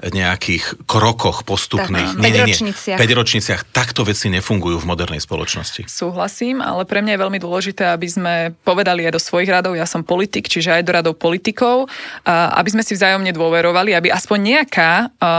nejakých 0.00 0.88
krokoch 0.88 1.44
postupných. 1.44 2.16
Tak, 2.16 2.24
päťročniciach. 2.24 2.98
Päťročniciach. 2.98 3.60
Takto 3.76 4.08
veci 4.08 4.32
nefungujú 4.32 4.80
v 4.80 4.86
modernej 4.88 5.20
spoločnosti. 5.20 5.84
Súhlasím, 5.84 6.64
ale 6.64 6.88
pre 6.88 7.04
mňa 7.04 7.12
je 7.14 7.20
veľmi 7.20 7.38
dôležité, 7.38 7.92
aby 7.92 8.08
sme 8.08 8.34
povedali 8.64 9.11
do 9.12 9.20
svojich 9.20 9.52
radov, 9.52 9.76
ja 9.76 9.84
som 9.84 10.00
politik, 10.00 10.48
čiže 10.48 10.80
aj 10.80 10.82
do 10.88 10.96
radov 10.96 11.14
politikov, 11.20 11.92
aby 12.24 12.68
sme 12.72 12.80
si 12.80 12.96
vzájomne 12.96 13.28
dôverovali, 13.36 13.92
aby 13.92 14.08
aspoň 14.08 14.38
nejaká 14.40 14.90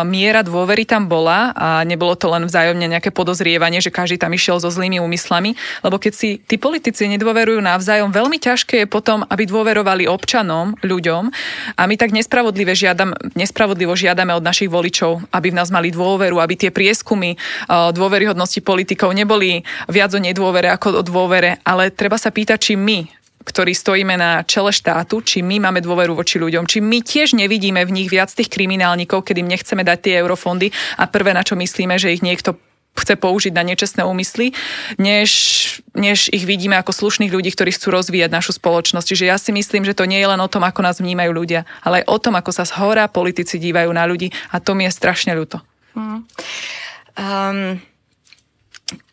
miera 0.06 0.46
dôvery 0.46 0.86
tam 0.86 1.10
bola 1.10 1.50
a 1.58 1.82
nebolo 1.82 2.14
to 2.14 2.30
len 2.30 2.46
vzájomne 2.46 2.86
nejaké 2.86 3.10
podozrievanie, 3.10 3.82
že 3.82 3.90
každý 3.90 4.22
tam 4.22 4.38
išiel 4.38 4.62
so 4.62 4.70
zlými 4.70 5.02
úmyslami, 5.02 5.58
lebo 5.82 5.98
keď 5.98 6.14
si 6.14 6.38
tí 6.38 6.62
politici 6.62 7.10
nedôverujú 7.10 7.58
navzájom, 7.58 8.14
veľmi 8.14 8.38
ťažké 8.38 8.86
je 8.86 8.88
potom, 8.88 9.26
aby 9.26 9.50
dôverovali 9.50 10.06
občanom, 10.06 10.78
ľuďom. 10.86 11.34
A 11.80 11.82
my 11.90 11.96
tak 11.98 12.14
nespravodlivo, 12.14 12.76
žiadam, 12.78 13.18
nespravodlivo 13.34 13.98
žiadame 13.98 14.36
od 14.36 14.46
našich 14.46 14.70
voličov, 14.70 15.26
aby 15.34 15.50
v 15.50 15.58
nás 15.58 15.72
mali 15.74 15.90
dôveru, 15.90 16.38
aby 16.38 16.60
tie 16.60 16.70
prieskumy 16.70 17.40
dôveryhodnosti 17.72 18.60
politikov 18.62 19.16
neboli 19.16 19.64
viac 19.88 20.12
o 20.12 20.20
nedôvere 20.20 20.68
ako 20.70 21.00
o 21.00 21.04
dôvere, 21.08 21.64
ale 21.64 21.90
treba 21.90 22.20
sa 22.20 22.30
pýtať, 22.30 22.60
či 22.60 22.74
my 22.76 23.23
ktorí 23.44 23.76
stojíme 23.76 24.16
na 24.16 24.42
čele 24.48 24.72
štátu, 24.72 25.20
či 25.22 25.44
my 25.44 25.60
máme 25.60 25.84
dôveru 25.84 26.16
voči 26.16 26.40
ľuďom, 26.40 26.66
či 26.66 26.80
my 26.80 27.04
tiež 27.04 27.36
nevidíme 27.36 27.84
v 27.84 27.92
nich 27.92 28.10
viac 28.10 28.32
tých 28.32 28.50
kriminálnikov, 28.50 29.28
kedy 29.28 29.44
im 29.44 29.52
nechceme 29.52 29.84
dať 29.84 30.00
tie 30.00 30.14
eurofondy 30.24 30.72
a 30.98 31.06
prvé, 31.06 31.36
na 31.36 31.44
čo 31.44 31.60
myslíme, 31.60 32.00
že 32.00 32.16
ich 32.16 32.24
niekto 32.24 32.56
chce 32.94 33.18
použiť 33.18 33.54
na 33.58 33.66
nečestné 33.66 34.06
úmysly, 34.06 34.54
než, 35.02 35.30
než 35.98 36.30
ich 36.30 36.46
vidíme 36.46 36.78
ako 36.78 36.94
slušných 36.94 37.34
ľudí, 37.34 37.50
ktorí 37.50 37.74
chcú 37.74 37.90
rozvíjať 37.90 38.30
našu 38.30 38.54
spoločnosť. 38.54 39.08
Čiže 39.10 39.26
ja 39.26 39.38
si 39.42 39.50
myslím, 39.50 39.82
že 39.82 39.98
to 39.98 40.06
nie 40.06 40.22
je 40.22 40.30
len 40.30 40.38
o 40.38 40.52
tom, 40.52 40.62
ako 40.62 40.86
nás 40.86 41.02
vnímajú 41.02 41.34
ľudia, 41.34 41.66
ale 41.82 42.06
aj 42.06 42.14
o 42.14 42.18
tom, 42.22 42.38
ako 42.38 42.52
sa 42.54 42.70
zhora 42.70 43.10
politici 43.10 43.58
dívajú 43.58 43.90
na 43.90 44.06
ľudí 44.06 44.30
a 44.54 44.62
to 44.62 44.78
mi 44.78 44.86
je 44.86 44.94
strašne 44.94 45.34
ľúto. 45.34 45.58
Um, 47.14 47.82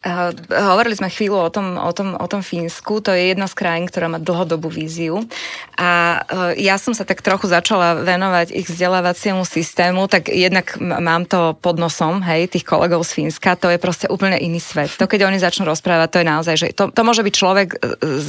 Uh, 0.01 0.33
hovorili 0.49 0.97
sme 0.97 1.13
chvíľu 1.13 1.37
o 1.37 1.53
tom, 1.53 1.77
o, 1.77 1.93
tom, 1.93 2.17
o 2.17 2.25
tom 2.25 2.41
Fínsku, 2.41 3.05
to 3.05 3.13
je 3.13 3.37
jedna 3.37 3.45
z 3.45 3.53
krajín, 3.53 3.85
ktorá 3.85 4.09
má 4.09 4.17
dlhodobú 4.17 4.73
víziu 4.73 5.29
a 5.77 6.25
uh, 6.25 6.57
ja 6.57 6.81
som 6.81 6.97
sa 6.97 7.05
tak 7.05 7.21
trochu 7.21 7.53
začala 7.53 8.01
venovať 8.01 8.49
ich 8.49 8.65
vzdelávaciemu 8.65 9.45
systému, 9.45 10.09
tak 10.09 10.33
jednak 10.33 10.81
mám 10.81 11.29
to 11.29 11.53
pod 11.53 11.77
nosom, 11.77 12.25
hej, 12.25 12.49
tých 12.49 12.65
kolegov 12.65 13.05
z 13.05 13.13
Fínska, 13.13 13.61
to 13.61 13.69
je 13.69 13.77
proste 13.77 14.09
úplne 14.09 14.41
iný 14.41 14.57
svet. 14.57 14.89
To, 14.97 15.05
keď 15.05 15.29
oni 15.29 15.37
začnú 15.37 15.69
rozprávať, 15.69 16.09
to 16.09 16.21
je 16.25 16.31
naozaj, 16.33 16.55
že 16.57 16.67
to, 16.73 16.89
to 16.89 17.03
môže 17.05 17.21
byť 17.21 17.35
človek 17.37 17.69
uh, 17.77 18.01
z, 18.01 18.29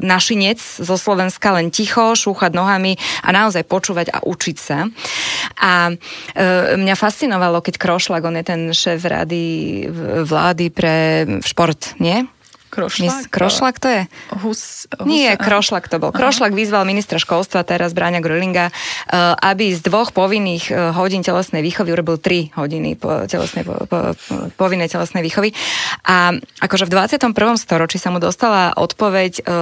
našinec 0.00 0.64
zo 0.64 0.96
Slovenska 0.96 1.52
len 1.52 1.68
ticho, 1.68 2.16
šúchať 2.16 2.56
nohami 2.56 2.96
a 3.20 3.36
naozaj 3.36 3.68
počúvať 3.68 4.16
a 4.16 4.24
učiť 4.24 4.56
sa. 4.56 4.88
A 5.60 5.92
uh, 5.92 6.80
mňa 6.80 6.96
fascinovalo, 6.96 7.60
keď 7.60 7.76
Krošlak, 7.76 8.24
on 8.24 8.40
je 8.40 8.44
ten 8.48 8.62
šéf 8.72 9.04
rady 9.04 9.44
vlády 10.24 10.72
pre 10.72 11.01
šport, 11.42 11.94
nie? 11.98 12.26
Krošlak? 12.72 13.04
Mis, 13.04 13.28
Krošlak 13.28 13.76
to 13.76 13.88
je? 13.92 14.02
Hus, 14.40 14.88
hus, 14.88 15.04
Nie, 15.04 15.36
Krošlak 15.36 15.92
to 15.92 16.00
bol. 16.00 16.08
Krošlak 16.08 16.56
vyzval 16.56 16.88
ministra 16.88 17.20
školstva, 17.20 17.68
teraz 17.68 17.92
Bráňa 17.92 18.24
Grölinga, 18.24 18.72
eh, 18.72 19.36
aby 19.44 19.76
z 19.76 19.84
dvoch 19.84 20.16
povinných 20.16 20.72
eh, 20.72 20.76
hodín 20.96 21.20
telesnej 21.20 21.60
výchovy 21.60 21.92
urobil 21.92 22.16
tri 22.16 22.48
hodiny 22.56 22.96
po 22.96 23.28
telesnej, 23.28 23.68
po, 23.68 23.84
po, 23.84 24.16
po, 24.16 24.34
povinnej 24.56 24.88
telesnej 24.88 25.20
výchovy. 25.20 25.52
A 26.08 26.32
akože 26.64 26.88
v 26.88 26.96
21. 26.96 27.36
storočí 27.60 28.00
sa 28.00 28.08
mu 28.08 28.16
dostala 28.16 28.72
odpoveď 28.72 29.32
eh, 29.36 29.52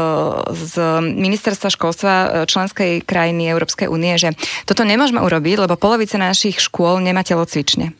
z 0.54 0.74
ministerstva 1.02 1.68
školstva 1.74 2.12
členskej 2.46 3.02
krajiny 3.02 3.50
Európskej 3.50 3.90
únie, 3.90 4.14
že 4.22 4.38
toto 4.70 4.86
nemôžeme 4.86 5.18
urobiť, 5.18 5.66
lebo 5.66 5.74
polovica 5.74 6.14
našich 6.14 6.62
škôl 6.62 7.02
nemá 7.02 7.26
telocvične. 7.26 7.90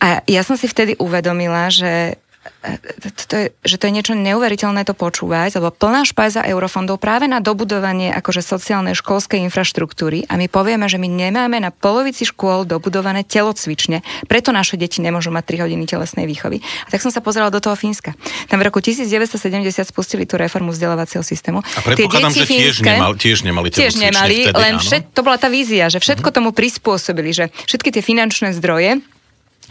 A 0.00 0.24
ja 0.24 0.40
som 0.40 0.56
si 0.56 0.64
vtedy 0.64 0.96
uvedomila, 0.96 1.68
že 1.68 2.16
to, 3.26 3.34
je, 3.36 3.46
že 3.62 3.76
to 3.78 3.84
je 3.90 3.92
niečo 3.92 4.14
neuveriteľné 4.14 4.86
to 4.86 4.94
počúvať, 4.94 5.58
lebo 5.58 5.74
plná 5.74 6.06
špajza 6.06 6.46
eurofondov 6.46 6.98
práve 7.02 7.26
na 7.26 7.42
dobudovanie 7.42 8.10
akože 8.14 8.42
sociálnej 8.42 8.94
školskej 8.94 9.42
infraštruktúry 9.46 10.26
a 10.30 10.38
my 10.38 10.46
povieme, 10.46 10.86
že 10.86 10.98
my 10.98 11.06
nemáme 11.10 11.58
na 11.58 11.74
polovici 11.74 12.26
škôl 12.26 12.64
dobudované 12.66 13.26
telocvične, 13.26 14.02
preto 14.30 14.54
naše 14.54 14.78
deti 14.78 15.02
nemôžu 15.02 15.34
mať 15.34 15.58
3 15.58 15.64
hodiny 15.66 15.84
telesnej 15.86 16.26
výchovy. 16.26 16.62
A 16.86 16.88
tak 16.90 17.02
som 17.02 17.10
sa 17.10 17.22
pozerala 17.22 17.50
do 17.50 17.58
toho 17.58 17.74
Fínska. 17.74 18.14
Tam 18.46 18.62
v 18.62 18.70
roku 18.70 18.78
1970 18.78 19.36
spustili 19.86 20.26
tú 20.26 20.38
reformu 20.38 20.70
vzdelávacieho 20.70 21.22
systému. 21.26 21.62
A 21.62 21.80
predpokladám, 21.82 22.32
že 22.34 22.46
tiež, 22.46 22.82
nemal, 22.82 23.12
tiež 23.18 23.42
nemali 23.42 23.68
Tiež 23.74 23.98
nemali, 23.98 24.48
vtedy, 24.48 24.56
len 24.56 24.74
áno? 24.78 24.82
všet, 24.82 25.02
to 25.12 25.20
bola 25.26 25.38
tá 25.40 25.50
vízia, 25.50 25.90
že 25.90 25.98
všetko 25.98 26.28
tomu 26.30 26.50
prispôsobili, 26.54 27.30
že 27.34 27.44
všetky 27.66 27.90
tie 27.90 28.02
finančné 28.04 28.54
zdroje 28.54 29.02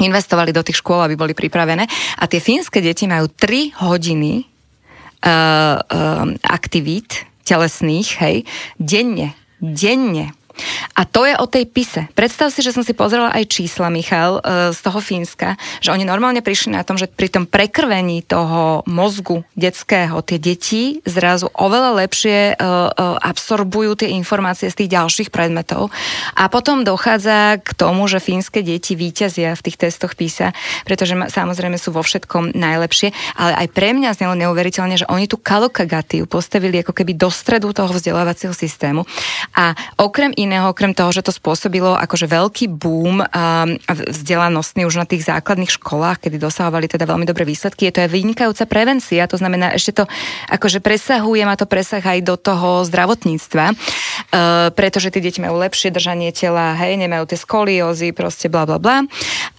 investovali 0.01 0.51
do 0.51 0.63
tých 0.65 0.79
škôl, 0.83 1.03
aby 1.03 1.15
boli 1.15 1.33
pripravené. 1.37 1.87
A 2.19 2.23
tie 2.27 2.43
fínske 2.43 2.83
deti 2.83 3.07
majú 3.07 3.31
3 3.31 3.79
hodiny 3.85 4.43
uh, 4.43 5.79
uh, 5.79 6.25
aktivít 6.43 7.27
telesných, 7.45 8.09
hej, 8.19 8.35
denne. 8.81 9.37
Denne. 9.61 10.33
A 10.95 11.03
to 11.03 11.27
je 11.27 11.35
o 11.35 11.45
tej 11.45 11.67
pise. 11.67 12.07
Predstav 12.15 12.51
si, 12.51 12.63
že 12.63 12.71
som 12.71 12.83
si 12.83 12.95
pozrela 12.95 13.31
aj 13.35 13.51
čísla, 13.51 13.91
Michal, 13.91 14.39
e, 14.39 14.71
z 14.71 14.79
toho 14.79 14.99
Fínska, 15.03 15.59
že 15.83 15.91
oni 15.91 16.07
normálne 16.07 16.39
prišli 16.39 16.71
na 16.71 16.87
tom, 16.87 16.95
že 16.95 17.11
pri 17.11 17.27
tom 17.27 17.43
prekrvení 17.47 18.23
toho 18.23 18.83
mozgu 18.87 19.43
detského 19.59 20.23
tie 20.23 20.39
deti 20.39 21.03
zrazu 21.03 21.51
oveľa 21.51 22.05
lepšie 22.05 22.37
e, 22.51 22.53
e, 22.55 22.91
absorbujú 23.19 23.99
tie 23.99 24.15
informácie 24.15 24.71
z 24.71 24.85
tých 24.85 24.93
ďalších 24.95 25.29
predmetov. 25.29 25.91
A 26.39 26.47
potom 26.47 26.87
dochádza 26.87 27.59
k 27.59 27.69
tomu, 27.75 28.07
že 28.07 28.23
fínske 28.23 28.63
deti 28.63 28.95
víťazia 28.95 29.55
v 29.55 29.63
tých 29.67 29.77
testoch 29.79 30.15
PISA, 30.15 30.55
pretože 30.87 31.15
samozrejme 31.15 31.75
sú 31.75 31.91
vo 31.91 32.01
všetkom 32.01 32.55
najlepšie, 32.55 33.11
ale 33.35 33.65
aj 33.65 33.67
pre 33.75 33.91
mňa 33.91 34.15
znelo 34.15 34.33
neuveriteľne, 34.39 34.95
že 34.95 35.09
oni 35.11 35.27
tú 35.27 35.35
kalokagatiu 35.35 36.23
postavili 36.25 36.79
ako 36.79 36.95
keby 36.95 37.19
do 37.19 37.27
stredu 37.27 37.75
toho 37.75 37.91
vzdelávacieho 37.91 38.55
systému. 38.55 39.03
A 39.55 39.75
okrem 39.99 40.31
iného, 40.45 40.69
okrem 40.69 40.93
toho, 40.93 41.09
že 41.11 41.25
to 41.25 41.33
spôsobilo 41.33 41.97
akože 41.97 42.29
veľký 42.29 42.65
boom 42.69 43.25
vzdelanostný 43.89 44.85
už 44.85 45.01
na 45.01 45.05
tých 45.09 45.25
základných 45.25 45.73
školách, 45.75 46.23
kedy 46.23 46.37
dosahovali 46.37 46.85
teda 46.85 47.09
veľmi 47.09 47.25
dobré 47.25 47.43
výsledky, 47.43 47.89
je 47.89 47.93
to 47.97 48.03
aj 48.05 48.13
vynikajúca 48.13 48.63
prevencia, 48.69 49.25
to 49.25 49.41
znamená, 49.41 49.73
ešte 49.73 49.99
to 49.99 50.03
akože 50.53 50.79
presahuje, 50.79 51.41
má 51.43 51.57
to 51.57 51.65
presah 51.65 52.01
aj 52.05 52.19
do 52.21 52.37
toho 52.37 52.85
zdravotníctva, 52.85 53.65
e, 53.71 53.75
pretože 54.71 55.09
tí 55.09 55.19
deti 55.19 55.41
majú 55.41 55.57
lepšie 55.57 55.89
držanie 55.89 56.29
tela, 56.29 56.77
hej, 56.77 56.95
nemajú 57.01 57.25
tie 57.33 57.39
skoliózy, 57.41 58.13
proste 58.13 58.47
bla 58.47 58.69
bla 58.69 58.77
bla. 58.77 59.03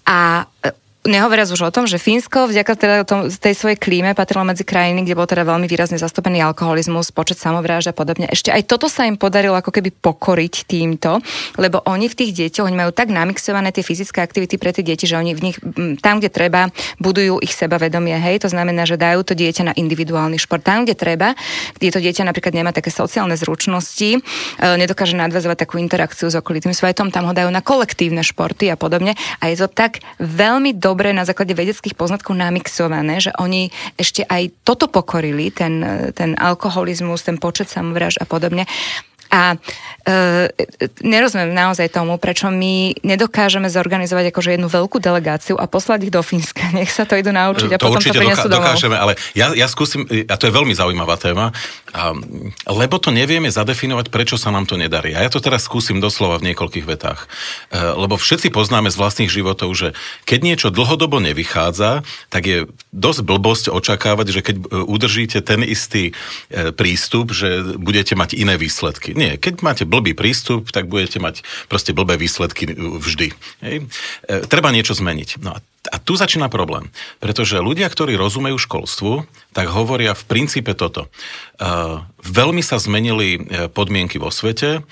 A 0.06 0.46
e, 0.62 0.85
Nehovoriac 1.06 1.48
už 1.48 1.70
o 1.70 1.70
tom, 1.70 1.86
že 1.86 2.02
Fínsko 2.02 2.50
vďaka 2.50 2.72
teda 2.76 2.96
tom, 3.06 3.30
tej 3.30 3.54
svojej 3.54 3.78
klíme 3.80 4.12
patrilo 4.12 4.42
medzi 4.42 4.66
krajiny, 4.66 5.06
kde 5.06 5.14
bol 5.16 5.24
teda 5.24 5.46
veľmi 5.46 5.70
výrazne 5.70 5.96
zastúpený 5.96 6.42
alkoholizmus, 6.42 7.14
počet 7.14 7.38
samovrážd 7.40 7.90
a 7.90 7.94
podobne. 7.96 8.26
Ešte 8.28 8.52
aj 8.52 8.66
toto 8.68 8.90
sa 8.92 9.08
im 9.08 9.16
podarilo 9.16 9.56
ako 9.56 9.72
keby 9.72 9.94
pokoriť 9.94 10.68
týmto, 10.68 11.22
lebo 11.56 11.80
oni 11.86 12.10
v 12.10 12.18
tých 12.18 12.32
deťoch, 12.34 12.68
oni 12.68 12.76
majú 12.76 12.90
tak 12.92 13.14
namixované 13.14 13.72
tie 13.72 13.86
fyzické 13.86 14.20
aktivity 14.20 14.58
pre 14.60 14.74
tie 14.74 14.84
deti, 14.84 15.08
že 15.08 15.16
oni 15.16 15.32
v 15.32 15.40
nich 15.50 15.56
tam, 16.02 16.18
kde 16.18 16.28
treba, 16.28 16.68
budujú 17.00 17.40
ich 17.40 17.54
sebavedomie. 17.56 18.18
Hej, 18.18 18.44
to 18.44 18.48
znamená, 18.52 18.84
že 18.84 19.00
dajú 19.00 19.22
to 19.22 19.32
dieťa 19.38 19.72
na 19.72 19.74
individuálny 19.78 20.36
šport. 20.36 20.60
Tam, 20.66 20.84
kde 20.84 20.98
treba, 20.98 21.32
kde 21.78 21.94
to 21.94 22.02
dieťa 22.02 22.28
napríklad 22.28 22.52
nemá 22.52 22.74
také 22.74 22.90
sociálne 22.90 23.38
zručnosti, 23.38 24.18
e, 24.18 24.20
nedokáže 24.60 25.14
nadväzovať 25.16 25.56
takú 25.64 25.78
interakciu 25.78 26.28
s 26.28 26.36
okolitým 26.36 26.74
svetom, 26.74 27.14
tam 27.14 27.30
ho 27.30 27.32
dajú 27.32 27.48
na 27.48 27.62
kolektívne 27.62 28.26
športy 28.26 28.68
a 28.68 28.76
podobne. 28.76 29.14
A 29.38 29.48
je 29.48 29.56
to 29.62 29.68
tak 29.70 30.02
veľmi 30.18 30.74
dobré 30.74 30.95
dobre 30.96 31.12
na 31.12 31.28
základe 31.28 31.52
vedeckých 31.52 31.92
poznatkov 31.92 32.40
namixované, 32.40 33.20
že 33.20 33.28
oni 33.36 33.68
ešte 34.00 34.24
aj 34.24 34.64
toto 34.64 34.88
pokorili, 34.88 35.52
ten, 35.52 35.84
ten 36.16 36.32
alkoholizmus, 36.40 37.20
ten 37.20 37.36
počet 37.36 37.68
samovraž 37.68 38.16
a 38.16 38.24
podobne. 38.24 38.64
A 39.36 39.52
e, 39.52 40.48
nerozumiem 41.04 41.52
naozaj 41.52 41.92
tomu, 41.92 42.16
prečo 42.16 42.48
my 42.48 42.96
nedokážeme 43.04 43.68
zorganizovať 43.68 44.32
akože 44.32 44.56
jednu 44.56 44.72
veľkú 44.72 44.96
delegáciu 44.96 45.60
a 45.60 45.68
poslať 45.68 46.08
ich 46.08 46.12
do 46.14 46.24
Fínska. 46.24 46.72
Nech 46.78 46.88
sa 46.88 47.04
to 47.04 47.20
idú 47.20 47.36
naučiť 47.36 47.76
a 47.76 47.76
to 47.76 47.92
potom 47.92 48.00
to 48.00 48.16
doká- 48.16 48.48
domov. 48.48 48.56
dokážeme, 48.64 48.96
ale 48.96 49.12
ja, 49.36 49.52
ja 49.52 49.68
skúsim, 49.68 50.08
a 50.08 50.34
to 50.40 50.48
je 50.48 50.52
veľmi 50.56 50.72
zaujímavá 50.72 51.20
téma, 51.20 51.52
a, 51.92 52.16
lebo 52.72 52.96
to 52.96 53.12
nevieme 53.12 53.52
zadefinovať, 53.52 54.08
prečo 54.08 54.40
sa 54.40 54.48
nám 54.48 54.64
to 54.64 54.80
nedarí. 54.80 55.12
A 55.12 55.26
ja 55.26 55.30
to 55.30 55.44
teraz 55.44 55.68
skúsim 55.68 56.00
doslova 56.00 56.40
v 56.40 56.52
niekoľkých 56.52 56.86
vetách. 56.88 57.28
E, 57.68 57.76
lebo 57.76 58.16
všetci 58.16 58.48
poznáme 58.48 58.88
z 58.88 58.96
vlastných 58.96 59.28
životov, 59.28 59.74
že 59.76 59.92
keď 60.24 60.40
niečo 60.40 60.68
dlhodobo 60.72 61.20
nevychádza, 61.20 62.06
tak 62.32 62.42
je 62.48 62.58
dosť 62.94 63.20
blbosť 63.26 63.64
očakávať, 63.68 64.26
že 64.32 64.40
keď 64.40 64.56
e, 64.56 64.64
udržíte 64.86 65.42
ten 65.42 65.66
istý 65.66 66.14
e, 66.48 66.70
prístup, 66.70 67.34
že 67.34 67.74
budete 67.74 68.14
mať 68.14 68.38
iné 68.38 68.54
výsledky. 68.54 69.12
Nie, 69.18 69.25
keď 69.34 69.66
máte 69.66 69.82
blbý 69.82 70.14
prístup, 70.14 70.70
tak 70.70 70.86
budete 70.86 71.18
mať 71.18 71.42
proste 71.66 71.90
blbé 71.90 72.14
výsledky 72.14 72.70
vždy. 72.78 73.34
Hej. 73.66 73.76
E, 74.30 74.46
treba 74.46 74.70
niečo 74.70 74.94
zmeniť. 74.94 75.42
No 75.42 75.58
a 75.58 75.60
a 75.92 76.02
tu 76.02 76.18
začína 76.18 76.50
problém, 76.50 76.90
pretože 77.22 77.62
ľudia, 77.62 77.86
ktorí 77.86 78.18
rozumejú 78.18 78.58
školstvu, 78.58 79.26
tak 79.54 79.70
hovoria 79.70 80.18
v 80.18 80.24
princípe 80.26 80.74
toto. 80.74 81.06
Uh, 81.56 82.02
veľmi 82.20 82.60
sa 82.60 82.76
zmenili 82.76 83.38
e, 83.38 83.70
podmienky 83.70 84.18
vo 84.20 84.28
svete, 84.28 84.82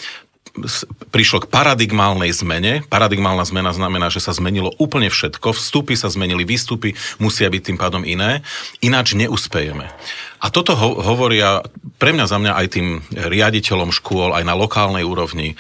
prišlo 1.11 1.43
k 1.45 1.51
paradigmálnej 1.51 2.31
zmene. 2.31 2.87
Paradigmálna 2.87 3.43
zmena 3.43 3.75
znamená, 3.75 4.07
že 4.07 4.23
sa 4.23 4.31
zmenilo 4.31 4.71
úplne 4.79 5.11
všetko. 5.11 5.51
Vstupy 5.51 5.99
sa 5.99 6.07
zmenili, 6.07 6.47
výstupy 6.47 6.95
musia 7.19 7.51
byť 7.51 7.63
tým 7.63 7.79
pádom 7.79 8.07
iné. 8.07 8.47
Ináč 8.79 9.19
neuspejeme. 9.19 9.91
A 10.39 10.47
toto 10.55 10.79
ho- 10.79 11.03
hovoria 11.03 11.67
pre 11.99 12.15
mňa 12.15 12.27
za 12.31 12.39
mňa 12.39 12.53
aj 12.55 12.67
tým 12.71 13.03
riaditeľom 13.11 13.91
škôl, 13.91 14.31
aj 14.31 14.47
na 14.47 14.55
lokálnej 14.55 15.03
úrovni. 15.03 15.59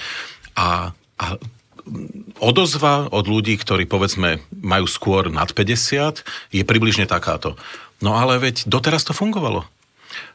A, 0.54 0.94
a 1.18 1.26
odozva 2.38 3.10
od 3.10 3.26
ľudí, 3.26 3.58
ktorí 3.58 3.90
povedzme 3.90 4.40
majú 4.62 4.86
skôr 4.86 5.26
nad 5.28 5.50
50, 5.50 6.22
je 6.54 6.62
približne 6.62 7.10
takáto. 7.10 7.58
No 7.98 8.14
ale 8.14 8.38
veď 8.38 8.70
doteraz 8.70 9.02
to 9.02 9.16
fungovalo. 9.16 9.66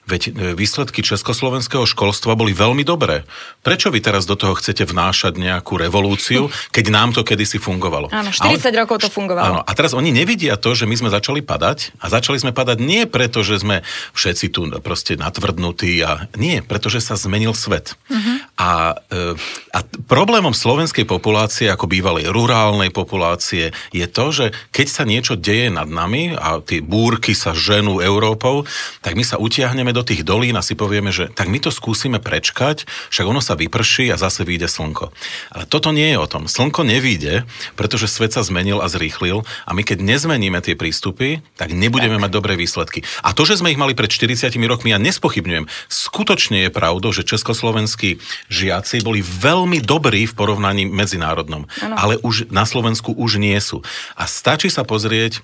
Veď 0.10 0.34
e, 0.34 0.58
výsledky 0.58 1.06
československého 1.06 1.86
školstva 1.86 2.34
boli 2.34 2.58
veľmi 2.58 2.82
dobré. 2.82 3.30
Prečo 3.62 3.94
vy 3.94 4.02
teraz 4.02 4.26
do 4.26 4.34
toho 4.34 4.58
chcete 4.58 4.90
vnášať 4.90 5.38
nejakú 5.38 5.78
revolúciu, 5.78 6.50
keď 6.76 6.86
nám 6.90 7.14
to 7.14 7.22
kedysi 7.22 7.62
fungovalo? 7.62 8.10
Áno, 8.10 8.34
40 8.34 8.58
on, 8.58 8.74
rokov 8.74 9.06
to 9.06 9.10
fungovalo. 9.14 9.46
Áno, 9.46 9.60
a 9.62 9.72
teraz 9.78 9.94
oni 9.94 10.10
nevidia 10.10 10.58
to, 10.58 10.74
že 10.74 10.90
my 10.90 10.98
sme 10.98 11.14
začali 11.14 11.46
padať 11.46 11.94
a 12.02 12.10
začali 12.10 12.42
sme 12.42 12.50
padať 12.50 12.82
nie 12.82 13.06
preto, 13.06 13.46
že 13.46 13.62
sme 13.62 13.86
všetci 14.18 14.50
tu 14.50 14.66
proste 14.82 15.14
natvrdnutí 15.14 16.02
a 16.02 16.26
nie, 16.34 16.66
pretože 16.66 17.06
sa 17.06 17.14
zmenil 17.14 17.54
svet. 17.54 17.94
Uh-huh. 18.10 18.42
A, 18.58 18.98
e, 19.14 19.38
a 19.76 19.80
problémom 20.10 20.56
slovenskej 20.56 21.06
populácie, 21.06 21.70
ako 21.70 21.86
bývalej 21.86 22.32
rurálnej 22.34 22.90
populácie, 22.90 23.76
je 23.94 24.08
to, 24.10 24.26
že 24.34 24.46
keď 24.74 24.88
sa 24.90 25.04
niečo 25.06 25.36
deje 25.36 25.70
nad 25.70 25.86
nami 25.86 26.34
a 26.34 26.64
tie 26.64 26.80
búrky 26.80 27.36
sa 27.36 27.54
ženú 27.54 28.00
Európou, 28.00 28.66
tak 29.04 29.14
my 29.14 29.24
sa 29.28 29.38
utiahneme 29.38 29.92
do 29.92 29.99
do 30.00 30.08
tých 30.08 30.24
dolín 30.24 30.56
a 30.56 30.64
si 30.64 30.80
povieme, 30.80 31.12
že 31.12 31.28
tak 31.28 31.52
my 31.52 31.60
to 31.60 31.76
skúsime 31.76 32.24
prečkať, 32.24 32.88
však 33.12 33.28
ono 33.28 33.44
sa 33.44 33.60
vyprší 33.60 34.16
a 34.16 34.16
zase 34.16 34.48
vyjde 34.48 34.72
slnko. 34.72 35.12
Ale 35.52 35.68
toto 35.68 35.92
nie 35.92 36.16
je 36.16 36.18
o 36.18 36.32
tom. 36.32 36.48
Slnko 36.48 36.88
nevíde, 36.88 37.44
pretože 37.76 38.08
svet 38.08 38.32
sa 38.32 38.48
zmenil 38.48 38.80
a 38.80 38.88
zrýchlil 38.88 39.44
a 39.68 39.72
my 39.76 39.84
keď 39.84 40.00
nezmeníme 40.00 40.64
tie 40.64 40.80
prístupy, 40.80 41.44
tak 41.60 41.76
nebudeme 41.76 42.16
tak. 42.16 42.24
mať 42.24 42.32
dobré 42.32 42.56
výsledky. 42.56 43.04
A 43.28 43.36
to, 43.36 43.44
že 43.44 43.60
sme 43.60 43.76
ich 43.76 43.82
mali 43.82 43.92
pred 43.92 44.08
40 44.08 44.56
rokmi, 44.72 44.96
ja 44.96 45.02
nespochybňujem. 45.04 45.68
Skutočne 45.92 46.64
je 46.64 46.70
pravdou, 46.72 47.12
že 47.12 47.28
československí 47.28 48.24
žiaci 48.48 49.04
boli 49.04 49.20
veľmi 49.20 49.84
dobrí 49.84 50.24
v 50.24 50.38
porovnaní 50.38 50.88
medzinárodnom. 50.88 51.68
Ano. 51.84 51.96
Ale 52.00 52.16
už 52.24 52.48
na 52.54 52.64
Slovensku 52.64 53.12
už 53.12 53.42
nie 53.42 53.58
sú. 53.60 53.84
A 54.16 54.30
stačí 54.30 54.72
sa 54.72 54.88
pozrieť 54.88 55.44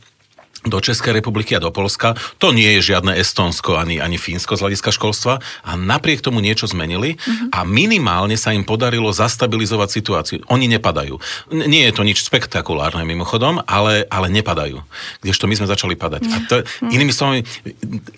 do 0.66 0.78
Českej 0.82 1.14
republiky 1.22 1.54
a 1.56 1.64
do 1.64 1.70
Polska. 1.70 2.18
To 2.42 2.50
nie 2.50 2.68
je 2.78 2.94
žiadne 2.94 3.14
Estonsko 3.16 3.78
ani, 3.78 4.02
ani 4.02 4.18
Fínsko 4.18 4.58
z 4.58 4.64
hľadiska 4.66 4.90
školstva 4.92 5.40
a 5.40 5.72
napriek 5.78 6.26
tomu 6.26 6.42
niečo 6.42 6.66
zmenili 6.66 7.16
uh-huh. 7.16 7.54
a 7.54 7.64
minimálne 7.64 8.36
sa 8.36 8.52
im 8.52 8.66
podarilo 8.66 9.14
zastabilizovať 9.14 9.90
situáciu. 9.90 10.38
Oni 10.50 10.66
nepadajú. 10.66 11.22
N- 11.54 11.70
nie 11.70 11.86
je 11.86 11.94
to 11.94 12.02
nič 12.02 12.26
spektakulárne 12.26 13.06
mimochodom, 13.06 13.62
ale, 13.70 14.10
ale 14.10 14.28
nepadajú. 14.34 14.82
Kdežto 15.22 15.46
my 15.46 15.56
sme 15.56 15.68
začali 15.70 15.94
padať. 15.94 16.22
A 16.34 16.38
to, 16.50 16.56
uh-huh. 16.66 16.90
inými 16.90 17.14
slovami, 17.14 17.46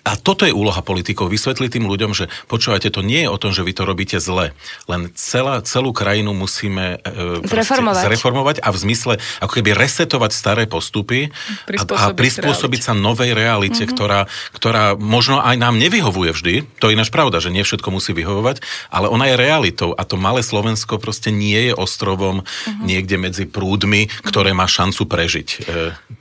a 0.07 0.15
toto 0.15 0.47
je 0.47 0.55
úloha 0.55 0.79
politikov, 0.79 1.27
vysvetliť 1.27 1.69
tým 1.77 1.85
ľuďom, 1.85 2.15
že 2.15 2.31
počúvajte, 2.47 2.89
to 2.95 3.03
nie 3.03 3.27
je 3.27 3.29
o 3.29 3.37
tom, 3.37 3.51
že 3.51 3.67
vy 3.67 3.75
to 3.75 3.83
robíte 3.83 4.17
zle, 4.23 4.55
len 4.87 5.11
celá, 5.19 5.59
celú 5.67 5.91
krajinu 5.91 6.31
musíme 6.31 7.03
e, 7.03 7.43
zreformovať. 7.43 8.03
zreformovať 8.07 8.55
a 8.63 8.71
v 8.71 8.77
zmysle 8.87 9.13
ako 9.43 9.51
keby 9.59 9.75
resetovať 9.75 10.31
staré 10.31 10.63
postupy 10.69 11.27
a, 11.75 11.83
a 11.83 12.15
prispôsobiť 12.15 12.36
sa 12.81 12.93
novej 12.95 13.33
realite, 13.33 13.83
mm-hmm. 13.83 13.95
ktorá, 13.95 14.19
ktorá 14.53 14.95
možno 14.95 15.41
aj 15.41 15.57
nám 15.57 15.75
nevyhovuje 15.81 16.31
vždy. 16.31 16.53
To 16.79 16.89
je 16.89 16.95
ináč 16.95 17.09
pravda, 17.09 17.41
že 17.43 17.51
nie 17.51 17.65
všetko 17.65 17.89
musí 17.91 18.13
vyhovovať, 18.13 18.61
ale 18.93 19.11
ona 19.11 19.31
je 19.31 19.35
realitou 19.35 19.91
a 19.97 20.01
to 20.05 20.15
malé 20.15 20.45
Slovensko 20.45 21.01
proste 21.01 21.33
nie 21.33 21.71
je 21.71 21.73
ostrovom 21.73 22.43
mm-hmm. 22.43 22.85
niekde 22.85 23.17
medzi 23.19 23.45
prúdmi, 23.49 24.07
ktoré 24.23 24.53
má 24.53 24.69
šancu 24.69 25.09
prežiť 25.09 25.47
e, 25.47 25.57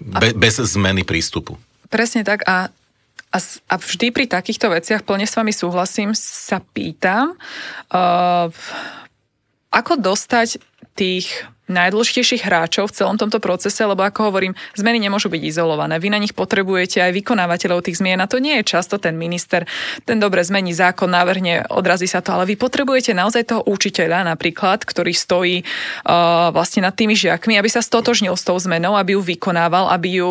be, 0.01 0.29
bez 0.35 0.59
zmeny 0.59 1.05
prístupu. 1.07 1.61
Presne 1.87 2.27
tak 2.27 2.43
a 2.49 2.73
a, 3.35 3.39
a 3.69 3.75
vždy 3.77 4.14
pri 4.14 4.25
takýchto 4.31 4.71
veciach 4.71 5.03
plne 5.05 5.29
s 5.29 5.37
vami 5.37 5.53
súhlasím, 5.53 6.17
sa 6.17 6.62
pýtam, 6.62 7.37
uh, 7.93 8.49
ako 9.69 9.93
dostať 10.01 10.57
tých 10.97 11.47
najdôležitejších 11.66 12.47
hráčov 12.47 12.90
v 12.90 12.97
celom 13.03 13.18
tomto 13.18 13.42
procese, 13.42 13.82
lebo 13.82 14.07
ako 14.07 14.30
hovorím, 14.30 14.55
zmeny 14.78 15.03
nemôžu 15.03 15.26
byť 15.26 15.42
izolované. 15.42 15.99
Vy 15.99 16.14
na 16.14 16.22
nich 16.22 16.30
potrebujete 16.30 17.03
aj 17.03 17.11
vykonávateľov 17.11 17.82
tých 17.82 17.99
zmien 17.99 18.22
a 18.22 18.30
to 18.30 18.38
nie 18.38 18.62
je 18.62 18.70
často 18.78 19.03
ten 19.03 19.18
minister, 19.18 19.66
ten 20.07 20.22
dobre 20.22 20.47
zmení 20.47 20.70
zákon, 20.70 21.11
navrhne, 21.11 21.66
odrazí 21.74 22.07
sa 22.07 22.22
to, 22.22 22.38
ale 22.38 22.47
vy 22.47 22.55
potrebujete 22.55 23.11
naozaj 23.11 23.51
toho 23.51 23.62
učiteľa 23.66 24.22
napríklad, 24.30 24.86
ktorý 24.86 25.11
stojí 25.11 25.57
uh, 25.66 26.55
vlastne 26.55 26.86
nad 26.86 26.94
tými 26.94 27.18
žiakmi, 27.18 27.59
aby 27.59 27.66
sa 27.66 27.82
stotožnil 27.82 28.38
s 28.38 28.47
tou 28.47 28.55
zmenou, 28.62 28.94
aby 28.94 29.18
ju 29.18 29.20
vykonával, 29.26 29.90
aby 29.90 30.22
ju 30.22 30.30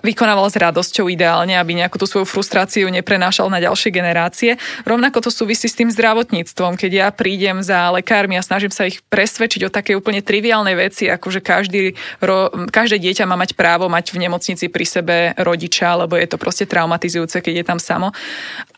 vykonával 0.00 0.48
s 0.48 0.56
radosťou 0.56 1.08
ideálne, 1.12 1.56
aby 1.56 1.76
nejakú 1.76 1.96
tú 2.00 2.08
svoju 2.08 2.26
frustráciu 2.26 2.88
neprenášal 2.88 3.52
na 3.52 3.60
ďalšie 3.60 3.90
generácie. 3.92 4.56
Rovnako 4.88 5.28
to 5.28 5.30
súvisí 5.30 5.68
s 5.68 5.76
tým 5.76 5.92
zdravotníctvom. 5.92 6.80
Keď 6.80 6.90
ja 6.92 7.08
prídem 7.12 7.60
za 7.60 7.92
lekármi 7.92 8.36
a 8.36 8.44
snažím 8.44 8.72
sa 8.72 8.88
ich 8.88 9.04
presvedčiť 9.06 9.68
o 9.68 9.70
také 9.72 9.92
úplne 9.94 10.24
triviálnej 10.24 10.76
veci, 10.76 11.06
ako 11.12 11.28
že 11.28 11.40
každý, 11.44 11.94
ro, 12.24 12.48
každé 12.72 12.96
dieťa 13.00 13.28
má 13.28 13.36
mať 13.36 13.54
právo 13.54 13.86
mať 13.92 14.16
v 14.16 14.26
nemocnici 14.26 14.72
pri 14.72 14.86
sebe 14.88 15.16
rodiča, 15.36 16.00
lebo 16.00 16.16
je 16.16 16.26
to 16.26 16.40
proste 16.40 16.66
traumatizujúce, 16.66 17.44
keď 17.44 17.54
je 17.60 17.64
tam 17.66 17.78
samo. 17.78 18.08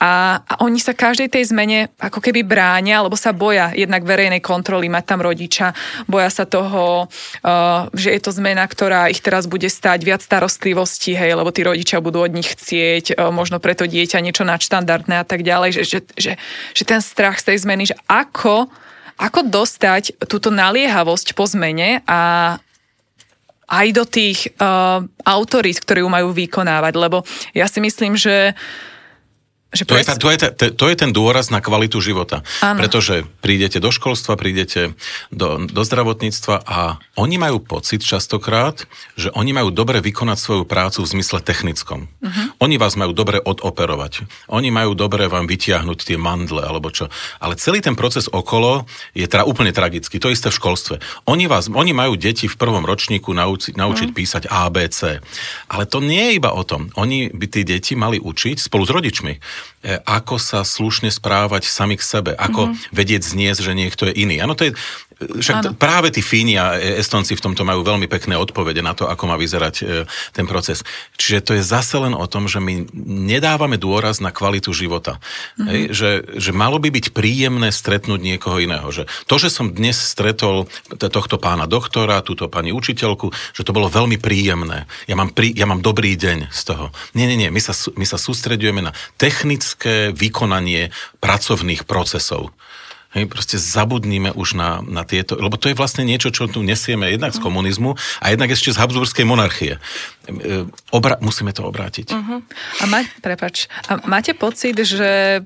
A, 0.02 0.42
a 0.42 0.54
oni 0.66 0.82
sa 0.82 0.96
každej 0.96 1.30
tej 1.30 1.54
zmene 1.54 1.94
ako 2.02 2.18
keby 2.18 2.42
bránia, 2.42 2.98
alebo 2.98 3.14
sa 3.14 3.30
boja 3.30 3.70
jednak 3.72 4.02
verejnej 4.02 4.42
kontroly 4.42 4.90
mať 4.90 5.04
tam 5.06 5.20
rodiča, 5.22 5.70
boja 6.10 6.28
sa 6.32 6.44
toho, 6.48 7.06
uh, 7.06 7.86
že 7.94 8.10
je 8.10 8.20
to 8.20 8.34
zmena, 8.34 8.66
ktorá 8.66 9.06
ich 9.06 9.22
teraz 9.22 9.46
bude 9.46 9.70
stať 9.70 10.02
viac 10.02 10.20
starostlivosti 10.24 11.11
hej, 11.14 11.36
lebo 11.36 11.52
tí 11.54 11.64
rodičia 11.64 12.04
budú 12.04 12.24
od 12.24 12.32
nich 12.32 12.52
chcieť, 12.52 13.12
e, 13.12 13.14
možno 13.30 13.62
preto 13.62 13.88
dieťa 13.88 14.18
niečo 14.20 14.44
nadštandardné 14.44 15.22
a 15.22 15.26
tak 15.26 15.46
ďalej, 15.46 15.80
že, 15.80 15.82
že, 15.84 15.98
že, 16.16 16.32
že 16.72 16.84
ten 16.84 17.00
strach 17.00 17.40
z 17.40 17.52
tej 17.52 17.56
zmeny, 17.64 17.88
že 17.88 17.96
ako, 18.10 18.68
ako 19.16 19.40
dostať 19.46 20.24
túto 20.26 20.50
naliehavosť 20.50 21.36
po 21.36 21.44
zmene 21.48 22.00
a 22.04 22.56
aj 23.72 23.88
do 23.96 24.04
tých 24.04 24.52
uh, 24.60 25.00
autorít, 25.24 25.80
ktorí 25.80 26.04
ju 26.04 26.10
majú 26.12 26.28
vykonávať, 26.36 26.92
lebo 26.92 27.24
ja 27.56 27.64
si 27.64 27.80
myslím, 27.80 28.20
že 28.20 28.52
uh, 28.52 28.91
že 29.72 29.88
to, 29.88 29.96
je 29.96 30.04
ta, 30.04 30.14
to, 30.20 30.28
je 30.28 30.38
ta, 30.38 30.48
to 30.52 30.84
je 30.84 30.96
ten 31.00 31.16
dôraz 31.16 31.48
na 31.48 31.64
kvalitu 31.64 31.96
života. 32.04 32.44
Ano. 32.60 32.84
Pretože 32.84 33.24
prídete 33.40 33.80
do 33.80 33.88
školstva, 33.88 34.36
prídete 34.36 34.92
do, 35.32 35.64
do 35.64 35.80
zdravotníctva 35.80 36.60
a 36.68 37.00
oni 37.16 37.40
majú 37.40 37.64
pocit 37.64 38.04
častokrát, 38.04 38.84
že 39.16 39.32
oni 39.32 39.56
majú 39.56 39.72
dobre 39.72 40.04
vykonať 40.04 40.36
svoju 40.36 40.64
prácu 40.68 41.00
v 41.00 41.10
zmysle 41.16 41.40
technickom. 41.40 42.04
Uh-huh. 42.20 42.52
Oni 42.60 42.76
vás 42.76 43.00
majú 43.00 43.16
dobre 43.16 43.40
odoperovať. 43.40 44.28
Oni 44.52 44.68
majú 44.68 44.92
dobre 44.92 45.24
vám 45.32 45.48
vytiahnuť 45.48 45.98
tie 46.04 46.20
mandle 46.20 46.60
alebo 46.60 46.92
čo. 46.92 47.08
Ale 47.40 47.56
celý 47.56 47.80
ten 47.80 47.96
proces 47.96 48.28
okolo 48.28 48.84
je 49.16 49.24
tra, 49.24 49.48
úplne 49.48 49.72
tragický. 49.72 50.20
To 50.20 50.28
isté 50.28 50.52
v 50.52 50.58
školstve. 50.60 50.94
Oni, 51.24 51.48
vás, 51.48 51.72
oni 51.72 51.96
majú 51.96 52.20
deti 52.20 52.44
v 52.44 52.60
prvom 52.60 52.84
ročníku 52.84 53.32
nauči, 53.32 53.72
naučiť 53.72 54.08
uh-huh. 54.12 54.18
písať 54.20 54.42
ABC. 54.52 55.24
Ale 55.72 55.88
to 55.88 56.04
nie 56.04 56.28
je 56.28 56.36
iba 56.36 56.52
o 56.52 56.60
tom. 56.60 56.92
Oni 57.00 57.32
by 57.32 57.46
tí 57.48 57.64
deti 57.64 57.96
mali 57.96 58.20
učiť 58.20 58.60
spolu 58.60 58.84
s 58.84 58.92
rodičmi 58.92 59.32
ako 60.06 60.38
sa 60.38 60.62
slušne 60.62 61.10
správať 61.10 61.66
sami 61.66 61.98
k 61.98 62.06
sebe, 62.06 62.32
ako 62.38 62.70
mm-hmm. 62.70 62.94
vedieť 62.94 63.22
zniesť, 63.26 63.60
že 63.66 63.72
niekto 63.74 64.02
je 64.10 64.14
iný. 64.14 64.38
Áno, 64.38 64.54
to 64.54 64.70
je 64.70 64.72
však 65.28 65.56
ano. 65.62 65.70
práve 65.76 66.10
tí 66.10 66.20
Fíni 66.24 66.58
a 66.58 66.76
Estonci 66.78 67.34
v 67.38 67.44
tomto 67.44 67.62
majú 67.62 67.82
veľmi 67.86 68.06
pekné 68.06 68.34
odpovede 68.38 68.80
na 68.80 68.96
to, 68.96 69.06
ako 69.06 69.24
má 69.30 69.36
vyzerať 69.38 69.74
e, 69.80 69.84
ten 70.34 70.46
proces. 70.46 70.82
Čiže 71.18 71.38
to 71.42 71.52
je 71.58 71.62
zase 71.62 71.98
len 71.98 72.14
o 72.14 72.26
tom, 72.26 72.46
že 72.46 72.58
my 72.58 72.90
nedávame 73.06 73.76
dôraz 73.76 74.18
na 74.18 74.34
kvalitu 74.34 74.74
života. 74.74 75.18
Mm-hmm. 75.56 75.66
Hej, 75.68 75.82
že, 75.92 76.10
že 76.38 76.50
malo 76.50 76.82
by 76.82 76.88
byť 76.90 77.14
príjemné 77.14 77.70
stretnúť 77.70 78.20
niekoho 78.20 78.58
iného. 78.58 78.86
Že 78.90 79.06
to, 79.26 79.34
že 79.38 79.48
som 79.52 79.72
dnes 79.72 79.96
stretol 79.98 80.66
tohto 80.98 81.36
pána 81.38 81.70
doktora, 81.70 82.24
túto 82.24 82.46
pani 82.48 82.70
učiteľku, 82.74 83.30
že 83.54 83.64
to 83.64 83.74
bolo 83.74 83.92
veľmi 83.92 84.18
príjemné. 84.18 84.86
Ja 85.06 85.14
mám, 85.14 85.32
prí, 85.32 85.52
ja 85.54 85.68
mám 85.68 85.84
dobrý 85.84 86.14
deň 86.14 86.50
z 86.50 86.60
toho. 86.66 86.94
Nie, 87.16 87.28
nie, 87.28 87.38
nie. 87.38 87.50
My 87.50 87.60
sa, 87.60 87.74
my 87.74 88.06
sa 88.06 88.18
sústredujeme 88.20 88.82
na 88.84 88.92
technické 89.16 90.10
vykonanie 90.12 90.90
pracovných 91.22 91.84
procesov. 91.86 92.54
Hej, 93.12 93.28
proste 93.28 93.60
zabudníme 93.60 94.32
už 94.32 94.56
na, 94.56 94.80
na 94.80 95.04
tieto, 95.04 95.36
lebo 95.36 95.60
to 95.60 95.68
je 95.68 95.76
vlastne 95.76 96.08
niečo, 96.08 96.32
čo 96.32 96.48
tu 96.48 96.64
nesieme 96.64 97.12
jednak 97.12 97.36
z 97.36 97.44
komunizmu 97.44 97.92
a 98.24 98.24
jednak 98.32 98.48
ešte 98.48 98.72
z 98.72 98.80
Habsburskej 98.80 99.28
monarchie. 99.28 99.76
E, 100.24 100.64
obra- 100.88 101.20
musíme 101.20 101.52
to 101.52 101.68
obrátiť. 101.68 102.08
Uh-huh. 102.08 102.40
A, 102.80 102.84
ma- 102.88 103.12
prepač, 103.20 103.68
a 103.84 104.00
máte 104.08 104.32
pocit, 104.32 104.80
že 104.80 105.44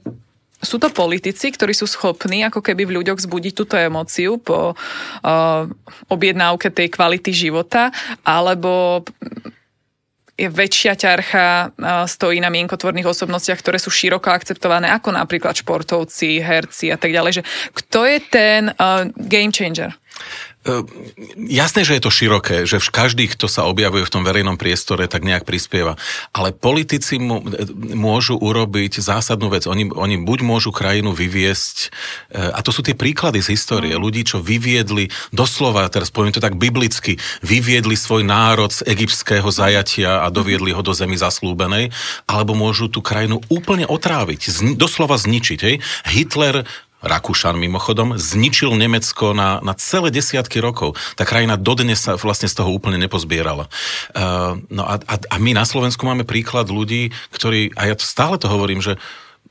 sú 0.62 0.80
to 0.80 0.88
politici, 0.88 1.52
ktorí 1.52 1.76
sú 1.76 1.84
schopní 1.84 2.46
ako 2.46 2.64
keby 2.64 2.88
v 2.88 3.02
ľuďoch 3.02 3.20
zbudiť 3.20 3.52
túto 3.52 3.76
emóciu 3.76 4.40
po 4.40 4.72
uh, 4.72 5.68
objednávke 6.08 6.72
tej 6.72 6.88
kvality 6.88 7.28
života, 7.30 7.92
alebo 8.24 9.04
je 10.36 10.52
väčšia 10.52 10.92
ťarcha 11.00 11.72
stojí 12.04 12.38
na 12.44 12.52
mienkotvorných 12.52 13.08
osobnostiach, 13.08 13.56
ktoré 13.64 13.80
sú 13.80 13.88
široko 13.88 14.28
akceptované, 14.28 14.92
ako 14.92 15.16
napríklad 15.16 15.56
športovci, 15.56 16.44
herci 16.44 16.92
a 16.92 17.00
tak 17.00 17.16
ďalej. 17.16 17.40
Že 17.40 17.42
kto 17.72 18.00
je 18.04 18.18
ten 18.28 18.62
uh, 18.76 19.08
game 19.16 19.48
changer? 19.48 19.96
Ehm, 20.66 20.82
jasné, 21.46 21.86
že 21.86 21.94
je 21.96 22.02
to 22.02 22.10
široké, 22.10 22.66
že 22.66 22.82
každý, 22.90 23.30
kto 23.30 23.46
sa 23.46 23.64
objavuje 23.70 24.02
v 24.02 24.12
tom 24.12 24.26
verejnom 24.26 24.58
priestore, 24.58 25.06
tak 25.06 25.22
nejak 25.22 25.46
prispieva. 25.46 25.94
Ale 26.34 26.50
politici 26.50 27.22
môžu 27.94 28.34
urobiť 28.34 28.98
zásadnú 28.98 29.48
vec. 29.48 29.70
Oni, 29.70 29.86
oni 29.86 30.18
buď 30.18 30.38
môžu 30.42 30.74
krajinu 30.74 31.14
vyviesť, 31.14 31.76
e, 32.34 32.50
a 32.50 32.60
to 32.66 32.74
sú 32.74 32.82
tie 32.82 32.98
príklady 32.98 33.38
z 33.38 33.54
histórie, 33.54 33.94
mm. 33.94 34.02
ľudí, 34.02 34.26
čo 34.26 34.42
vyviedli, 34.42 35.08
doslova, 35.30 35.86
teraz 35.86 36.10
poviem 36.10 36.34
to 36.34 36.42
tak 36.42 36.58
biblicky, 36.58 37.16
vyviedli 37.46 37.94
svoj 37.94 38.26
národ 38.26 38.74
z 38.74 38.82
egyptského 38.90 39.46
zajatia 39.54 40.26
a 40.26 40.32
doviedli 40.34 40.74
ho 40.74 40.82
do 40.82 40.90
zemi 40.90 41.14
zaslúbenej, 41.14 41.94
alebo 42.26 42.58
môžu 42.58 42.90
tú 42.90 42.98
krajinu 43.00 43.38
úplne 43.46 43.86
otráviť, 43.86 44.74
doslova 44.74 45.14
zničiť. 45.14 45.58
Hej? 45.62 45.76
Hitler 46.10 46.66
Rakúšan 47.06 47.54
mimochodom, 47.54 48.18
zničil 48.18 48.74
Nemecko 48.74 49.30
na, 49.32 49.62
na 49.62 49.72
celé 49.78 50.10
desiatky 50.10 50.58
rokov. 50.58 50.98
Tá 51.14 51.22
krajina 51.22 51.54
dodnes 51.54 52.02
sa 52.02 52.18
vlastne 52.18 52.50
z 52.50 52.58
toho 52.58 52.74
úplne 52.74 52.98
nepozbierala. 52.98 53.70
Uh, 54.12 54.58
no 54.68 54.82
a, 54.82 54.98
a, 54.98 55.14
a 55.16 55.36
my 55.38 55.54
na 55.54 55.62
Slovensku 55.62 56.02
máme 56.02 56.26
príklad 56.26 56.66
ľudí, 56.68 57.14
ktorí, 57.30 57.72
a 57.78 57.88
ja 57.90 57.94
stále 57.96 58.36
to 58.36 58.50
hovorím, 58.50 58.82
že 58.82 58.98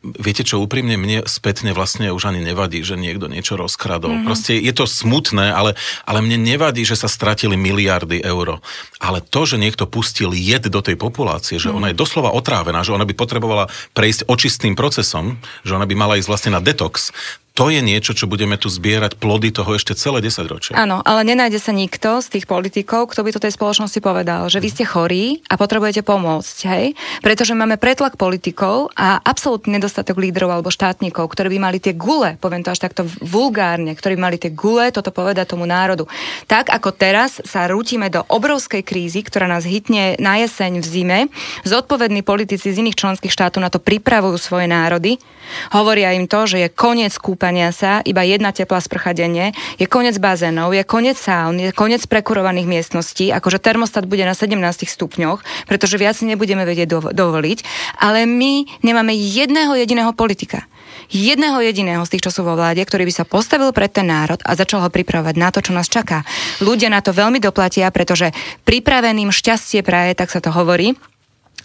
viete 0.06 0.46
čo, 0.46 0.62
úprimne 0.62 1.00
mne 1.00 1.26
spätne 1.26 1.74
vlastne 1.74 2.14
už 2.14 2.30
ani 2.30 2.46
nevadí, 2.46 2.86
že 2.86 3.00
niekto 3.00 3.26
niečo 3.26 3.58
rozkradol. 3.58 4.14
Mm-hmm. 4.14 4.28
Proste 4.28 4.54
je 4.62 4.74
to 4.76 4.86
smutné, 4.86 5.50
ale, 5.50 5.74
ale 6.06 6.20
mne 6.22 6.46
nevadí, 6.46 6.86
že 6.86 7.00
sa 7.00 7.10
stratili 7.10 7.58
miliardy 7.58 8.22
eur. 8.22 8.62
Ale 9.02 9.20
to, 9.26 9.50
že 9.50 9.58
niekto 9.58 9.90
pustil 9.90 10.36
jed 10.38 10.70
do 10.70 10.82
tej 10.86 11.00
populácie, 11.00 11.58
že 11.58 11.74
mm-hmm. 11.74 11.80
ona 11.82 11.88
je 11.90 11.98
doslova 11.98 12.30
otrávená, 12.38 12.86
že 12.86 12.94
ona 12.94 13.08
by 13.08 13.16
potrebovala 13.18 13.72
prejsť 13.98 14.30
očistným 14.30 14.78
procesom, 14.78 15.42
že 15.66 15.74
ona 15.74 15.90
by 15.90 15.96
mala 15.98 16.18
ísť 16.22 16.30
vlastne 16.30 16.52
na 16.54 16.62
detox, 16.62 17.10
to 17.56 17.72
je 17.72 17.80
niečo, 17.80 18.12
čo 18.12 18.28
budeme 18.28 18.60
tu 18.60 18.68
zbierať 18.68 19.16
plody 19.16 19.56
toho 19.56 19.80
ešte 19.80 19.96
celé 19.96 20.20
10 20.20 20.44
ročia. 20.52 20.76
Áno, 20.76 21.00
ale 21.08 21.24
nenájde 21.24 21.64
sa 21.64 21.72
nikto 21.72 22.20
z 22.20 22.36
tých 22.36 22.46
politikov, 22.52 23.16
kto 23.16 23.24
by 23.24 23.32
to 23.32 23.40
tej 23.40 23.56
spoločnosti 23.56 24.04
povedal, 24.04 24.52
že 24.52 24.60
vy 24.60 24.68
ste 24.68 24.84
chorí 24.84 25.40
a 25.48 25.56
potrebujete 25.56 26.04
pomôcť, 26.04 26.58
hej? 26.68 27.00
Pretože 27.24 27.56
máme 27.56 27.80
pretlak 27.80 28.20
politikov 28.20 28.92
a 29.00 29.24
absolútny 29.24 29.80
nedostatok 29.80 30.20
lídrov 30.20 30.52
alebo 30.52 30.68
štátnikov, 30.68 31.32
ktorí 31.32 31.56
by 31.56 31.60
mali 31.64 31.80
tie 31.80 31.96
gule, 31.96 32.36
poviem 32.44 32.60
to 32.60 32.76
až 32.76 32.84
takto 32.84 33.08
vulgárne, 33.24 33.96
ktorí 33.96 34.20
by 34.20 34.22
mali 34.28 34.36
tie 34.36 34.52
gule 34.52 34.92
toto 34.92 35.16
povedať 35.16 35.56
tomu 35.56 35.64
národu. 35.64 36.12
Tak 36.52 36.68
ako 36.68 36.92
teraz 36.92 37.40
sa 37.48 37.72
rútime 37.72 38.12
do 38.12 38.28
obrovskej 38.28 38.84
krízy, 38.84 39.24
ktorá 39.24 39.48
nás 39.48 39.64
hitne 39.64 40.20
na 40.20 40.44
jeseň 40.44 40.84
v 40.84 40.88
zime, 40.92 41.20
zodpovední 41.64 42.20
politici 42.20 42.76
z 42.76 42.84
iných 42.84 43.00
členských 43.00 43.32
štátov 43.32 43.64
na 43.64 43.72
to 43.72 43.80
pripravujú 43.80 44.36
svoje 44.36 44.68
národy, 44.68 45.24
hovoria 45.72 46.12
im 46.12 46.28
to, 46.28 46.44
že 46.44 46.60
je 46.60 46.68
koniec 46.68 47.16
kúpa 47.16 47.45
kúpania 47.46 47.70
sa, 47.70 48.02
iba 48.02 48.26
jedna 48.26 48.50
teplá 48.50 48.82
sprcha 48.82 49.14
denne, 49.14 49.54
je 49.78 49.86
koniec 49.86 50.18
bazénov, 50.18 50.74
je 50.74 50.82
koniec 50.82 51.14
saun, 51.14 51.62
je 51.62 51.70
koniec 51.70 52.02
prekurovaných 52.10 52.66
miestností, 52.66 53.30
akože 53.30 53.62
termostat 53.62 54.10
bude 54.10 54.26
na 54.26 54.34
17 54.34 54.58
stupňoch, 54.90 55.46
pretože 55.70 56.02
viac 56.02 56.18
nebudeme 56.26 56.66
vedieť 56.66 57.14
dovoliť, 57.14 57.60
ale 58.02 58.26
my 58.26 58.82
nemáme 58.82 59.14
jedného 59.14 59.78
jediného 59.78 60.10
politika 60.18 60.66
jedného 61.06 61.62
jediného 61.62 62.02
z 62.02 62.18
tých, 62.18 62.26
čo 62.26 62.34
sú 62.34 62.42
vo 62.42 62.58
vláde, 62.58 62.82
ktorý 62.82 63.06
by 63.06 63.14
sa 63.14 63.30
postavil 63.30 63.70
pred 63.78 63.94
ten 63.94 64.10
národ 64.10 64.42
a 64.42 64.58
začal 64.58 64.82
ho 64.82 64.90
pripravovať 64.90 65.36
na 65.38 65.54
to, 65.54 65.62
čo 65.62 65.70
nás 65.70 65.86
čaká. 65.86 66.26
Ľudia 66.66 66.90
na 66.90 66.98
to 67.06 67.14
veľmi 67.14 67.38
doplatia, 67.38 67.94
pretože 67.94 68.34
pripraveným 68.66 69.30
šťastie 69.30 69.86
praje, 69.86 70.18
tak 70.18 70.34
sa 70.34 70.42
to 70.42 70.50
hovorí, 70.50 70.98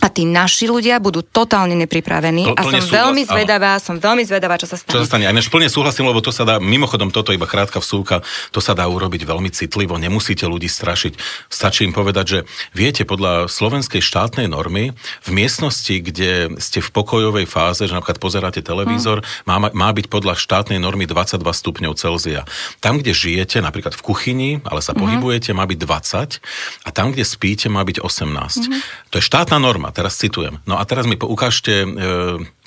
a 0.01 0.09
tí 0.09 0.25
naši 0.25 0.65
ľudia 0.65 0.97
budú 0.97 1.21
totálne 1.21 1.77
nepripravení 1.77 2.49
to, 2.49 2.57
a 2.57 2.63
som 2.65 2.73
nesúhlas, 2.73 2.97
veľmi 3.05 3.23
zvedavá, 3.29 3.73
áno. 3.77 3.85
som 3.85 3.97
veľmi 4.01 4.25
zvedavá, 4.25 4.57
čo 4.57 4.65
sa 4.65 4.81
stane. 4.81 4.97
Čo 4.97 5.01
sa 5.05 5.09
stane? 5.13 5.29
A 5.29 5.33
než 5.37 5.53
plne 5.53 5.69
súhlasím, 5.69 6.09
lebo 6.09 6.25
to 6.25 6.33
sa 6.33 6.49
dá, 6.49 6.57
mimochodom 6.57 7.13
toto 7.13 7.37
iba 7.37 7.45
krátka 7.45 7.85
vsúka, 7.85 8.25
to 8.49 8.65
sa 8.65 8.73
dá 8.73 8.89
urobiť 8.89 9.29
veľmi 9.29 9.53
citlivo, 9.53 10.01
nemusíte 10.01 10.49
ľudí 10.49 10.73
strašiť. 10.73 11.21
Stačí 11.53 11.85
im 11.85 11.93
povedať, 11.93 12.25
že 12.25 12.39
viete, 12.73 13.05
podľa 13.05 13.53
slovenskej 13.53 14.01
štátnej 14.01 14.49
normy 14.49 14.97
v 15.21 15.31
miestnosti, 15.37 15.93
kde 15.93 16.57
ste 16.57 16.81
v 16.81 16.89
pokojovej 16.89 17.45
fáze, 17.45 17.85
že 17.85 17.93
napríklad 17.93 18.17
pozeráte 18.17 18.65
televízor, 18.65 19.21
hmm. 19.21 19.45
má, 19.45 19.57
má 19.77 19.89
byť 19.93 20.09
podľa 20.09 20.41
štátnej 20.41 20.81
normy 20.81 21.05
22 21.05 21.45
stupňov 21.45 21.93
Celzia. 22.01 22.49
Tam, 22.81 22.97
kde 22.97 23.13
žijete, 23.13 23.61
napríklad 23.61 23.93
v 23.93 24.03
kuchyni, 24.03 24.51
ale 24.65 24.81
sa 24.81 24.97
hmm. 24.97 25.01
pohybujete, 25.05 25.53
má 25.53 25.69
byť 25.69 25.79
20 25.85 26.89
a 26.89 26.89
tam, 26.89 27.13
kde 27.13 27.25
spíte, 27.29 27.69
má 27.69 27.85
byť 27.85 28.01
18. 28.01 28.33
Hmm. 28.65 28.81
To 29.13 29.21
je 29.21 29.25
štátna 29.29 29.61
norma 29.61 29.90
teraz 29.91 30.17
citujem. 30.17 30.59
No 30.67 30.79
a 30.79 30.85
teraz 30.85 31.07
mi 31.07 31.19
ukážte 31.19 31.85
e, 31.85 31.87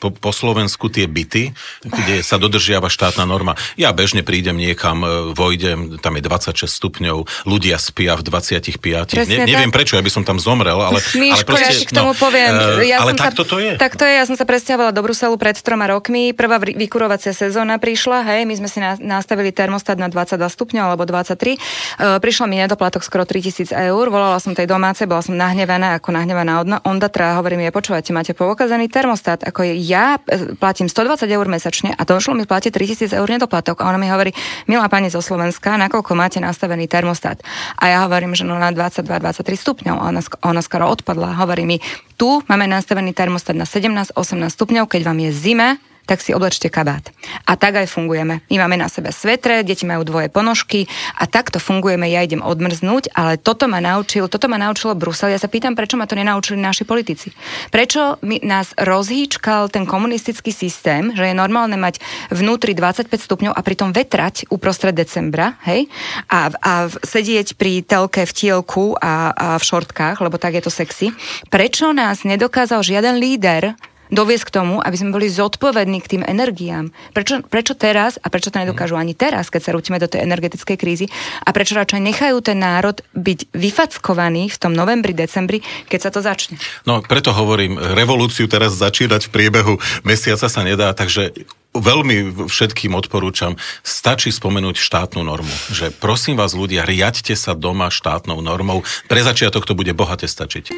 po, 0.04 0.12
po 0.12 0.36
Slovensku 0.36 0.92
tie 0.92 1.08
byty, 1.08 1.56
kde 1.88 2.20
sa 2.20 2.36
dodržiava 2.36 2.92
štátna 2.92 3.24
norma. 3.24 3.56
Ja 3.80 3.96
bežne 3.96 4.20
prídem 4.20 4.60
niekam, 4.60 5.00
e, 5.08 5.32
vojdem, 5.32 5.96
tam 6.04 6.20
je 6.20 6.24
26 6.28 6.68
stupňov, 6.68 7.48
ľudia 7.48 7.80
spia 7.80 8.20
v 8.20 8.28
25. 8.28 9.16
Ne, 9.24 9.48
neviem 9.48 9.72
tak. 9.72 9.80
prečo, 9.80 9.96
ja 9.96 10.04
by 10.04 10.12
som 10.12 10.28
tam 10.28 10.44
zomrel, 10.44 10.76
ale, 10.76 11.00
Míško, 11.16 11.40
ale 11.40 11.48
proste, 11.48 11.72
ja 11.72 11.80
ti 11.80 11.88
k 11.88 11.96
tomu 11.96 12.12
no, 12.12 12.20
poviem. 12.20 12.52
Ja 12.84 13.00
ale 13.00 13.16
tak 13.16 13.32
to 13.40 13.48
je. 13.64 13.80
Tak 13.80 13.96
to 13.96 14.04
je, 14.04 14.20
ja 14.20 14.28
som 14.28 14.36
sa 14.36 14.44
presťahovala 14.44 14.92
do 14.92 15.00
Bruselu 15.00 15.36
pred 15.40 15.56
troma 15.56 15.88
rokmi, 15.88 16.36
prvá 16.36 16.60
vykurovacia 16.60 17.32
sezóna 17.32 17.80
prišla, 17.80 18.28
hej, 18.36 18.44
my 18.44 18.60
sme 18.60 18.68
si 18.68 18.84
nastavili 19.00 19.56
termostat 19.56 19.96
na 19.96 20.12
22 20.12 20.36
stupňov 20.36 20.86
alebo 20.92 21.08
23. 21.08 21.56
Uh, 21.56 22.20
prišlo 22.20 22.50
mi 22.52 22.60
nedoplatok 22.60 23.06
skoro 23.06 23.24
3000 23.24 23.72
eur, 23.72 24.06
volala 24.12 24.42
som 24.44 24.52
tej 24.52 24.68
domácej, 24.68 25.08
bola 25.08 25.24
som 25.24 25.38
nahnevaná 25.38 25.96
ako 26.02 26.10
nahnevaná 26.12 26.60
od 26.60 26.68
Ondatra 26.84 27.36
a 27.36 27.38
hovorím 27.40 27.70
jej, 27.70 27.74
počúvate, 27.74 28.10
máte 28.12 28.34
poukazaný 28.34 28.90
termostat, 28.90 29.46
ako 29.46 29.64
je, 29.64 29.74
ja 29.94 30.18
e, 30.18 30.58
platím 30.58 30.90
120 30.90 31.30
eur 31.30 31.46
mesačne 31.46 31.94
a 31.94 32.02
došlo 32.02 32.34
mi 32.34 32.50
platiť 32.50 32.74
3000 32.74 33.14
eur 33.14 33.28
nedoplatok. 33.30 33.86
A 33.86 33.94
ona 33.94 34.02
mi 34.02 34.10
hovorí, 34.10 34.34
milá 34.66 34.90
pani 34.90 35.14
zo 35.14 35.22
Slovenska, 35.22 35.78
nakoľko 35.78 36.18
máte 36.18 36.42
nastavený 36.42 36.90
termostat? 36.90 37.46
A 37.78 37.94
ja 37.94 37.98
hovorím, 38.10 38.34
že 38.34 38.44
no 38.44 38.58
na 38.58 38.74
22-23 38.74 39.46
stupňov. 39.54 39.96
A 40.02 40.04
ona, 40.10 40.22
ona 40.42 40.62
skoro 40.66 40.90
odpadla. 40.90 41.38
Hovorí 41.38 41.70
mi, 41.70 41.78
tu 42.18 42.42
máme 42.50 42.66
nastavený 42.66 43.14
termostat 43.14 43.54
na 43.54 43.70
17-18 43.70 44.18
stupňov, 44.50 44.90
keď 44.90 45.02
vám 45.06 45.20
je 45.22 45.32
zima, 45.32 45.78
tak 46.04 46.20
si 46.20 46.36
oblečte 46.36 46.68
kabát. 46.68 47.10
A 47.48 47.56
tak 47.56 47.80
aj 47.80 47.88
fungujeme. 47.88 48.44
My 48.52 48.56
máme 48.68 48.76
na 48.76 48.92
sebe 48.92 49.16
svetre, 49.16 49.64
deti 49.64 49.88
majú 49.88 50.04
dvoje 50.04 50.28
ponožky 50.28 50.92
a 51.16 51.28
takto 51.28 51.64
fungujeme. 51.64 52.12
Ja 52.12 52.24
idem 52.24 52.44
odmrznúť, 52.44 53.16
ale 53.16 53.40
toto 53.40 53.72
ma 53.72 53.80
naučil, 53.80 54.28
toto 54.28 54.52
ma 54.52 54.60
naučilo 54.60 54.96
Brusel. 55.00 55.32
Ja 55.32 55.40
sa 55.40 55.48
pýtam, 55.48 55.80
prečo 55.80 55.96
ma 55.96 56.04
to 56.04 56.20
nenaučili 56.20 56.60
naši 56.60 56.84
politici. 56.84 57.32
Prečo 57.72 58.20
mi, 58.28 58.44
nás 58.44 58.76
rozhýčkal 58.76 59.72
ten 59.72 59.88
komunistický 59.88 60.52
systém, 60.52 61.16
že 61.16 61.32
je 61.32 61.36
normálne 61.36 61.80
mať 61.80 62.04
vnútri 62.36 62.76
25 62.76 63.08
stupňov 63.08 63.54
a 63.56 63.62
pritom 63.64 63.96
vetrať 63.96 64.52
uprostred 64.52 64.96
decembra, 64.96 65.56
hej? 65.64 65.88
A, 66.28 66.52
a 66.52 66.74
sedieť 66.92 67.56
pri 67.56 67.80
telke 67.84 68.28
v 68.28 68.34
tielku 68.36 69.00
a, 69.00 69.32
a 69.32 69.48
v 69.56 69.64
šortkách, 69.64 70.20
lebo 70.20 70.36
tak 70.36 70.60
je 70.60 70.64
to 70.68 70.72
sexy. 70.74 71.16
Prečo 71.48 71.96
nás 71.96 72.28
nedokázal 72.28 72.84
žiaden 72.84 73.16
líder 73.18 73.76
doviesť 74.14 74.46
k 74.48 74.56
tomu, 74.62 74.78
aby 74.78 74.94
sme 74.94 75.10
boli 75.10 75.28
zodpovední 75.28 76.00
k 76.06 76.18
tým 76.18 76.24
energiám. 76.24 76.94
Prečo, 77.12 77.42
prečo 77.44 77.74
teraz 77.74 78.22
a 78.22 78.30
prečo 78.30 78.54
to 78.54 78.62
nedokážu 78.62 78.94
ani 78.94 79.18
teraz, 79.18 79.50
keď 79.50 79.62
sa 79.66 79.74
rútime 79.74 79.98
do 79.98 80.06
tej 80.06 80.22
energetickej 80.24 80.78
krízy 80.78 81.06
a 81.42 81.50
prečo 81.50 81.74
radšej 81.74 82.00
nechajú 82.00 82.38
ten 82.46 82.62
národ 82.62 83.02
byť 83.18 83.50
vyfackovaný 83.52 84.54
v 84.54 84.58
tom 84.62 84.78
novembri, 84.78 85.18
decembri, 85.18 85.66
keď 85.90 86.00
sa 86.00 86.10
to 86.14 86.22
začne? 86.22 86.62
No, 86.86 87.02
preto 87.02 87.34
hovorím, 87.34 87.82
revolúciu 87.82 88.46
teraz 88.46 88.78
začínať 88.78 89.28
v 89.28 89.34
priebehu 89.34 89.74
mesiaca 90.06 90.46
sa 90.46 90.62
nedá, 90.62 90.94
takže 90.94 91.34
veľmi 91.74 92.46
všetkým 92.46 92.94
odporúčam, 92.94 93.58
stačí 93.82 94.30
spomenúť 94.30 94.78
štátnu 94.78 95.26
normu. 95.26 95.50
Že 95.74 95.90
prosím 95.98 96.38
vás 96.38 96.54
ľudia, 96.54 96.86
riaďte 96.86 97.34
sa 97.34 97.58
doma 97.58 97.90
štátnou 97.90 98.40
normou. 98.46 98.86
Pre 99.10 99.22
začiatok 99.26 99.66
to 99.66 99.74
bude 99.74 99.90
bohate 99.98 100.30
stačiť. 100.30 100.70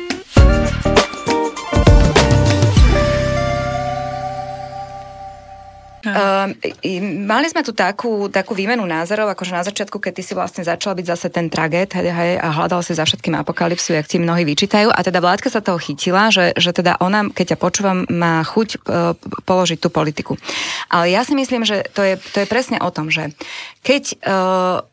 Uh, 6.05 6.53
mali 7.25 7.49
sme 7.49 7.65
tu 7.65 7.73
takú, 7.73 8.29
takú 8.29 8.53
výmenu 8.53 8.85
názorov, 8.85 9.33
akože 9.33 9.57
na 9.57 9.65
začiatku, 9.65 9.97
keď 9.97 10.13
ty 10.15 10.23
si 10.23 10.33
vlastne 10.37 10.61
začal 10.61 10.93
byť 10.93 11.05
zase 11.05 11.27
ten 11.33 11.49
traget 11.49 11.97
hej, 11.97 12.13
hej, 12.13 12.31
a 12.37 12.47
hľadal 12.53 12.85
si 12.85 12.93
za 12.93 13.09
všetkým 13.09 13.33
apokalypsu, 13.41 13.97
jak 13.97 14.05
ti 14.05 14.21
mnohí 14.21 14.45
vyčítajú. 14.45 14.93
A 14.93 14.99
teda 15.01 15.17
vládka 15.17 15.49
sa 15.49 15.65
toho 15.65 15.81
chytila, 15.81 16.29
že, 16.29 16.53
že 16.55 16.71
teda 16.77 17.01
ona, 17.01 17.25
keď 17.33 17.55
ťa 17.55 17.57
počúvam, 17.57 18.05
má 18.07 18.45
chuť 18.45 18.69
uh, 18.85 19.17
položiť 19.49 19.81
tú 19.81 19.89
politiku. 19.89 20.37
Ale 20.93 21.09
ja 21.09 21.25
si 21.25 21.33
myslím, 21.33 21.65
že 21.65 21.83
to 21.91 22.05
je, 22.05 22.21
to 22.31 22.45
je 22.45 22.47
presne 22.47 22.77
o 22.79 22.89
tom, 22.93 23.09
že 23.09 23.33
keď 23.81 24.03
uh, 24.21 24.85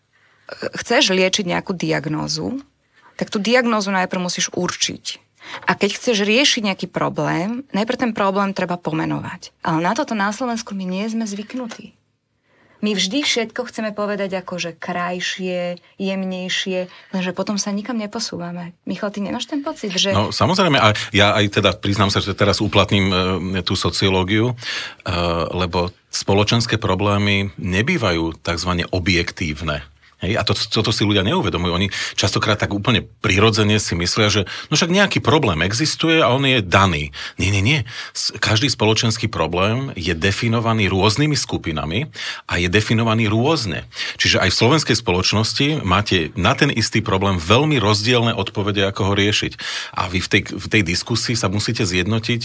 chceš 0.80 1.12
liečiť 1.12 1.44
nejakú 1.48 1.76
diagnózu, 1.76 2.60
tak 3.16 3.28
tú 3.28 3.38
diagnózu 3.38 3.92
najprv 3.92 4.20
musíš 4.24 4.48
určiť. 4.52 5.31
A 5.66 5.74
keď 5.74 5.98
chceš 5.98 6.24
riešiť 6.24 6.62
nejaký 6.72 6.86
problém, 6.88 7.66
najprv 7.74 8.08
ten 8.08 8.12
problém 8.14 8.54
treba 8.56 8.78
pomenovať. 8.80 9.52
Ale 9.62 9.82
na 9.82 9.92
toto 9.92 10.16
na 10.16 10.30
Slovensku 10.32 10.72
my 10.72 10.84
nie 10.86 11.04
sme 11.08 11.26
zvyknutí. 11.28 11.94
My 12.82 12.98
vždy 12.98 13.22
všetko 13.22 13.70
chceme 13.70 13.94
povedať 13.94 14.42
ako, 14.42 14.58
že 14.58 14.70
krajšie, 14.74 15.78
jemnejšie, 16.02 16.90
lenže 17.14 17.30
potom 17.30 17.54
sa 17.54 17.70
nikam 17.70 17.94
neposúvame. 17.94 18.74
Michal, 18.90 19.14
ty 19.14 19.22
nemáš 19.22 19.46
ten 19.46 19.62
pocit, 19.62 19.94
že... 19.94 20.10
No 20.10 20.34
samozrejme, 20.34 20.82
a 20.82 20.90
ja 21.14 21.30
aj 21.38 21.62
teda 21.62 21.78
priznám 21.78 22.10
sa, 22.10 22.18
že 22.18 22.34
teraz 22.34 22.58
uplatním 22.58 23.06
e, 23.06 23.62
tú 23.62 23.78
sociológiu, 23.78 24.50
e, 24.50 24.54
lebo 25.54 25.94
spoločenské 26.10 26.74
problémy 26.82 27.54
nebývajú 27.54 28.42
tzv. 28.42 28.82
objektívne. 28.90 29.86
Hej, 30.22 30.38
a 30.38 30.46
to, 30.46 30.54
toto 30.54 30.94
si 30.94 31.02
ľudia 31.02 31.26
neuvedomujú. 31.26 31.72
Oni 31.74 31.88
častokrát 32.14 32.54
tak 32.54 32.70
úplne 32.70 33.02
prirodzene 33.02 33.82
si 33.82 33.98
myslia, 33.98 34.30
že 34.30 34.40
no 34.70 34.78
však 34.78 34.94
nejaký 34.94 35.18
problém 35.18 35.66
existuje 35.66 36.22
a 36.22 36.30
on 36.30 36.46
je 36.46 36.62
daný. 36.62 37.10
Nie, 37.42 37.50
nie, 37.50 37.58
nie. 37.58 37.80
Každý 38.38 38.70
spoločenský 38.70 39.26
problém 39.26 39.90
je 39.98 40.14
definovaný 40.14 40.86
rôznymi 40.86 41.34
skupinami 41.34 42.06
a 42.46 42.62
je 42.62 42.70
definovaný 42.70 43.26
rôzne. 43.26 43.90
Čiže 44.22 44.38
aj 44.38 44.54
v 44.54 44.58
slovenskej 44.62 44.96
spoločnosti 45.02 45.66
máte 45.82 46.30
na 46.38 46.54
ten 46.54 46.70
istý 46.70 47.02
problém 47.02 47.42
veľmi 47.42 47.82
rozdielne 47.82 48.30
odpovede, 48.30 48.86
ako 48.86 49.10
ho 49.10 49.14
riešiť. 49.18 49.58
A 49.98 50.06
vy 50.06 50.22
v 50.22 50.28
tej, 50.30 50.42
v 50.54 50.66
tej 50.70 50.82
diskusii 50.86 51.34
sa 51.34 51.50
musíte 51.50 51.82
zjednotiť 51.82 52.42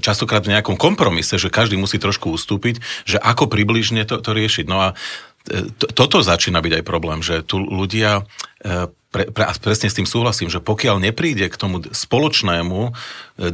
častokrát 0.00 0.40
v 0.40 0.56
nejakom 0.56 0.80
kompromise, 0.80 1.36
že 1.36 1.52
každý 1.52 1.76
musí 1.76 2.00
trošku 2.00 2.32
ustúpiť, 2.32 2.80
že 3.04 3.20
ako 3.20 3.52
približne 3.52 4.08
to, 4.08 4.24
to 4.24 4.32
riešiť. 4.32 4.64
No 4.64 4.80
a 4.80 4.88
toto 5.76 6.24
začína 6.24 6.64
byť 6.64 6.72
aj 6.80 6.84
problém, 6.88 7.20
že 7.20 7.44
tu 7.44 7.60
ľudia 7.60 8.24
e, 8.64 8.88
pre, 9.14 9.30
pre, 9.30 9.46
a 9.46 9.54
presne 9.54 9.86
s 9.86 9.94
tým 9.94 10.10
súhlasím, 10.10 10.50
že 10.50 10.58
pokiaľ 10.58 10.98
nepríde 10.98 11.46
k 11.46 11.54
tomu 11.54 11.78
spoločnému 11.86 12.78
e, 12.82 12.90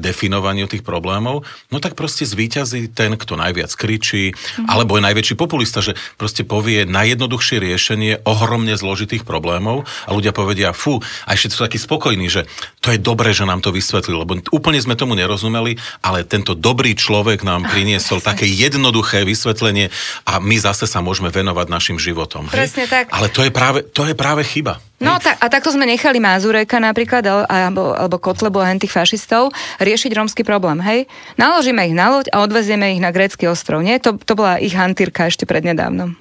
definovaniu 0.01 0.65
tých 0.65 0.81
problémov, 0.81 1.45
no 1.69 1.77
tak 1.85 2.01
proste 2.01 2.25
zvíťazí 2.25 2.89
ten, 2.89 3.21
kto 3.21 3.37
najviac 3.37 3.69
kričí, 3.77 4.33
mm. 4.33 4.73
alebo 4.73 4.97
je 4.97 5.05
najväčší 5.05 5.37
populista, 5.37 5.85
že 5.85 6.01
proste 6.17 6.49
povie 6.49 6.89
najjednoduchšie 6.89 7.61
riešenie 7.61 8.25
ohromne 8.25 8.73
zložitých 8.73 9.29
problémov 9.29 9.85
a 10.09 10.17
ľudia 10.17 10.33
povedia, 10.33 10.73
fú, 10.73 11.05
a 11.29 11.37
ešte 11.37 11.53
sú 11.53 11.69
takí 11.69 11.77
spokojní, 11.77 12.33
že 12.33 12.49
to 12.81 12.97
je 12.97 12.99
dobré, 12.99 13.37
že 13.37 13.45
nám 13.45 13.61
to 13.61 13.69
vysvetlil, 13.69 14.25
lebo 14.25 14.41
úplne 14.57 14.81
sme 14.81 14.97
tomu 14.97 15.13
nerozumeli, 15.13 15.77
ale 16.01 16.25
tento 16.25 16.57
dobrý 16.57 16.97
človek 16.97 17.45
nám 17.45 17.69
priniesol 17.69 18.25
také 18.25 18.49
jednoduché 18.49 19.29
vysvetlenie 19.29 19.93
a 20.25 20.41
my 20.41 20.57
zase 20.57 20.89
sa 20.89 21.05
môžeme 21.05 21.29
venovať 21.29 21.67
našim 21.69 21.99
životom. 22.01 22.49
Presne 22.49 22.89
hej? 22.89 22.93
tak. 22.97 23.05
Ale 23.13 23.29
to 23.29 23.45
je 23.45 23.53
práve, 23.53 23.85
to 23.93 24.09
je 24.09 24.17
práve 24.17 24.41
chyba. 24.49 24.81
No 25.01 25.17
tak, 25.17 25.41
a 25.41 25.49
takto 25.49 25.73
sme 25.73 25.89
nechali 25.89 26.21
Mazureka 26.21 26.77
napríklad, 26.77 27.25
alebo, 27.25 27.97
alebo 27.97 28.21
Kotlebu 28.21 28.61
a 28.61 28.69
tých 28.77 28.93
fašistov 28.93 29.49
riešiť 29.81 30.13
rómsky 30.13 30.45
problém, 30.45 30.77
hej? 30.85 31.09
Naložíme 31.41 31.89
ich 31.89 31.97
na 31.97 32.13
loď 32.13 32.29
a 32.37 32.45
odvezieme 32.45 32.93
ich 32.93 33.01
na 33.01 33.09
grécky 33.09 33.49
ostrov, 33.49 33.81
nie? 33.81 33.97
To, 34.05 34.21
to 34.21 34.37
bola 34.37 34.61
ich 34.61 34.77
hantírka 34.77 35.25
ešte 35.25 35.49
prednedávnom. 35.49 36.21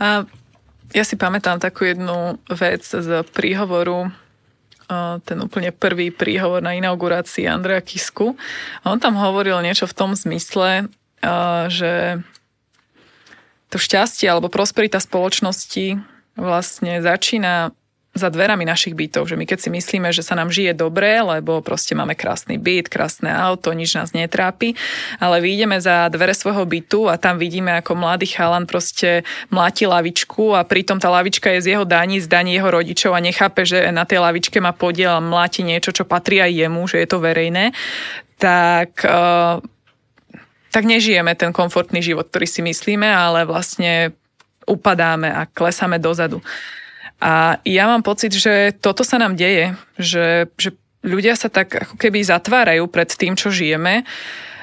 A 0.00 0.24
ja 0.96 1.04
si 1.04 1.20
pamätám 1.20 1.60
takú 1.60 1.84
jednu 1.84 2.40
vec 2.48 2.80
z 2.88 3.20
príhovoru 3.36 4.08
ten 5.26 5.38
úplne 5.42 5.74
prvý 5.74 6.14
príhovor 6.14 6.64
na 6.64 6.78
inaugurácii 6.78 7.44
Andreja 7.44 7.84
Kisku. 7.84 8.38
On 8.86 8.96
tam 8.96 9.20
hovoril 9.20 9.58
niečo 9.60 9.84
v 9.84 9.96
tom 9.98 10.16
zmysle, 10.16 10.88
že 11.68 12.22
to 13.68 13.76
šťastie 13.76 14.30
alebo 14.30 14.46
prosperita 14.46 15.02
spoločnosti 15.02 16.15
vlastne 16.36 17.00
začína 17.00 17.72
za 18.16 18.32
dverami 18.32 18.64
našich 18.64 18.96
bytov, 18.96 19.28
že 19.28 19.36
my 19.36 19.44
keď 19.44 19.58
si 19.60 19.68
myslíme, 19.68 20.08
že 20.08 20.24
sa 20.24 20.32
nám 20.32 20.48
žije 20.48 20.72
dobre, 20.72 21.20
lebo 21.20 21.60
proste 21.60 21.92
máme 21.92 22.16
krásny 22.16 22.56
byt, 22.56 22.88
krásne 22.88 23.28
auto, 23.28 23.76
nič 23.76 23.92
nás 23.92 24.16
netrápi, 24.16 24.72
ale 25.20 25.44
vyjdeme 25.44 25.76
za 25.76 26.08
dvere 26.08 26.32
svojho 26.32 26.64
bytu 26.64 27.12
a 27.12 27.20
tam 27.20 27.36
vidíme, 27.36 27.76
ako 27.76 27.92
mladý 27.92 28.24
chalan 28.32 28.64
proste 28.64 29.28
mláti 29.52 29.84
lavičku 29.84 30.56
a 30.56 30.64
pritom 30.64 30.96
tá 30.96 31.12
lavička 31.12 31.52
je 31.60 31.60
z 31.60 31.66
jeho 31.76 31.84
daní, 31.84 32.24
z 32.24 32.26
daní 32.26 32.56
jeho 32.56 32.72
rodičov 32.72 33.12
a 33.12 33.20
nechápe, 33.20 33.68
že 33.68 33.92
na 33.92 34.08
tej 34.08 34.24
lavičke 34.24 34.64
má 34.64 34.72
podiel 34.72 35.12
a 35.12 35.20
mláti 35.20 35.60
niečo, 35.60 35.92
čo 35.92 36.08
patrí 36.08 36.40
aj 36.40 36.56
jemu, 36.56 36.88
že 36.88 37.04
je 37.04 37.08
to 37.12 37.20
verejné, 37.20 37.76
tak 38.40 39.04
uh, 39.04 39.60
tak 40.72 40.84
nežijeme 40.84 41.32
ten 41.32 41.56
komfortný 41.56 42.04
život, 42.04 42.28
ktorý 42.28 42.44
si 42.44 42.60
myslíme, 42.60 43.08
ale 43.08 43.48
vlastne 43.48 44.12
upadáme 44.66 45.30
a 45.30 45.46
klesáme 45.46 46.02
dozadu. 46.02 46.42
A 47.16 47.56
ja 47.64 47.88
mám 47.88 48.04
pocit, 48.04 48.36
že 48.36 48.76
toto 48.76 49.00
sa 49.00 49.16
nám 49.16 49.38
deje, 49.40 49.72
že, 49.96 50.52
že 50.60 50.76
ľudia 51.00 51.32
sa 51.32 51.48
tak 51.48 51.72
ako 51.72 51.94
keby 51.96 52.20
zatvárajú 52.20 52.84
pred 52.92 53.08
tým, 53.08 53.32
čo 53.38 53.48
žijeme 53.48 54.04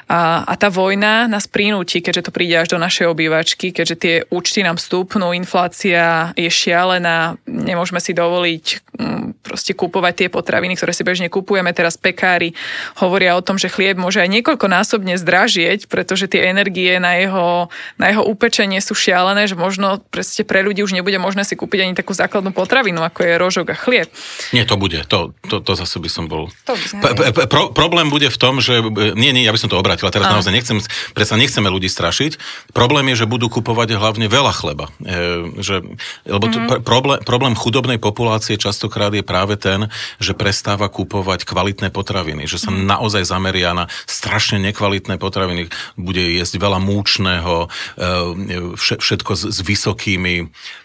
A, 0.07 0.43
a 0.43 0.53
tá 0.59 0.67
vojna 0.67 1.25
nás 1.31 1.47
prinúti, 1.47 2.03
keďže 2.03 2.29
to 2.29 2.35
príde 2.35 2.59
až 2.59 2.75
do 2.75 2.79
našej 2.81 3.07
obývačky, 3.07 3.71
keďže 3.71 3.95
tie 3.95 4.15
účty 4.27 4.61
nám 4.61 4.77
stúpnú, 4.77 5.31
inflácia 5.31 6.35
je 6.35 6.49
šialená, 6.49 7.39
nemôžeme 7.47 8.03
si 8.03 8.11
dovoliť 8.11 8.65
mm, 8.99 9.43
proste 9.43 9.75
kúpovať 9.75 10.13
tie 10.25 10.27
potraviny, 10.31 10.75
ktoré 10.75 10.91
si 10.95 11.03
bežne 11.03 11.27
kupujeme. 11.31 11.71
Teraz 11.75 11.99
pekári 11.99 12.55
hovoria 12.99 13.35
o 13.35 13.45
tom, 13.45 13.59
že 13.59 13.71
chlieb 13.71 13.99
môže 13.99 14.23
aj 14.23 14.29
niekoľkonásobne 14.31 15.15
zdražieť, 15.19 15.87
pretože 15.87 16.31
tie 16.31 16.51
energie 16.51 16.99
na 16.99 17.19
jeho, 17.19 17.67
na 17.99 18.11
jeho 18.11 18.23
upečenie 18.23 18.79
sú 18.79 18.95
šialené, 18.95 19.47
že 19.47 19.59
možno 19.59 20.03
pre 20.47 20.59
ľudí 20.63 20.83
už 20.83 20.95
nebude 20.95 21.19
možné 21.19 21.47
si 21.47 21.55
kúpiť 21.55 21.79
ani 21.83 21.93
takú 21.95 22.11
základnú 22.15 22.51
potravinu, 22.51 23.03
ako 23.03 23.19
je 23.23 23.33
rožok 23.39 23.67
a 23.73 23.77
chlieb. 23.77 24.07
Nie, 24.55 24.63
to 24.67 24.75
bude. 24.79 25.03
To, 25.11 25.35
to, 25.47 25.59
to 25.59 25.71
zase 25.75 25.99
by 25.99 26.09
som 26.11 26.25
bol... 26.27 26.51
To 26.67 26.75
by 26.75 27.47
pro, 27.47 27.71
problém 27.71 28.07
bude 28.11 28.27
v 28.27 28.37
tom, 28.39 28.63
že... 28.63 28.79
Nie, 29.13 29.35
nie, 29.35 29.43
ja 29.43 29.51
by 29.51 29.59
som 29.59 29.69
to 29.71 29.79
obratil. 30.01 30.09
Teraz 30.09 30.33
naozaj 30.33 30.53
nechcem, 30.53 30.77
predsa 31.13 31.35
nechceme 31.37 31.69
ľudí 31.69 31.91
strašiť. 31.91 32.39
Problém 32.73 33.13
je, 33.13 33.23
že 33.23 33.29
budú 33.29 33.51
kupovať 33.51 33.99
hlavne 33.99 34.25
veľa 34.25 34.53
chleba. 34.55 34.85
E, 35.03 35.61
že, 35.61 35.85
lebo 36.25 36.45
mm-hmm. 36.49 36.81
problém, 36.81 37.19
problém 37.21 37.53
chudobnej 37.53 37.99
populácie 38.01 38.57
častokrát 38.57 39.13
je 39.13 39.21
práve 39.21 39.59
ten, 39.59 39.91
že 40.17 40.33
prestáva 40.33 40.89
kupovať 40.89 41.45
kvalitné 41.45 41.93
potraviny. 41.93 42.49
Že 42.49 42.57
sa 42.57 42.69
mm-hmm. 42.71 42.89
naozaj 42.89 43.23
zameria 43.27 43.71
na 43.77 43.85
strašne 44.09 44.57
nekvalitné 44.63 45.21
potraviny. 45.21 45.69
Bude 45.99 46.23
jesť 46.23 46.57
veľa 46.57 46.79
múčného, 46.81 47.67
e, 47.99 48.87
všetko 48.87 49.31
s, 49.37 49.43
s 49.53 49.59
vysokými 49.61 50.35
E, 50.43 50.82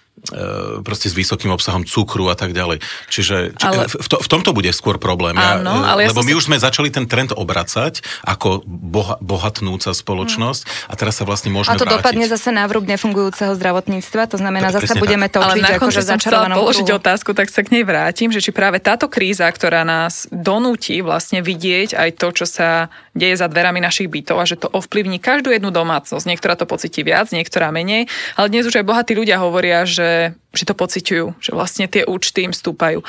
proste 0.85 1.09
s 1.09 1.15
vysokým 1.17 1.53
obsahom 1.53 1.89
cukru 1.89 2.29
a 2.29 2.37
tak 2.37 2.53
ďalej. 2.53 2.85
Čiže 3.09 3.57
či, 3.57 3.65
ale... 3.65 3.89
v, 3.89 4.09
to, 4.09 4.17
v 4.21 4.29
tomto 4.29 4.53
bude 4.53 4.69
skôr 4.77 5.01
problém. 5.01 5.37
Áno, 5.39 5.85
ja, 5.85 5.97
ale 5.97 6.13
lebo 6.13 6.21
ja 6.21 6.27
my 6.29 6.33
sa... 6.35 6.39
už 6.39 6.45
sme 6.53 6.57
začali 6.61 6.89
ten 6.93 7.09
trend 7.09 7.33
obracať 7.33 8.05
ako 8.29 8.63
boha, 8.67 9.17
bohatnúca 9.25 9.97
spoločnosť 9.97 10.61
hmm. 10.65 10.91
a 10.91 10.95
teraz 10.99 11.15
sa 11.17 11.25
vlastne 11.25 11.49
môžeme 11.49 11.75
A 11.75 11.81
to 11.81 11.89
vrátiť. 11.89 11.97
dopadne 12.01 12.27
zase 12.29 12.49
na 12.53 12.65
vrúb 12.69 12.85
nefungujúceho 12.85 13.57
zdravotníctva, 13.57 14.23
to 14.29 14.37
znamená, 14.37 14.69
zase 14.75 14.99
budeme 15.01 15.31
to 15.33 15.41
učiť 15.41 15.65
ako 15.81 15.87
že 15.89 16.03
začarovanom 16.05 16.57
položiť 16.61 16.89
kruhu. 16.89 17.01
otázku, 17.01 17.31
tak 17.33 17.49
sa 17.49 17.65
k 17.65 17.81
nej 17.81 17.85
vrátim, 17.87 18.29
že 18.35 18.43
či 18.43 18.51
práve 18.53 18.83
táto 18.83 19.07
kríza, 19.09 19.49
ktorá 19.49 19.87
nás 19.87 20.27
donúti 20.29 21.01
vlastne 21.01 21.41
vidieť 21.41 21.95
aj 21.95 22.11
to, 22.19 22.29
čo 22.35 22.45
sa 22.45 22.93
deje 23.15 23.39
za 23.39 23.47
dverami 23.47 23.79
našich 23.79 24.11
bytov 24.11 24.43
a 24.43 24.45
že 24.47 24.59
to 24.59 24.69
ovplyvní 24.71 25.23
každú 25.23 25.55
jednu 25.55 25.71
domácnosť. 25.71 26.25
Niektorá 26.27 26.55
to 26.59 26.67
pocíti 26.67 27.03
viac, 27.07 27.31
niektorá 27.31 27.71
menej, 27.71 28.11
ale 28.35 28.51
dnes 28.51 28.67
už 28.67 28.83
aj 28.83 28.87
bohatí 28.87 29.13
ľudia 29.15 29.39
hovoria, 29.43 29.87
že, 29.87 30.11
že 30.53 30.65
to 30.65 30.75
pociťujú, 30.75 31.27
že 31.39 31.51
vlastne 31.55 31.87
tie 31.87 32.03
účty 32.05 32.47
im 32.47 32.55
stúpajú. 32.55 33.03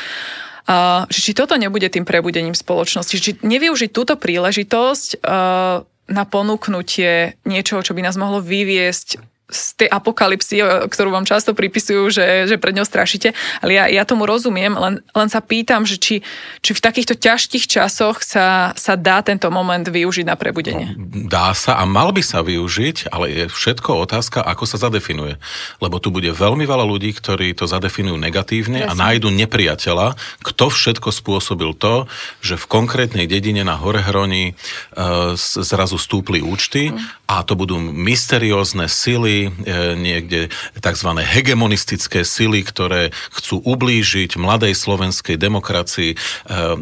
Uh, 0.69 1.09
či 1.09 1.33
toto 1.33 1.57
nebude 1.57 1.89
tým 1.89 2.05
prebudením 2.05 2.53
spoločnosti, 2.53 3.15
či 3.17 3.31
nevyužiť 3.41 3.89
túto 3.89 4.13
príležitosť 4.13 5.17
uh, 5.17 5.81
na 6.09 6.23
ponúknutie 6.29 7.37
niečoho, 7.45 7.81
čo 7.81 7.97
by 7.97 8.05
nás 8.05 8.17
mohlo 8.17 8.41
vyviesť 8.41 9.17
z 9.49 9.85
tej 9.85 9.89
apokalipsy, 9.89 10.61
ktorú 10.87 11.09
vám 11.09 11.25
často 11.25 11.57
pripisujú, 11.57 12.13
že, 12.13 12.25
že 12.45 12.55
pred 12.61 12.77
ňou 12.77 12.85
strašíte, 12.85 13.33
ale 13.65 13.75
ja, 13.75 13.85
ja 13.89 14.05
tomu 14.05 14.29
rozumiem, 14.29 14.77
len, 14.77 15.01
len 15.01 15.29
sa 15.29 15.41
pýtam, 15.41 15.83
že 15.83 15.97
či, 15.97 16.21
či 16.61 16.71
v 16.77 16.81
takýchto 16.81 17.17
ťažkých 17.17 17.65
časoch 17.65 18.21
sa, 18.21 18.71
sa 18.77 18.93
dá 18.93 19.25
tento 19.25 19.49
moment 19.49 19.81
využiť 19.81 20.25
na 20.29 20.37
prebudenie. 20.37 20.93
No, 20.93 21.25
dá 21.25 21.51
sa 21.57 21.81
a 21.81 21.83
mal 21.89 22.13
by 22.13 22.21
sa 22.21 22.45
využiť, 22.45 23.09
ale 23.09 23.25
je 23.33 23.43
všetko 23.49 24.05
otázka, 24.05 24.45
ako 24.45 24.63
sa 24.69 24.77
zadefinuje. 24.77 25.41
Lebo 25.81 25.97
tu 25.97 26.13
bude 26.13 26.29
veľmi 26.29 26.69
veľa 26.69 26.85
ľudí, 26.85 27.09
ktorí 27.17 27.57
to 27.57 27.65
zadefinujú 27.65 28.15
negatívne 28.21 28.85
Presne. 28.85 28.93
a 28.93 28.93
nájdu 28.93 29.33
nepriateľa, 29.33 30.13
kto 30.45 30.69
všetko 30.69 31.09
spôsobil 31.09 31.73
to, 31.73 32.05
že 32.45 32.55
v 32.55 32.65
konkrétnej 32.69 33.25
dedine 33.25 33.65
na 33.65 33.73
Horehroni 33.79 34.53
uh, 34.53 35.33
zrazu 35.39 35.97
stúpli 35.97 36.43
účty 36.43 36.93
mm. 36.93 37.29
a 37.31 37.41
to 37.41 37.57
budú 37.57 37.79
mysteriózne 37.79 38.85
sily, 38.85 39.38
E, 39.47 39.95
niekde 39.95 40.51
tzv. 40.75 41.09
hegemonistické 41.23 42.27
sily, 42.27 42.65
ktoré 42.67 43.15
chcú 43.31 43.63
ublížiť 43.63 44.35
mladej 44.35 44.75
slovenskej 44.75 45.39
demokracii. 45.39 46.11
E, 46.13 46.17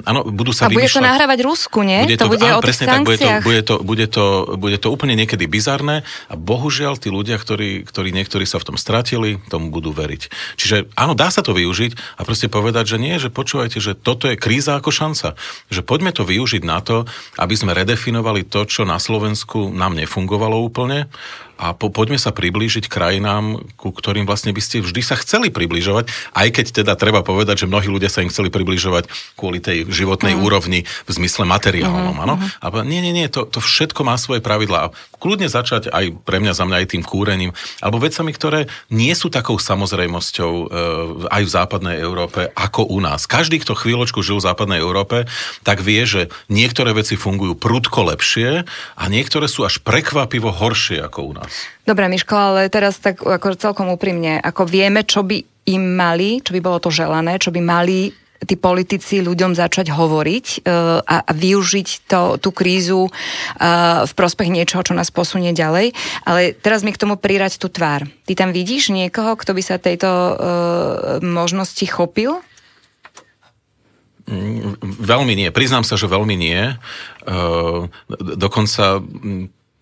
áno, 0.01 0.25
budú 0.25 0.55
sa 0.55 0.65
A 0.65 0.73
bude 0.73 0.89
to 0.89 1.03
nahrávať 1.03 1.39
Rusku, 1.45 1.85
nie? 1.85 2.07
Bude 2.07 2.17
to, 2.17 2.25
to 2.25 2.33
bude 2.33 2.47
áno, 2.47 2.57
o 2.57 2.61
presne 2.63 2.85
tak, 2.89 3.05
bude 3.05 3.19
to, 3.19 3.29
bude, 3.43 3.61
to, 3.61 3.75
bude, 3.83 4.05
to, 4.09 4.25
bude 4.57 4.77
to 4.81 4.87
úplne 4.89 5.13
niekedy 5.13 5.45
bizarné 5.45 6.07
a 6.31 6.33
bohužiaľ 6.33 6.97
tí 6.97 7.13
ľudia, 7.13 7.37
ktorí, 7.37 7.85
ktorí 7.85 8.09
niektorí 8.15 8.47
sa 8.49 8.57
v 8.57 8.73
tom 8.73 8.77
stratili, 8.79 9.37
tomu 9.51 9.69
budú 9.69 9.93
veriť. 9.93 10.21
Čiže 10.57 10.95
áno, 10.97 11.13
dá 11.13 11.29
sa 11.29 11.43
to 11.43 11.53
využiť 11.53 12.17
a 12.17 12.21
proste 12.23 12.47
povedať, 12.47 12.95
že 12.95 12.97
nie, 12.97 13.19
že 13.19 13.29
počúvajte, 13.29 13.77
že 13.83 13.93
toto 13.93 14.31
je 14.31 14.39
kríza 14.39 14.79
ako 14.79 14.89
šanca. 14.89 15.35
Že 15.67 15.81
poďme 15.83 16.11
to 16.15 16.23
využiť 16.23 16.63
na 16.63 16.79
to, 16.79 17.03
aby 17.35 17.55
sme 17.57 17.75
redefinovali 17.75 18.47
to, 18.47 18.63
čo 18.63 18.87
na 18.87 19.01
Slovensku 19.01 19.69
nám 19.73 19.97
nefungovalo 19.97 20.55
úplne 20.63 21.09
a 21.57 21.73
po, 21.73 21.89
poďme 21.89 22.21
sa 22.21 22.29
priblížiť 22.29 22.85
krajinám, 22.85 23.65
ku 23.75 23.89
ktorým 23.89 24.29
vlastne 24.29 24.53
by 24.53 24.61
ste 24.61 24.85
vždy 24.85 25.01
sa 25.01 25.17
chceli 25.17 25.49
približovať, 25.49 26.09
aj 26.37 26.47
keď 26.53 26.65
teda 26.83 26.93
treba 26.93 27.25
povedať, 27.25 27.65
že 27.65 27.69
mnohí 27.69 27.89
ľudia 27.89 28.13
sa 28.13 28.21
im 28.21 28.29
chceli 28.29 28.53
približovať 28.53 29.09
kvôli 29.33 29.57
tej 29.57 29.89
životnej 29.89 30.37
mm. 30.37 30.41
úrovni 30.41 30.79
v 30.85 31.11
zmysle 31.11 31.49
materiálnom, 31.49 32.15
mm. 32.15 32.23
áno? 32.23 32.35
Mm. 32.37 32.47
A 32.61 32.65
nie, 32.85 33.01
nie, 33.01 33.13
nie, 33.13 33.27
to, 33.27 33.49
to 33.49 33.57
všetko 33.57 34.05
má 34.05 34.13
svoje 34.15 34.39
pravidlá. 34.39 34.93
Kľudne 35.17 35.49
začať 35.49 35.89
aj 35.89 36.13
pre 36.21 36.37
mňa, 36.37 36.53
za 36.53 36.63
mňa 36.63 36.77
aj 36.85 36.87
tým 36.93 37.03
kúrením, 37.03 37.51
alebo 37.81 37.97
vecami, 37.97 38.29
ktoré 38.29 38.69
nie 38.93 39.11
sú 39.17 39.33
takou 39.33 39.57
samozrejmosťou 39.57 40.51
e, 40.53 40.65
aj 41.33 41.41
v 41.41 41.53
západnej 41.53 41.97
Európe, 41.97 42.53
ako 42.53 42.85
u 42.93 43.01
nás. 43.01 43.25
Každý, 43.25 43.57
kto 43.65 43.73
chvíľočku 43.73 44.21
žil 44.21 44.37
v 44.37 44.47
západnej 44.47 44.77
Európe, 44.77 45.25
tak 45.65 45.81
vie, 45.81 46.05
že 46.05 46.29
niektoré 46.53 46.93
veci 46.93 47.17
fungujú 47.17 47.57
prudko 47.57 48.13
lepšie 48.13 48.63
a 48.93 49.03
niektoré 49.09 49.49
sú 49.49 49.65
až 49.65 49.81
prekvapivo 49.81 50.53
horšie 50.53 51.01
ako 51.01 51.19
u 51.25 51.33
nás. 51.33 51.46
Dobre, 51.87 52.07
Miško, 52.11 52.35
ale 52.35 52.71
teraz 52.71 52.99
tak 52.99 53.23
ako 53.23 53.55
celkom 53.55 53.87
úprimne, 53.91 54.39
ako 54.39 54.67
vieme, 54.67 55.07
čo 55.07 55.23
by 55.23 55.39
im 55.67 55.83
mali, 55.95 56.39
čo 56.39 56.55
by 56.55 56.61
bolo 56.63 56.79
to 56.79 56.89
želané, 56.91 57.39
čo 57.39 57.51
by 57.51 57.59
mali 57.59 58.11
tí 58.45 58.53
politici 58.53 59.25
ľuďom 59.25 59.57
začať 59.57 59.89
hovoriť 59.89 60.45
uh, 60.61 61.01
a, 61.01 61.17
využiť 61.33 62.05
to, 62.05 62.37
tú 62.37 62.53
krízu 62.53 63.09
uh, 63.09 64.05
v 64.05 64.13
prospech 64.13 64.53
niečoho, 64.53 64.85
čo 64.85 64.93
nás 64.93 65.09
posunie 65.09 65.57
ďalej. 65.57 65.97
Ale 66.21 66.53
teraz 66.53 66.85
mi 66.85 66.93
k 66.93 67.01
tomu 67.01 67.17
prirať 67.17 67.57
tú 67.57 67.65
tvár. 67.71 68.05
Ty 68.29 68.33
tam 68.37 68.53
vidíš 68.53 68.93
niekoho, 68.93 69.33
kto 69.33 69.57
by 69.57 69.61
sa 69.65 69.81
tejto 69.81 70.09
uh, 70.09 70.35
možnosti 71.25 71.81
chopil? 71.89 72.37
Mm, 74.29 74.77
veľmi 75.01 75.33
nie. 75.33 75.49
Priznám 75.49 75.87
sa, 75.87 75.95
že 75.95 76.11
veľmi 76.11 76.35
nie. 76.35 76.75
Dokonca 78.11 78.99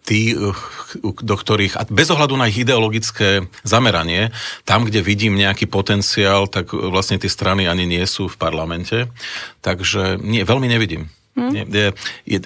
tí, 0.06 0.38
eh, 0.38 0.54
do 1.02 1.36
ktorých, 1.36 1.82
a 1.82 1.84
bez 1.90 2.14
ohľadu 2.14 2.38
na 2.38 2.48
ich 2.48 2.62
ideologické 2.62 3.50
zameranie, 3.66 4.30
tam, 4.64 4.86
kde 4.86 5.02
vidím 5.02 5.36
nejaký 5.36 5.66
potenciál, 5.66 6.46
tak 6.46 6.72
vlastne 6.72 7.18
tie 7.18 7.28
strany 7.28 7.66
ani 7.66 7.90
nie 7.90 8.06
sú 8.06 8.30
v 8.30 8.38
parlamente. 8.38 9.10
Takže 9.66 10.22
nie, 10.22 10.46
veľmi 10.46 10.70
nevidím. 10.70 11.10
Hmm. 11.36 11.52
Je, 11.52 11.92
je, 12.24 12.40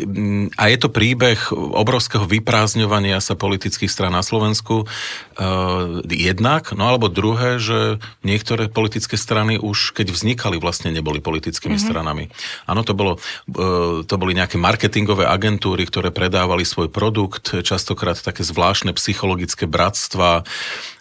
a 0.58 0.64
je 0.66 0.78
to 0.82 0.90
príbeh 0.90 1.38
obrovského 1.54 2.26
vyprázdňovania 2.26 3.22
sa 3.22 3.38
politických 3.38 3.86
strán 3.86 4.18
na 4.18 4.26
Slovensku. 4.26 4.90
Uh, 5.38 6.02
jednak, 6.10 6.74
no 6.74 6.90
alebo 6.90 7.06
druhé, 7.06 7.62
že 7.62 8.02
niektoré 8.26 8.66
politické 8.66 9.14
strany 9.14 9.62
už 9.62 9.94
keď 9.94 10.10
vznikali, 10.10 10.58
vlastne 10.58 10.90
neboli 10.90 11.22
politickými 11.22 11.78
hmm. 11.78 11.86
stranami. 11.86 12.34
Áno, 12.66 12.82
to, 12.82 12.98
bolo, 12.98 13.22
uh, 13.54 14.02
to 14.02 14.16
boli 14.18 14.34
nejaké 14.34 14.58
marketingové 14.58 15.30
agentúry, 15.30 15.86
ktoré 15.86 16.10
predávali 16.10 16.66
svoj 16.66 16.90
produkt, 16.90 17.62
častokrát 17.62 18.18
také 18.18 18.42
zvláštne 18.42 18.98
psychologické 18.98 19.70
bratstva, 19.70 20.50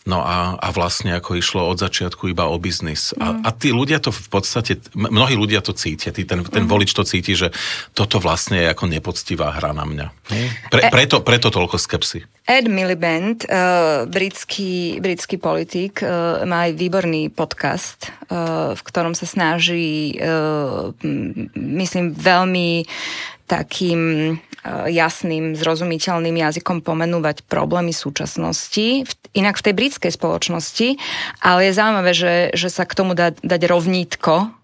No 0.09 0.24
a, 0.24 0.56
a 0.56 0.68
vlastne 0.72 1.12
ako 1.12 1.36
išlo 1.36 1.68
od 1.68 1.76
začiatku 1.76 2.32
iba 2.32 2.48
o 2.48 2.56
biznis. 2.56 3.12
Mm. 3.12 3.20
A, 3.20 3.26
a 3.44 3.50
tí 3.52 3.76
ľudia 3.76 4.00
to 4.00 4.09
v 4.09 4.28
podstate, 4.32 4.80
mnohí 4.96 5.36
ľudia 5.36 5.61
to 5.61 5.76
cítia, 5.76 6.16
tí, 6.16 6.24
ten, 6.24 6.40
ten 6.48 6.64
mm. 6.64 6.70
volič 6.72 6.96
to 6.96 7.04
cíti, 7.04 7.36
že 7.36 7.52
toto 7.92 8.16
vlastne 8.16 8.64
je 8.64 8.72
ako 8.72 8.88
nepoctivá 8.88 9.52
hra 9.52 9.76
na 9.76 9.84
mňa. 9.84 10.06
Pre, 10.72 10.80
e- 10.80 10.88
preto, 10.88 11.20
preto 11.20 11.52
toľko 11.52 11.76
skepsy. 11.76 12.24
Ed 12.48 12.64
Miliband, 12.72 13.44
uh, 13.44 14.09
britský, 14.09 15.04
britský 15.04 15.36
politik, 15.36 16.00
uh, 16.00 16.40
má 16.48 16.72
aj 16.72 16.80
výborný 16.80 17.28
podcast, 17.28 18.09
uh, 18.32 18.72
v 18.72 18.80
ktorom 18.88 19.12
sa 19.12 19.28
snaží, 19.28 20.16
uh, 20.16 20.96
myslím, 21.52 22.16
veľmi 22.16 22.88
takým 23.44 24.00
jasným, 24.66 25.54
zrozumiteľným 25.54 26.34
jazykom 26.34 26.82
pomenúvať 26.82 27.46
problémy 27.46 27.94
súčasnosti, 27.94 29.06
inak 29.32 29.54
v 29.61 29.64
tej 29.64 29.74
britskej 29.74 30.12
spoločnosti, 30.12 30.98
ale 31.40 31.70
je 31.70 31.78
zaujímavé, 31.78 32.12
že, 32.12 32.34
že 32.52 32.68
sa 32.68 32.82
k 32.82 32.96
tomu 32.96 33.14
dá 33.14 33.30
dať 33.32 33.62
rovnítko 33.70 34.57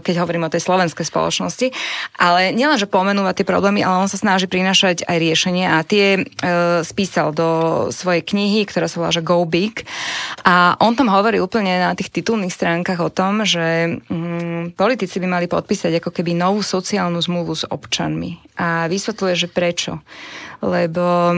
keď 0.00 0.14
hovorím 0.24 0.48
o 0.48 0.52
tej 0.52 0.64
slovenskej 0.64 1.04
spoločnosti. 1.04 1.68
Ale 2.16 2.56
nielen, 2.56 2.80
že 2.80 2.88
pomenúva 2.88 3.36
tie 3.36 3.44
problémy, 3.44 3.84
ale 3.84 4.04
on 4.04 4.10
sa 4.10 4.16
snaží 4.16 4.48
prinašať 4.48 5.04
aj 5.04 5.16
riešenie 5.20 5.68
a 5.68 5.84
tie 5.84 6.24
spísal 6.82 7.36
do 7.36 7.48
svojej 7.92 8.24
knihy, 8.24 8.64
ktorá 8.64 8.88
sa 8.88 9.04
volá 9.04 9.12
Go 9.20 9.44
Big. 9.44 9.84
A 10.42 10.80
on 10.80 10.96
tam 10.96 11.12
hovorí 11.12 11.38
úplne 11.38 11.76
na 11.78 11.92
tých 11.92 12.10
titulných 12.10 12.52
stránkach 12.52 13.00
o 13.04 13.12
tom, 13.12 13.44
že 13.44 14.00
mm, 14.08 14.74
politici 14.74 15.20
by 15.20 15.28
mali 15.28 15.46
podpísať 15.46 16.00
ako 16.00 16.10
keby 16.10 16.32
novú 16.32 16.64
sociálnu 16.64 17.20
zmluvu 17.20 17.52
s 17.52 17.64
občanmi. 17.68 18.40
A 18.56 18.88
vysvetľuje, 18.88 19.34
že 19.36 19.48
prečo 19.48 20.00
lebo 20.60 21.32
e, 21.32 21.36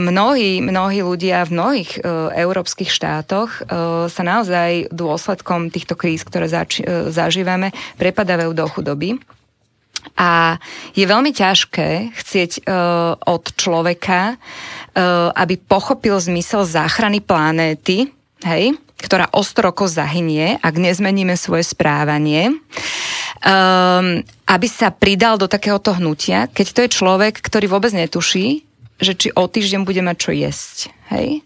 mnohí, 0.00 0.64
mnohí 0.64 1.04
ľudia 1.04 1.44
v 1.44 1.52
mnohých 1.52 1.90
e, 1.96 2.00
európskych 2.40 2.88
štátoch 2.88 3.60
e, 3.60 3.62
sa 4.08 4.22
naozaj 4.24 4.88
dôsledkom 4.88 5.68
týchto 5.68 5.94
kríz, 6.00 6.24
ktoré 6.24 6.48
zači- 6.48 6.84
zažívame, 7.26 7.70
prepadávajú 8.00 8.52
do 8.54 8.66
chudoby. 8.70 9.18
A 10.18 10.58
je 10.98 11.06
veľmi 11.06 11.30
ťažké 11.30 12.10
chcieť 12.18 12.66
uh, 12.66 13.14
od 13.22 13.54
človeka, 13.54 14.34
uh, 14.34 15.30
aby 15.38 15.54
pochopil 15.62 16.18
zmysel 16.18 16.66
záchrany 16.66 17.22
planéty, 17.22 18.10
hej, 18.42 18.74
ktorá 18.98 19.30
ostroko 19.30 19.86
zahynie, 19.86 20.58
ak 20.58 20.74
nezmeníme 20.74 21.38
svoje 21.38 21.70
správanie 21.70 22.50
um, 23.42 24.22
aby 24.46 24.66
sa 24.70 24.94
pridal 24.94 25.36
do 25.36 25.50
takéhoto 25.50 25.94
hnutia, 25.98 26.46
keď 26.50 26.66
to 26.70 26.80
je 26.86 26.94
človek, 26.94 27.42
ktorý 27.42 27.66
vôbec 27.70 27.92
netuší, 27.92 28.64
že 29.02 29.18
či 29.18 29.28
o 29.34 29.50
týždeň 29.50 29.82
bude 29.82 30.02
mať 30.02 30.16
čo 30.18 30.30
jesť. 30.30 30.76
Hej? 31.10 31.42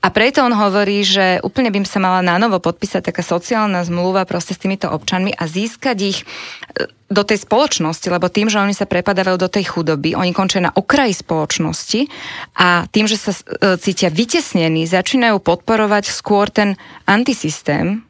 A 0.00 0.08
preto 0.12 0.42
on 0.44 0.52
hovorí, 0.52 1.02
že 1.06 1.40
úplne 1.40 1.72
by 1.72 1.82
sa 1.86 2.02
mala 2.02 2.20
na 2.20 2.36
novo 2.36 2.58
podpísať 2.58 3.10
taká 3.12 3.22
sociálna 3.24 3.82
zmluva 3.86 4.28
proste 4.28 4.54
s 4.54 4.62
týmito 4.62 4.90
občanmi 4.90 5.34
a 5.34 5.44
získať 5.46 5.96
ich 6.02 6.18
e, 6.22 6.86
do 7.06 7.22
tej 7.22 7.42
spoločnosti, 7.46 8.06
lebo 8.10 8.26
tým, 8.26 8.50
že 8.50 8.58
oni 8.58 8.74
sa 8.74 8.90
prepadávajú 8.90 9.38
do 9.38 9.50
tej 9.50 9.70
chudoby, 9.70 10.18
oni 10.18 10.34
končia 10.34 10.62
na 10.62 10.74
okraji 10.74 11.14
spoločnosti 11.14 12.10
a 12.58 12.90
tým, 12.90 13.06
že 13.06 13.16
sa 13.18 13.32
e, 13.32 13.78
cítia 13.78 14.10
vytesnení, 14.10 14.86
začínajú 14.86 15.38
podporovať 15.42 16.10
skôr 16.10 16.50
ten 16.50 16.74
antisystém 17.06 18.06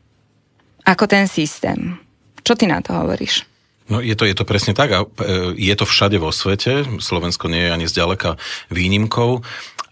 ako 0.86 1.04
ten 1.10 1.26
systém. 1.26 1.98
Čo 2.46 2.54
ty 2.54 2.70
na 2.70 2.78
to 2.78 2.94
hovoríš? 2.94 3.42
No 3.86 4.02
je 4.02 4.14
to, 4.18 4.26
je 4.26 4.34
to 4.34 4.42
presne 4.46 4.74
tak 4.74 4.90
a 4.90 5.06
e, 5.06 5.06
je 5.54 5.74
to 5.78 5.86
všade 5.86 6.18
vo 6.18 6.34
svete. 6.34 6.86
Slovensko 6.98 7.46
nie 7.46 7.66
je 7.66 7.74
ani 7.74 7.86
zďaleka 7.86 8.34
výnimkou. 8.70 9.46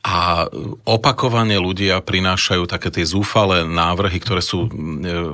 A 0.04 0.52
opakovane 0.84 1.56
ľudia 1.56 2.04
prinášajú 2.04 2.68
také 2.68 2.92
tie 2.92 3.08
zúfale 3.08 3.64
návrhy, 3.64 4.20
ktoré 4.20 4.44
sú 4.44 4.68
e, 4.68 4.70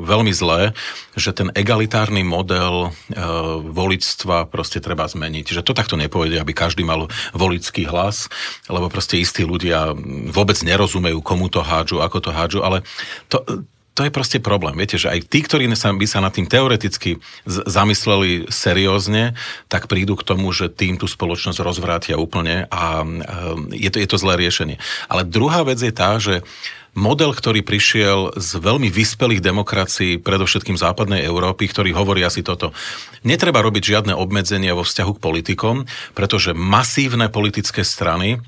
veľmi 0.06 0.30
zlé, 0.30 0.78
že 1.18 1.34
ten 1.34 1.50
egalitárny 1.58 2.22
model 2.22 2.86
e, 2.86 3.18
voličstva 3.66 4.46
proste 4.46 4.78
treba 4.78 5.10
zmeniť. 5.10 5.58
Že 5.58 5.66
to 5.66 5.74
takto 5.74 5.98
nepôjde, 5.98 6.38
aby 6.38 6.54
každý 6.54 6.86
mal 6.86 7.10
volický 7.34 7.90
hlas, 7.90 8.30
lebo 8.70 8.86
proste 8.86 9.18
istí 9.18 9.42
ľudia 9.42 9.90
vôbec 10.30 10.62
nerozumejú, 10.62 11.18
komu 11.18 11.50
to 11.50 11.66
hádžu, 11.66 11.98
ako 11.98 12.18
to 12.22 12.30
hádžu, 12.30 12.62
ale 12.62 12.86
to, 13.26 13.42
to 13.94 14.06
je 14.06 14.14
proste 14.14 14.38
problém. 14.38 14.78
Viete, 14.78 14.96
že 14.96 15.10
aj 15.10 15.26
tí, 15.26 15.42
ktorí 15.42 15.66
sa, 15.74 15.90
by 15.90 16.06
sa 16.06 16.22
nad 16.22 16.32
tým 16.32 16.46
teoreticky 16.46 17.18
z- 17.44 17.64
zamysleli 17.66 18.46
seriózne, 18.48 19.34
tak 19.66 19.90
prídu 19.90 20.14
k 20.14 20.26
tomu, 20.26 20.48
že 20.54 20.70
tým 20.70 20.96
tú 20.96 21.10
spoločnosť 21.10 21.58
rozvrátia 21.60 22.16
úplne 22.16 22.70
a 22.70 23.02
e, 23.02 23.06
je 23.76 23.90
to, 23.90 23.98
je 23.98 24.08
to 24.08 24.16
zlé 24.16 24.38
riešenie. 24.38 24.78
Ale 25.10 25.26
druhá 25.26 25.66
vec 25.66 25.82
je 25.82 25.90
tá, 25.90 26.16
že 26.22 26.46
model, 26.94 27.34
ktorý 27.34 27.62
prišiel 27.62 28.34
z 28.38 28.50
veľmi 28.58 28.90
vyspelých 28.90 29.42
demokracií, 29.42 30.18
predovšetkým 30.18 30.74
západnej 30.78 31.22
Európy, 31.22 31.70
ktorý 31.70 31.94
hovorí 31.94 32.26
asi 32.26 32.42
toto. 32.42 32.74
Netreba 33.22 33.62
robiť 33.62 33.82
žiadne 33.94 34.14
obmedzenia 34.14 34.74
vo 34.74 34.82
vzťahu 34.82 35.12
k 35.18 35.22
politikom, 35.22 35.76
pretože 36.14 36.54
masívne 36.54 37.30
politické 37.30 37.86
strany 37.86 38.42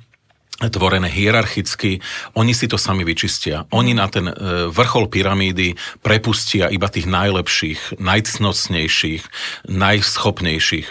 tvorené 0.69 1.09
hierarchicky, 1.09 1.99
oni 2.37 2.53
si 2.53 2.69
to 2.69 2.79
sami 2.79 3.03
vyčistia. 3.03 3.67
Oni 3.75 3.97
na 3.97 4.07
ten 4.07 4.31
e, 4.31 4.35
vrchol 4.71 5.09
pyramídy 5.09 5.75
prepustia 6.05 6.69
iba 6.69 6.87
tých 6.87 7.09
najlepších, 7.09 7.99
najcnocnejších, 7.99 9.23
najschopnejších. 9.67 10.89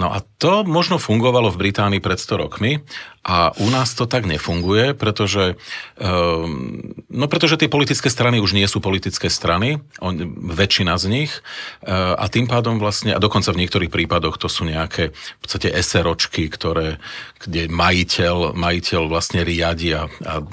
No 0.00 0.10
a 0.10 0.24
to 0.42 0.66
možno 0.66 0.98
fungovalo 0.98 1.52
v 1.54 1.60
Británii 1.68 2.00
pred 2.02 2.18
100 2.18 2.42
rokmi 2.42 2.82
a 3.24 3.56
u 3.56 3.72
nás 3.72 3.96
to 3.96 4.04
tak 4.04 4.28
nefunguje, 4.28 4.92
pretože, 4.92 5.56
um, 5.96 6.76
no 7.08 7.24
pretože 7.24 7.56
tie 7.56 7.72
politické 7.72 8.12
strany 8.12 8.36
už 8.36 8.52
nie 8.52 8.68
sú 8.68 8.84
politické 8.84 9.32
strany, 9.32 9.80
on, 10.04 10.20
väčšina 10.52 10.92
z 11.00 11.04
nich 11.08 11.32
uh, 11.88 12.20
a 12.20 12.28
tým 12.28 12.44
pádom 12.44 12.76
vlastne, 12.76 13.16
a 13.16 13.18
dokonca 13.18 13.48
v 13.56 13.64
niektorých 13.64 13.88
prípadoch 13.88 14.36
to 14.36 14.52
sú 14.52 14.68
nejaké 14.68 15.16
v 15.16 15.38
podstate 15.40 15.72
SROčky, 15.72 16.52
ktoré, 16.52 17.00
kde 17.40 17.72
majiteľ, 17.72 18.52
majiteľ 18.52 19.02
vlastne 19.08 19.40
riadi 19.40 19.96
a, 19.96 20.04
a, 20.04 20.44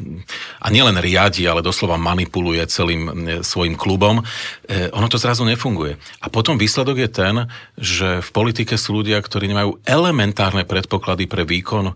a 0.63 0.67
nielen 0.71 0.95
riadi, 0.95 1.43
ale 1.43 1.59
doslova 1.59 1.99
manipuluje 1.99 2.63
celým 2.71 3.11
svojim 3.43 3.75
klubom, 3.75 4.23
e, 4.65 4.87
ono 4.95 5.11
to 5.11 5.19
zrazu 5.19 5.43
nefunguje. 5.43 5.99
A 6.23 6.31
potom 6.31 6.55
výsledok 6.55 7.03
je 7.03 7.09
ten, 7.11 7.35
že 7.75 8.23
v 8.23 8.29
politike 8.31 8.79
sú 8.79 9.03
ľudia, 9.03 9.19
ktorí 9.19 9.51
nemajú 9.51 9.83
elementárne 9.83 10.63
predpoklady 10.63 11.27
pre 11.27 11.43
výkon 11.43 11.91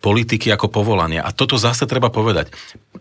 politiky 0.00 0.52
ako 0.52 0.68
povolania. 0.68 1.24
A 1.24 1.32
toto 1.32 1.56
zase 1.56 1.88
treba 1.88 2.12
povedať. 2.12 2.52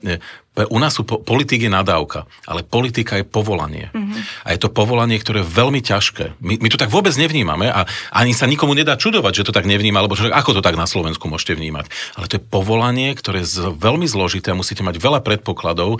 E, 0.01 0.17
u 0.55 0.77
nás 0.79 0.95
sú 0.95 1.03
po, 1.03 1.19
politik 1.19 1.67
je 1.67 1.71
nadávka, 1.71 2.23
ale 2.47 2.63
politika 2.63 3.19
je 3.19 3.27
povolanie. 3.27 3.91
Mm-hmm. 3.91 4.47
A 4.47 4.55
je 4.55 4.59
to 4.63 4.71
povolanie, 4.71 5.19
ktoré 5.19 5.43
je 5.43 5.51
veľmi 5.51 5.83
ťažké. 5.83 6.39
My, 6.39 6.55
my 6.57 6.67
to 6.71 6.79
tak 6.79 6.87
vôbec 6.87 7.11
nevnímame 7.19 7.67
a 7.67 7.83
ani 8.15 8.31
sa 8.31 8.47
nikomu 8.47 8.71
nedá 8.71 8.95
čudovať, 8.95 9.43
že 9.43 9.45
to 9.51 9.55
tak 9.55 9.67
nevníma, 9.67 9.99
alebo 9.99 10.15
že 10.15 10.31
ako 10.31 10.57
to 10.57 10.61
tak 10.63 10.79
na 10.79 10.87
Slovensku 10.87 11.27
môžete 11.27 11.59
vnímať. 11.59 11.91
Ale 12.15 12.31
to 12.31 12.39
je 12.39 12.47
povolanie, 12.47 13.11
ktoré 13.11 13.43
je 13.43 13.67
veľmi 13.75 14.07
zložité 14.07 14.55
a 14.55 14.59
musíte 14.59 14.81
mať 14.81 14.95
veľa 14.95 15.19
predpokladov 15.19 15.99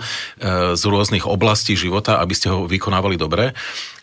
z 0.74 0.82
rôznych 0.88 1.28
oblastí 1.28 1.76
života, 1.76 2.18
aby 2.24 2.32
ste 2.32 2.48
ho 2.48 2.64
vykonávali 2.64 3.20
dobre. 3.20 3.52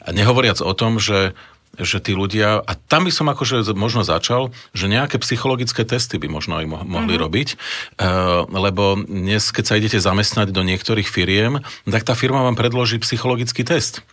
A 0.03 0.09
nehovoriac 0.13 0.61
o 0.61 0.71
tom, 0.77 1.01
že 1.01 1.33
že 1.79 1.97
tí 1.97 2.13
ľudia, 2.13 2.61
a 2.61 2.71
tam 2.77 3.09
by 3.09 3.11
som 3.13 3.25
akože 3.33 3.73
možno 3.73 4.05
začal, 4.05 4.53
že 4.77 4.85
nejaké 4.85 5.17
psychologické 5.17 5.81
testy 5.81 6.21
by 6.21 6.29
možno 6.29 6.61
aj 6.61 6.65
mohli 6.69 7.17
mm-hmm. 7.17 7.23
robiť, 7.25 7.49
uh, 7.53 8.45
lebo 8.45 9.01
dnes, 9.01 9.49
keď 9.49 9.63
sa 9.65 9.77
idete 9.81 9.97
zamestnať 9.97 10.53
do 10.53 10.61
niektorých 10.61 11.09
firiem, 11.09 11.65
tak 11.89 12.05
tá 12.05 12.13
firma 12.13 12.45
vám 12.45 12.53
predloží 12.53 13.01
psychologický 13.01 13.65
test. 13.65 14.05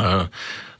Uh, 0.00 0.32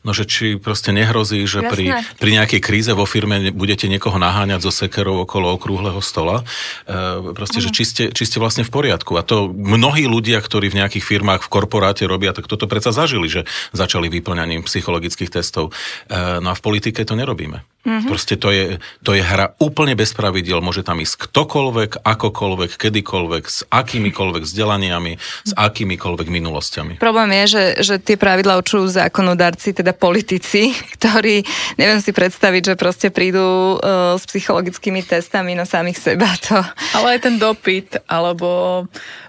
No, 0.07 0.14
že 0.14 0.22
či 0.22 0.54
proste 0.54 0.94
nehrozí, 0.94 1.42
že 1.50 1.66
pri, 1.66 2.07
pri 2.22 2.30
nejakej 2.30 2.62
kríze 2.62 2.94
vo 2.94 3.11
firme 3.11 3.50
budete 3.50 3.90
niekoho 3.90 4.22
naháňať 4.22 4.62
zo 4.62 4.70
sekerov 4.70 5.26
okolo 5.26 5.50
okrúhleho 5.59 5.98
stola. 5.98 6.46
E, 6.86 7.34
proste, 7.34 7.59
mm. 7.59 7.64
že 7.66 7.70
či 7.74 7.82
ste, 7.82 8.04
či 8.14 8.22
ste 8.22 8.38
vlastne 8.38 8.62
v 8.62 8.70
poriadku. 8.70 9.18
A 9.18 9.26
to 9.26 9.50
mnohí 9.50 10.07
ľudia, 10.07 10.38
ktorí 10.38 10.70
v 10.70 10.78
nejakých 10.78 11.02
firmách 11.02 11.42
v 11.42 11.50
korporáte 11.50 12.07
robia, 12.07 12.30
tak 12.30 12.46
toto 12.46 12.70
predsa 12.70 12.94
zažili, 12.94 13.26
že 13.26 13.50
začali 13.74 14.07
vyplňaním 14.07 14.62
psychologických 14.62 15.42
testov. 15.42 15.74
E, 16.07 16.38
no 16.38 16.48
a 16.50 16.54
v 16.54 16.62
politike 16.62 17.02
to 17.02 17.18
nerobíme. 17.18 17.66
Mm-hmm. 17.86 18.11
Proste 18.11 18.34
to 18.34 18.50
je, 18.50 18.82
to 19.02 19.14
je 19.14 19.22
hra 19.22 19.54
úplne 19.62 19.94
bez 19.94 20.11
pravidiel. 20.11 20.59
Môže 20.59 20.82
tam 20.82 21.02
ísť 21.02 21.30
ktokoľvek, 21.30 22.02
akokoľvek, 22.02 22.70
kedykoľvek, 22.78 23.44
s 23.46 23.62
akýmikoľvek 23.70 24.42
vzdelaniami, 24.42 25.12
s 25.18 25.52
akýmikoľvek 25.54 26.26
minulosťami. 26.26 26.92
Problém 26.98 27.30
je, 27.42 27.44
že, 27.46 27.64
že 27.82 27.94
tie 28.02 28.18
pravidla 28.18 28.59
učujú 28.59 28.90
zákonodarci, 28.90 29.70
teda 29.70 29.94
politici, 29.97 30.70
ktorí, 30.97 31.42
neviem 31.80 32.01
si 32.01 32.12
predstaviť, 32.12 32.72
že 32.72 32.74
proste 32.80 33.09
prídu 33.11 33.76
uh, 33.76 34.14
s 34.14 34.24
psychologickými 34.28 35.03
testami 35.03 35.57
na 35.57 35.64
samých 35.64 35.99
seba. 35.99 36.28
To. 36.49 36.61
Ale 36.97 37.18
aj 37.18 37.20
ten 37.26 37.36
dopyt, 37.40 38.05
alebo 38.07 38.84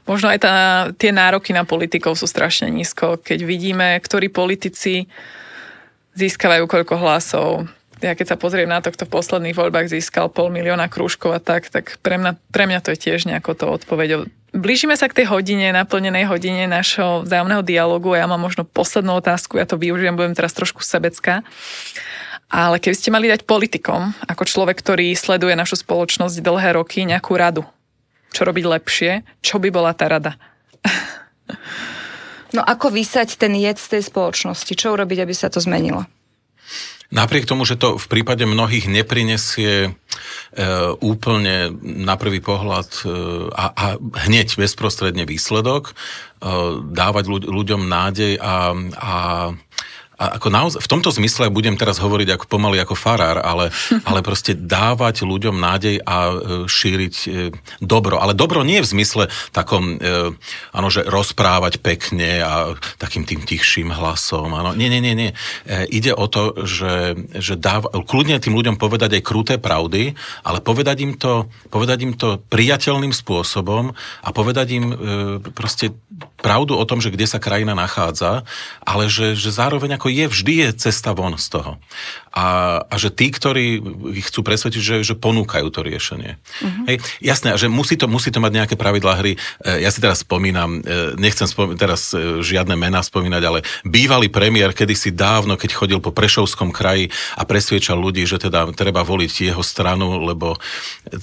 možno 0.06 0.30
aj 0.30 0.40
tá, 0.44 0.56
tie 0.96 1.10
nároky 1.16 1.56
na 1.56 1.64
politikov 1.66 2.20
sú 2.20 2.28
strašne 2.30 2.70
nízko. 2.70 3.18
Keď 3.20 3.40
vidíme, 3.48 3.98
ktorí 3.98 4.30
politici 4.30 5.08
získavajú 6.18 6.66
koľko 6.66 6.96
hlasov, 6.98 7.50
ja 8.02 8.14
keď 8.14 8.36
sa 8.36 8.38
pozriem 8.38 8.70
na 8.70 8.78
to, 8.78 8.94
kto 8.94 9.10
v 9.10 9.16
posledných 9.18 9.58
voľbách 9.58 9.90
získal 9.90 10.30
pol 10.30 10.54
milióna 10.54 10.86
krúžkov 10.86 11.34
a 11.34 11.42
tak, 11.42 11.74
tak 11.74 11.98
pre 12.06 12.22
mňa, 12.22 12.38
pre 12.54 12.70
mňa 12.70 12.80
to 12.86 12.94
je 12.94 13.02
tiež 13.10 13.26
nejako 13.26 13.58
to 13.58 13.66
odpoveď. 13.74 14.30
Blížime 14.56 14.96
sa 14.96 15.12
k 15.12 15.24
tej 15.24 15.28
hodine, 15.28 15.76
naplnenej 15.76 16.24
hodine 16.32 16.72
našho 16.72 17.28
vzájomného 17.28 17.64
dialogu 17.68 18.16
a 18.16 18.24
ja 18.24 18.28
mám 18.32 18.40
možno 18.40 18.64
poslednú 18.64 19.20
otázku, 19.20 19.60
ja 19.60 19.68
to 19.68 19.76
využijem, 19.76 20.16
budem 20.16 20.38
teraz 20.38 20.56
trošku 20.56 20.80
sebecká. 20.80 21.44
Ale 22.48 22.80
keby 22.80 22.96
ste 22.96 23.12
mali 23.12 23.28
dať 23.28 23.44
politikom, 23.44 24.16
ako 24.24 24.48
človek, 24.48 24.80
ktorý 24.80 25.12
sleduje 25.20 25.52
našu 25.52 25.84
spoločnosť 25.84 26.40
dlhé 26.40 26.80
roky, 26.80 27.04
nejakú 27.04 27.36
radu, 27.36 27.68
čo 28.32 28.48
robiť 28.48 28.64
lepšie, 28.64 29.12
čo 29.44 29.60
by 29.60 29.68
bola 29.68 29.92
tá 29.92 30.08
rada? 30.08 30.40
No 32.56 32.64
ako 32.64 32.96
vysať 32.96 33.36
ten 33.36 33.52
jed 33.60 33.76
z 33.76 34.00
tej 34.00 34.08
spoločnosti? 34.08 34.72
Čo 34.72 34.96
urobiť, 34.96 35.20
aby 35.28 35.36
sa 35.36 35.52
to 35.52 35.60
zmenilo? 35.60 36.08
Napriek 37.08 37.48
tomu, 37.48 37.64
že 37.64 37.80
to 37.80 37.96
v 37.96 38.08
prípade 38.12 38.44
mnohých 38.44 38.92
neprinesie 38.92 39.74
e, 39.88 39.90
úplne 41.00 41.72
na 41.80 42.20
prvý 42.20 42.44
pohľad 42.44 42.90
e, 43.00 43.08
a, 43.56 43.66
a 43.72 43.86
hneď 44.28 44.60
bezprostredne 44.60 45.24
výsledok, 45.24 45.92
e, 45.92 45.94
dávať 46.92 47.48
ľuďom 47.48 47.88
nádej 47.88 48.36
a, 48.44 48.76
a 49.00 49.16
a 50.18 50.42
ako 50.42 50.50
naozaj, 50.50 50.82
v 50.82 50.92
tomto 50.92 51.14
zmysle 51.14 51.54
budem 51.54 51.78
teraz 51.78 52.02
hovoriť 52.02 52.34
ako 52.34 52.46
pomaly 52.50 52.82
ako 52.82 52.98
farár, 52.98 53.38
ale, 53.38 53.70
ale 54.10 54.26
proste 54.26 54.58
dávať 54.58 55.22
ľuďom 55.22 55.54
nádej 55.54 56.02
a 56.02 56.18
e, 56.30 56.36
šíriť 56.66 57.16
e, 57.16 57.28
dobro. 57.78 58.18
Ale 58.18 58.34
dobro 58.34 58.66
nie 58.66 58.82
v 58.82 58.90
zmysle 58.98 59.30
takom, 59.54 60.02
e, 60.02 60.34
áno, 60.74 60.88
že 60.90 61.06
rozprávať 61.06 61.86
pekne 61.86 62.42
a 62.42 62.74
takým 62.98 63.30
tým 63.30 63.46
tichším 63.46 63.94
hlasom. 63.94 64.58
Áno. 64.58 64.74
Nie, 64.74 64.90
nie, 64.90 65.06
nie, 65.06 65.14
nie. 65.14 65.32
Ide 65.70 66.18
o 66.18 66.26
to, 66.26 66.66
že, 66.66 67.14
že 67.38 67.54
dáv, 67.54 67.86
kľudne 67.94 68.42
tým 68.42 68.58
ľuďom 68.58 68.82
povedať 68.82 69.22
aj 69.22 69.24
kruté 69.24 69.56
pravdy, 69.62 70.18
ale 70.42 70.66
povedať 70.66 70.98
im 71.06 71.14
to, 71.14 71.46
povedať 71.70 71.98
im 72.10 72.14
to 72.18 72.42
priateľným 72.50 73.14
spôsobom 73.14 73.94
a 74.26 74.30
povedať 74.34 74.68
im 74.82 74.86
proste 75.54 75.94
pravdu 76.38 76.78
o 76.78 76.86
tom, 76.86 77.02
že 77.02 77.10
kde 77.10 77.26
sa 77.26 77.42
krajina 77.42 77.74
nachádza, 77.74 78.46
ale 78.86 79.10
že, 79.10 79.34
že 79.34 79.50
zároveň 79.50 79.98
ako 79.98 80.08
je, 80.14 80.26
vždy 80.30 80.54
je 80.64 80.70
cesta 80.78 81.12
von 81.18 81.34
z 81.36 81.48
toho. 81.50 81.82
A, 82.38 82.80
a 82.86 82.96
že 83.02 83.10
tí, 83.10 83.34
ktorí 83.34 83.82
ich 84.14 84.30
chcú 84.30 84.46
presvedčiť, 84.46 84.82
že, 84.82 84.96
že 85.02 85.18
ponúkajú 85.18 85.74
to 85.74 85.82
riešenie. 85.82 86.38
Uh-huh. 86.38 86.86
Hej, 86.86 87.02
jasné, 87.18 87.58
že 87.58 87.66
musí 87.66 87.98
to, 87.98 88.06
musí 88.06 88.30
to 88.30 88.38
mať 88.38 88.54
nejaké 88.54 88.76
pravidlá 88.78 89.18
hry. 89.18 89.34
E, 89.66 89.82
ja 89.82 89.90
si 89.90 89.98
teraz 89.98 90.22
spomínam, 90.22 90.86
e, 90.86 91.18
nechcem 91.18 91.50
spom- 91.50 91.74
teraz 91.74 92.14
e, 92.14 92.46
žiadne 92.46 92.78
mená 92.78 93.02
spomínať, 93.02 93.42
ale 93.42 93.66
bývalý 93.82 94.30
premiér 94.30 94.78
kedysi 94.78 95.10
dávno, 95.10 95.58
keď 95.58 95.74
chodil 95.74 95.98
po 95.98 96.14
Prešovskom 96.14 96.70
kraji 96.70 97.10
a 97.34 97.42
presviečal 97.42 97.98
ľudí, 97.98 98.22
že 98.30 98.38
teda 98.38 98.70
treba 98.78 99.02
voliť 99.02 99.50
jeho 99.50 99.66
stranu, 99.66 100.22
lebo 100.22 100.62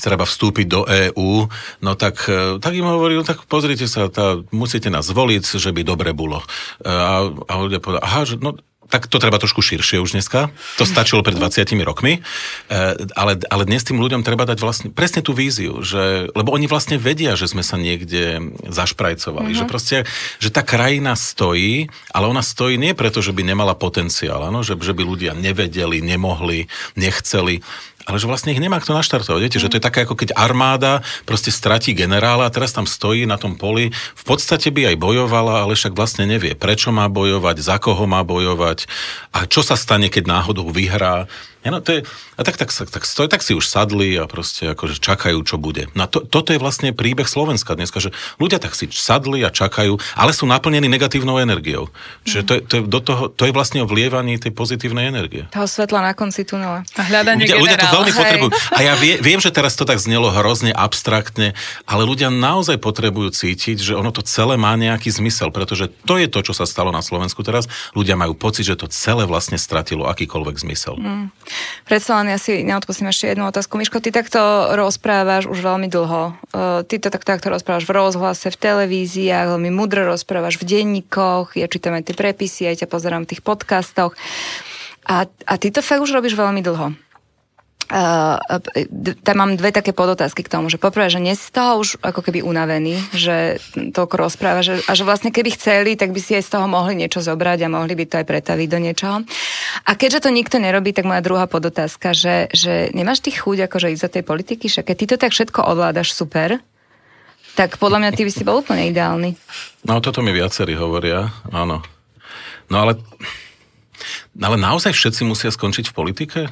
treba 0.03 0.27
vstúpiť 0.27 0.67
do 0.67 0.83
EÚ, 0.83 1.47
no 1.79 1.93
tak, 1.95 2.27
tak 2.59 2.73
im 2.75 2.91
hovoril, 2.91 3.23
tak 3.23 3.47
pozrite 3.47 3.87
sa, 3.87 4.11
tá, 4.11 4.43
musíte 4.51 4.91
nás 4.91 5.04
zvoliť, 5.05 5.45
že 5.61 5.71
by 5.71 5.85
dobre 5.85 6.17
bolo. 6.17 6.41
A, 6.81 7.29
a 7.29 7.53
ľudia 7.61 7.85
povedali, 7.85 8.03
aha, 8.03 8.25
že, 8.25 8.41
no 8.41 8.57
tak 8.89 9.09
to 9.09 9.19
treba 9.19 9.41
trošku 9.41 9.65
širšie 9.65 9.99
už 10.01 10.15
dneska. 10.15 10.53
To 10.79 10.85
stačilo 10.85 11.25
pred 11.25 11.35
20 11.35 11.67
rokmi. 11.83 12.21
E, 12.21 12.79
ale, 13.17 13.41
ale 13.49 13.63
dnes 13.65 13.83
tým 13.83 13.99
ľuďom 13.99 14.23
treba 14.23 14.45
dať 14.45 14.59
vlastne 14.61 14.89
presne 14.93 15.25
tú 15.25 15.33
víziu, 15.33 15.81
že, 15.81 16.29
lebo 16.37 16.53
oni 16.53 16.69
vlastne 16.69 17.01
vedia, 17.01 17.35
že 17.35 17.49
sme 17.49 17.65
sa 17.65 17.81
niekde 17.81 18.55
zašprajcovali. 18.69 19.51
Uh-huh. 19.51 19.61
Že 19.65 19.71
proste, 19.71 19.97
že 20.39 20.53
tá 20.53 20.61
krajina 20.61 21.17
stojí, 21.17 21.89
ale 22.13 22.29
ona 22.29 22.45
stojí 22.45 22.77
nie 22.77 22.93
preto, 22.93 23.25
že 23.25 23.33
by 23.33 23.43
nemala 23.43 23.75
potenciál, 23.75 24.47
ano? 24.47 24.61
Že, 24.61 24.79
že 24.85 24.93
by 24.93 25.03
ľudia 25.03 25.33
nevedeli, 25.33 26.05
nemohli, 26.05 26.69
nechceli, 26.95 27.65
ale 28.05 28.21
že 28.21 28.29
vlastne 28.29 28.53
ich 28.53 28.61
nemá 28.61 28.81
kto 28.81 28.93
naštartovať. 28.93 29.41
Viete, 29.41 29.61
že 29.61 29.73
to 29.73 29.81
je 29.81 29.87
také, 29.87 30.05
ako 30.05 30.15
keď 30.17 30.37
armáda 30.37 31.01
proste 31.25 31.49
stratí 31.49 31.97
generála 31.97 32.49
a 32.49 32.55
teraz 32.55 32.77
tam 32.77 32.85
stojí 32.85 33.25
na 33.25 33.41
tom 33.41 33.57
poli. 33.57 33.91
V 33.93 34.25
podstate 34.25 34.69
by 34.69 34.95
aj 34.95 34.97
bojovala, 35.01 35.65
ale 35.65 35.73
však 35.77 35.97
vlastne 35.97 36.29
nevie, 36.29 36.53
prečo 36.53 36.93
má 36.93 37.09
bojovať, 37.09 37.57
za 37.65 37.77
koho 37.81 38.05
má 38.05 38.21
bojovať 38.21 38.85
a 39.33 39.49
čo 39.49 39.65
sa 39.65 39.75
stane, 39.75 40.13
keď 40.13 40.29
náhodou 40.29 40.69
vyhrá. 40.69 41.27
Ja, 41.65 41.73
no, 41.73 41.81
to 41.81 41.97
je, 41.97 42.01
a 42.37 42.43
tak, 42.45 42.61
tak, 42.61 42.69
tak, 42.69 42.93
tak, 42.93 43.05
stoj, 43.09 43.25
tak 43.33 43.41
si 43.41 43.57
už 43.57 43.65
sadli 43.65 44.21
a 44.21 44.29
proste 44.29 44.69
akože 44.77 45.01
čakajú, 45.01 45.41
čo 45.49 45.57
bude. 45.57 45.89
No 45.97 46.05
to, 46.05 46.21
toto 46.21 46.53
je 46.53 46.61
vlastne 46.61 46.93
príbeh 46.93 47.25
Slovenska 47.25 47.73
dneska, 47.73 48.05
že 48.05 48.13
ľudia 48.37 48.61
tak 48.61 48.77
si 48.77 48.85
sadli 48.93 49.41
a 49.41 49.49
čakajú, 49.49 49.97
ale 50.13 50.37
sú 50.37 50.45
naplnení 50.45 50.93
negatívnou 50.93 51.41
energiou. 51.41 51.89
Čiže 52.29 52.41
to 52.45 52.53
je, 52.53 52.61
to 52.69 52.73
je, 52.77 52.83
do 52.85 53.01
toho, 53.01 53.33
to 53.33 53.49
je 53.49 53.53
vlastne 53.57 53.81
o 53.81 53.89
vlievaní 53.89 54.37
tej 54.37 54.53
pozitívnej 54.53 55.09
energie. 55.09 55.49
Toho 55.57 55.65
svetla 55.65 56.05
na 56.05 56.13
konci 56.13 56.45
tunela. 56.45 56.85
A 57.01 57.03
hľadanie 57.03 57.49
ľudia, 57.49 57.57
ľudia 57.57 57.77
to 57.81 57.89
veľmi 57.97 58.13
hej. 58.13 58.21
potrebujú. 58.21 58.51
A 58.69 58.79
ja 58.85 58.95
vie, 59.01 59.17
viem, 59.25 59.41
že 59.41 59.49
teraz 59.49 59.73
to 59.73 59.89
tak 59.89 59.97
znelo 59.97 60.29
hrozne 60.29 60.69
abstraktne, 60.69 61.57
ale 61.89 62.03
ľudia 62.05 62.29
naozaj 62.29 62.77
potrebujú 62.77 63.33
cítiť, 63.33 63.81
že 63.81 63.97
ono 63.97 64.13
to 64.13 64.21
celé 64.21 64.61
má 64.61 64.77
nejaký 64.77 65.09
zmysel, 65.09 65.49
pretože 65.49 65.89
to 66.05 66.21
je 66.21 66.29
to, 66.29 66.45
čo 66.45 66.53
sa 66.53 66.69
stalo 66.69 66.93
na 66.93 67.01
Slovensku 67.01 67.41
teraz. 67.41 67.73
Ľudia 67.97 68.21
majú 68.21 68.37
pocit, 68.37 68.69
že 68.69 68.77
to 68.77 68.85
celé 68.93 69.25
vlastne 69.25 69.57
stratilo 69.57 70.05
akýkoľvek 70.05 70.57
zmysel. 70.61 71.01
Mm. 71.01 71.33
Predsa 71.85 72.21
len 72.23 72.33
ja 72.33 72.39
si 72.41 72.65
neodpustím 72.65 73.11
ešte 73.11 73.31
jednu 73.31 73.47
otázku. 73.49 73.77
Miško, 73.77 74.01
ty 74.01 74.11
takto 74.11 74.73
rozprávaš 74.75 75.47
už 75.47 75.59
veľmi 75.61 75.87
dlho. 75.91 76.35
Ty 76.89 76.95
to 76.99 77.09
takto, 77.13 77.29
takto 77.31 77.49
rozprávaš 77.53 77.85
v 77.85 77.95
rozhlase, 77.95 78.49
v 78.49 78.59
televíziách, 78.59 79.55
veľmi 79.55 79.71
mudro 79.71 80.09
rozprávaš 80.09 80.57
v 80.59 80.67
denníkoch, 80.67 81.59
ja 81.59 81.67
čítam 81.69 81.95
aj 81.95 82.11
tie 82.11 82.17
prepisy, 82.17 82.67
aj 82.67 82.85
ťa 82.85 82.89
pozerám 82.89 83.29
v 83.29 83.37
tých 83.37 83.43
podcastoch. 83.45 84.17
A, 85.05 85.29
a 85.29 85.55
ty 85.61 85.69
to 85.69 85.85
fakt 85.85 86.01
už 86.01 86.17
robíš 86.17 86.33
veľmi 86.33 86.65
dlho. 86.65 86.97
Uh, 87.93 88.41
tam 89.21 89.37
mám 89.37 89.53
dve 89.61 89.69
také 89.69 89.93
podotázky 89.93 90.41
k 90.41 90.53
tomu, 90.53 90.73
že 90.73 90.81
poprvé, 90.81 91.13
že 91.13 91.21
nie 91.21 91.37
si 91.37 91.53
z 91.53 91.53
toho 91.53 91.85
už 91.85 92.01
ako 92.01 92.25
keby 92.25 92.41
unavený, 92.41 92.97
že 93.13 93.61
toľko 93.77 94.15
rozpráva, 94.17 94.65
že, 94.65 94.81
a 94.89 94.93
že 94.97 95.05
vlastne 95.05 95.29
keby 95.29 95.53
chceli, 95.53 95.93
tak 95.93 96.17
by 96.17 96.21
si 96.21 96.33
aj 96.33 96.49
z 96.49 96.53
toho 96.57 96.65
mohli 96.65 96.97
niečo 96.97 97.21
zobrať 97.21 97.69
a 97.69 97.73
mohli 97.73 97.93
by 97.93 98.05
to 98.09 98.15
aj 98.21 98.27
pretaviť 98.27 98.69
do 98.73 98.79
niečoho. 98.81 99.17
A 99.85 99.91
keďže 100.01 100.25
to 100.25 100.31
nikto 100.33 100.57
nerobí, 100.57 100.97
tak 100.97 101.05
moja 101.05 101.21
druhá 101.21 101.45
podotázka, 101.45 102.17
že, 102.17 102.49
že 102.57 102.89
nemáš 102.97 103.21
ty 103.21 103.37
chuť 103.37 103.69
akože 103.69 103.93
ísť 103.93 104.05
do 104.09 104.15
tej 104.17 104.25
politiky, 104.25 104.67
že 104.73 104.81
keď 104.81 104.97
ty 104.97 105.05
to 105.05 105.17
tak 105.21 105.37
všetko 105.37 105.61
ovládaš 105.61 106.17
super, 106.17 106.65
tak 107.55 107.79
podľa 107.79 108.01
mňa 108.03 108.11
ty 108.17 108.23
by 108.27 108.33
si 108.35 108.43
bol 108.43 108.65
úplne 108.65 108.91
ideálny. 108.91 109.37
No 109.87 110.01
toto 110.01 110.25
mi 110.25 110.35
viacerí 110.35 110.75
hovoria, 110.75 111.31
áno. 111.53 111.85
No 112.73 112.77
ale 112.81 112.99
ale 114.35 114.59
naozaj 114.59 114.91
všetci 114.91 115.23
musia 115.23 115.55
skončiť 115.55 115.91
v 115.91 115.95
politike? 115.95 116.41
E, 116.47 116.51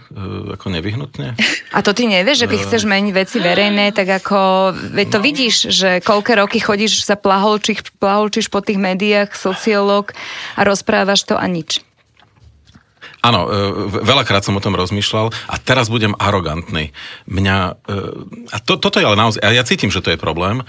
ako 0.55 0.67
nevyhnutne? 0.71 1.35
A 1.75 1.79
to 1.83 1.91
ty 1.91 2.07
nevieš, 2.07 2.47
že 2.47 2.51
keď 2.51 2.59
e. 2.59 2.65
chceš 2.71 2.83
meniť 2.87 3.13
veci 3.15 3.39
verejné, 3.43 3.91
tak 3.91 4.07
ako... 4.23 4.71
Veď 4.95 5.07
to 5.11 5.19
no. 5.19 5.25
vidíš, 5.27 5.55
že 5.75 5.91
koľké 5.99 6.39
roky 6.39 6.63
chodíš 6.63 7.03
sa 7.03 7.19
plaholčíš, 7.19 7.91
plaholčíš 7.99 8.55
po 8.55 8.63
tých 8.63 8.79
médiách, 8.79 9.35
sociológ 9.35 10.15
a 10.55 10.63
rozprávaš 10.63 11.27
to 11.27 11.35
a 11.35 11.47
nič. 11.51 11.83
Áno, 13.23 13.47
e, 13.47 14.03
veľakrát 14.03 14.47
som 14.47 14.59
o 14.59 14.63
tom 14.63 14.79
rozmýšľal 14.79 15.35
a 15.51 15.55
teraz 15.59 15.91
budem 15.91 16.15
arogantný. 16.19 16.95
Mňa, 17.27 17.57
a 18.51 18.57
to, 18.63 18.79
toto 18.79 19.03
je 19.03 19.07
ale 19.07 19.19
naozaj, 19.19 19.43
a 19.43 19.55
ja 19.55 19.67
cítim, 19.67 19.91
že 19.91 20.03
to 20.03 20.15
je 20.15 20.19
problém, 20.19 20.63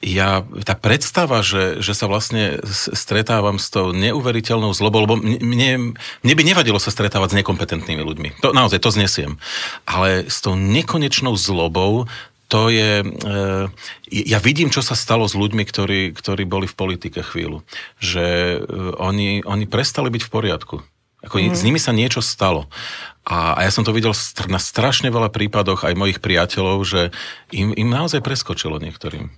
ja, 0.00 0.44
tá 0.64 0.72
predstava, 0.72 1.44
že, 1.44 1.84
že 1.84 1.92
sa 1.92 2.08
vlastne 2.08 2.60
stretávam 2.96 3.60
s 3.60 3.68
tou 3.68 3.92
neuveriteľnou 3.92 4.72
zlobou, 4.72 5.04
lebo 5.04 5.20
mne, 5.20 5.92
mne 5.96 6.34
by 6.34 6.42
nevadilo 6.42 6.80
sa 6.80 6.88
stretávať 6.88 7.36
s 7.36 7.38
nekompetentnými 7.44 8.00
ľuďmi. 8.00 8.28
To 8.40 8.56
naozaj, 8.56 8.80
to 8.80 8.90
znesiem. 8.90 9.36
Ale 9.84 10.24
s 10.26 10.40
tou 10.40 10.56
nekonečnou 10.56 11.36
zlobou 11.36 12.08
to 12.50 12.66
je... 12.66 13.06
E, 13.06 13.06
ja 14.10 14.42
vidím, 14.42 14.74
čo 14.74 14.82
sa 14.82 14.98
stalo 14.98 15.30
s 15.30 15.38
ľuďmi, 15.38 15.62
ktorí, 15.62 16.00
ktorí 16.10 16.42
boli 16.50 16.66
v 16.66 16.74
politike 16.74 17.22
chvíľu. 17.22 17.62
Že 18.02 18.26
e, 18.26 18.58
oni, 18.98 19.46
oni 19.46 19.64
prestali 19.70 20.10
byť 20.10 20.22
v 20.26 20.32
poriadku. 20.34 20.76
Ako 21.22 21.36
mm. 21.38 21.54
S 21.54 21.62
nimi 21.62 21.78
sa 21.78 21.94
niečo 21.94 22.18
stalo. 22.18 22.66
A, 23.22 23.54
a 23.54 23.60
ja 23.62 23.70
som 23.70 23.86
to 23.86 23.94
videl 23.94 24.10
na 24.50 24.58
strašne 24.58 25.12
veľa 25.14 25.30
prípadoch 25.30 25.86
aj 25.86 25.94
mojich 25.94 26.18
priateľov, 26.18 26.82
že 26.82 27.14
im, 27.54 27.70
im 27.70 27.86
naozaj 27.92 28.24
preskočilo 28.24 28.82
niektorým. 28.82 29.30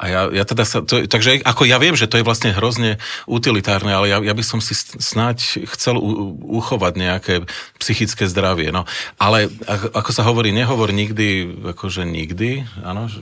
A 0.00 0.08
ja, 0.08 0.20
ja 0.32 0.44
teda 0.48 0.64
sa, 0.64 0.80
to, 0.80 1.04
takže 1.04 1.44
ako 1.44 1.68
ja 1.68 1.76
viem, 1.76 1.92
že 1.92 2.08
to 2.08 2.16
je 2.16 2.24
vlastne 2.24 2.56
hrozne 2.56 2.96
utilitárne, 3.28 3.92
ale 3.92 4.08
ja, 4.08 4.16
ja 4.24 4.32
by 4.32 4.40
som 4.40 4.64
si 4.64 4.72
snáď 4.72 5.68
chcel 5.76 6.00
u, 6.00 6.32
uchovať 6.56 6.92
nejaké 6.96 7.34
psychické 7.76 8.24
zdravie. 8.24 8.72
No. 8.72 8.88
Ale 9.20 9.52
ako 9.68 10.10
sa 10.16 10.24
hovorí, 10.24 10.56
nehovor 10.56 10.88
nikdy, 10.96 11.52
akože 11.76 12.08
nikdy, 12.08 12.64
áno, 12.80 13.12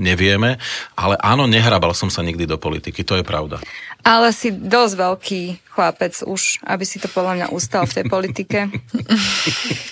nevieme, 0.00 0.56
ale 0.96 1.20
áno, 1.20 1.44
nehrabal 1.44 1.92
som 1.92 2.08
sa 2.08 2.24
nikdy 2.24 2.48
do 2.48 2.56
politiky, 2.56 3.04
to 3.04 3.20
je 3.20 3.24
pravda. 3.24 3.60
Ale 4.04 4.32
si 4.32 4.48
dosť 4.52 4.94
veľký 4.96 5.42
chlapec 5.74 6.12
už, 6.22 6.60
aby 6.62 6.84
si 6.86 7.00
to 7.00 7.08
podľa 7.08 7.32
mňa 7.34 7.46
ustal 7.50 7.84
v 7.84 8.00
tej 8.00 8.04
politike. 8.08 8.58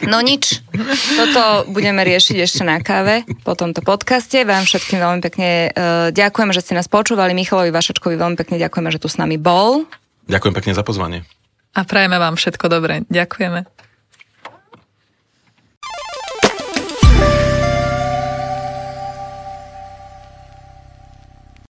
No 0.02 0.18
nič, 0.18 0.66
toto 1.14 1.70
budeme 1.70 2.02
riešiť 2.02 2.36
ešte 2.42 2.62
na 2.66 2.82
káve 2.82 3.22
po 3.46 3.54
tomto 3.54 3.86
podcaste. 3.86 4.42
Vám 4.42 4.66
všetkým 4.66 4.98
veľmi 4.98 5.20
pekne 5.22 5.70
uh, 5.70 6.10
ďakujeme, 6.22 6.54
že 6.54 6.62
ste 6.62 6.78
nás 6.78 6.86
počúvali. 6.86 7.34
Michalovi 7.34 7.74
Vašačkovi 7.74 8.14
veľmi 8.14 8.36
pekne 8.38 8.62
ďakujeme, 8.62 8.88
že 8.94 9.02
tu 9.02 9.10
s 9.10 9.18
nami 9.18 9.36
bol. 9.36 9.84
Ďakujem 10.30 10.54
pekne 10.54 10.72
za 10.78 10.86
pozvanie. 10.86 11.26
A 11.74 11.82
prajeme 11.82 12.20
vám 12.20 12.38
všetko 12.38 12.70
dobré. 12.70 13.02
Ďakujeme. 13.10 13.66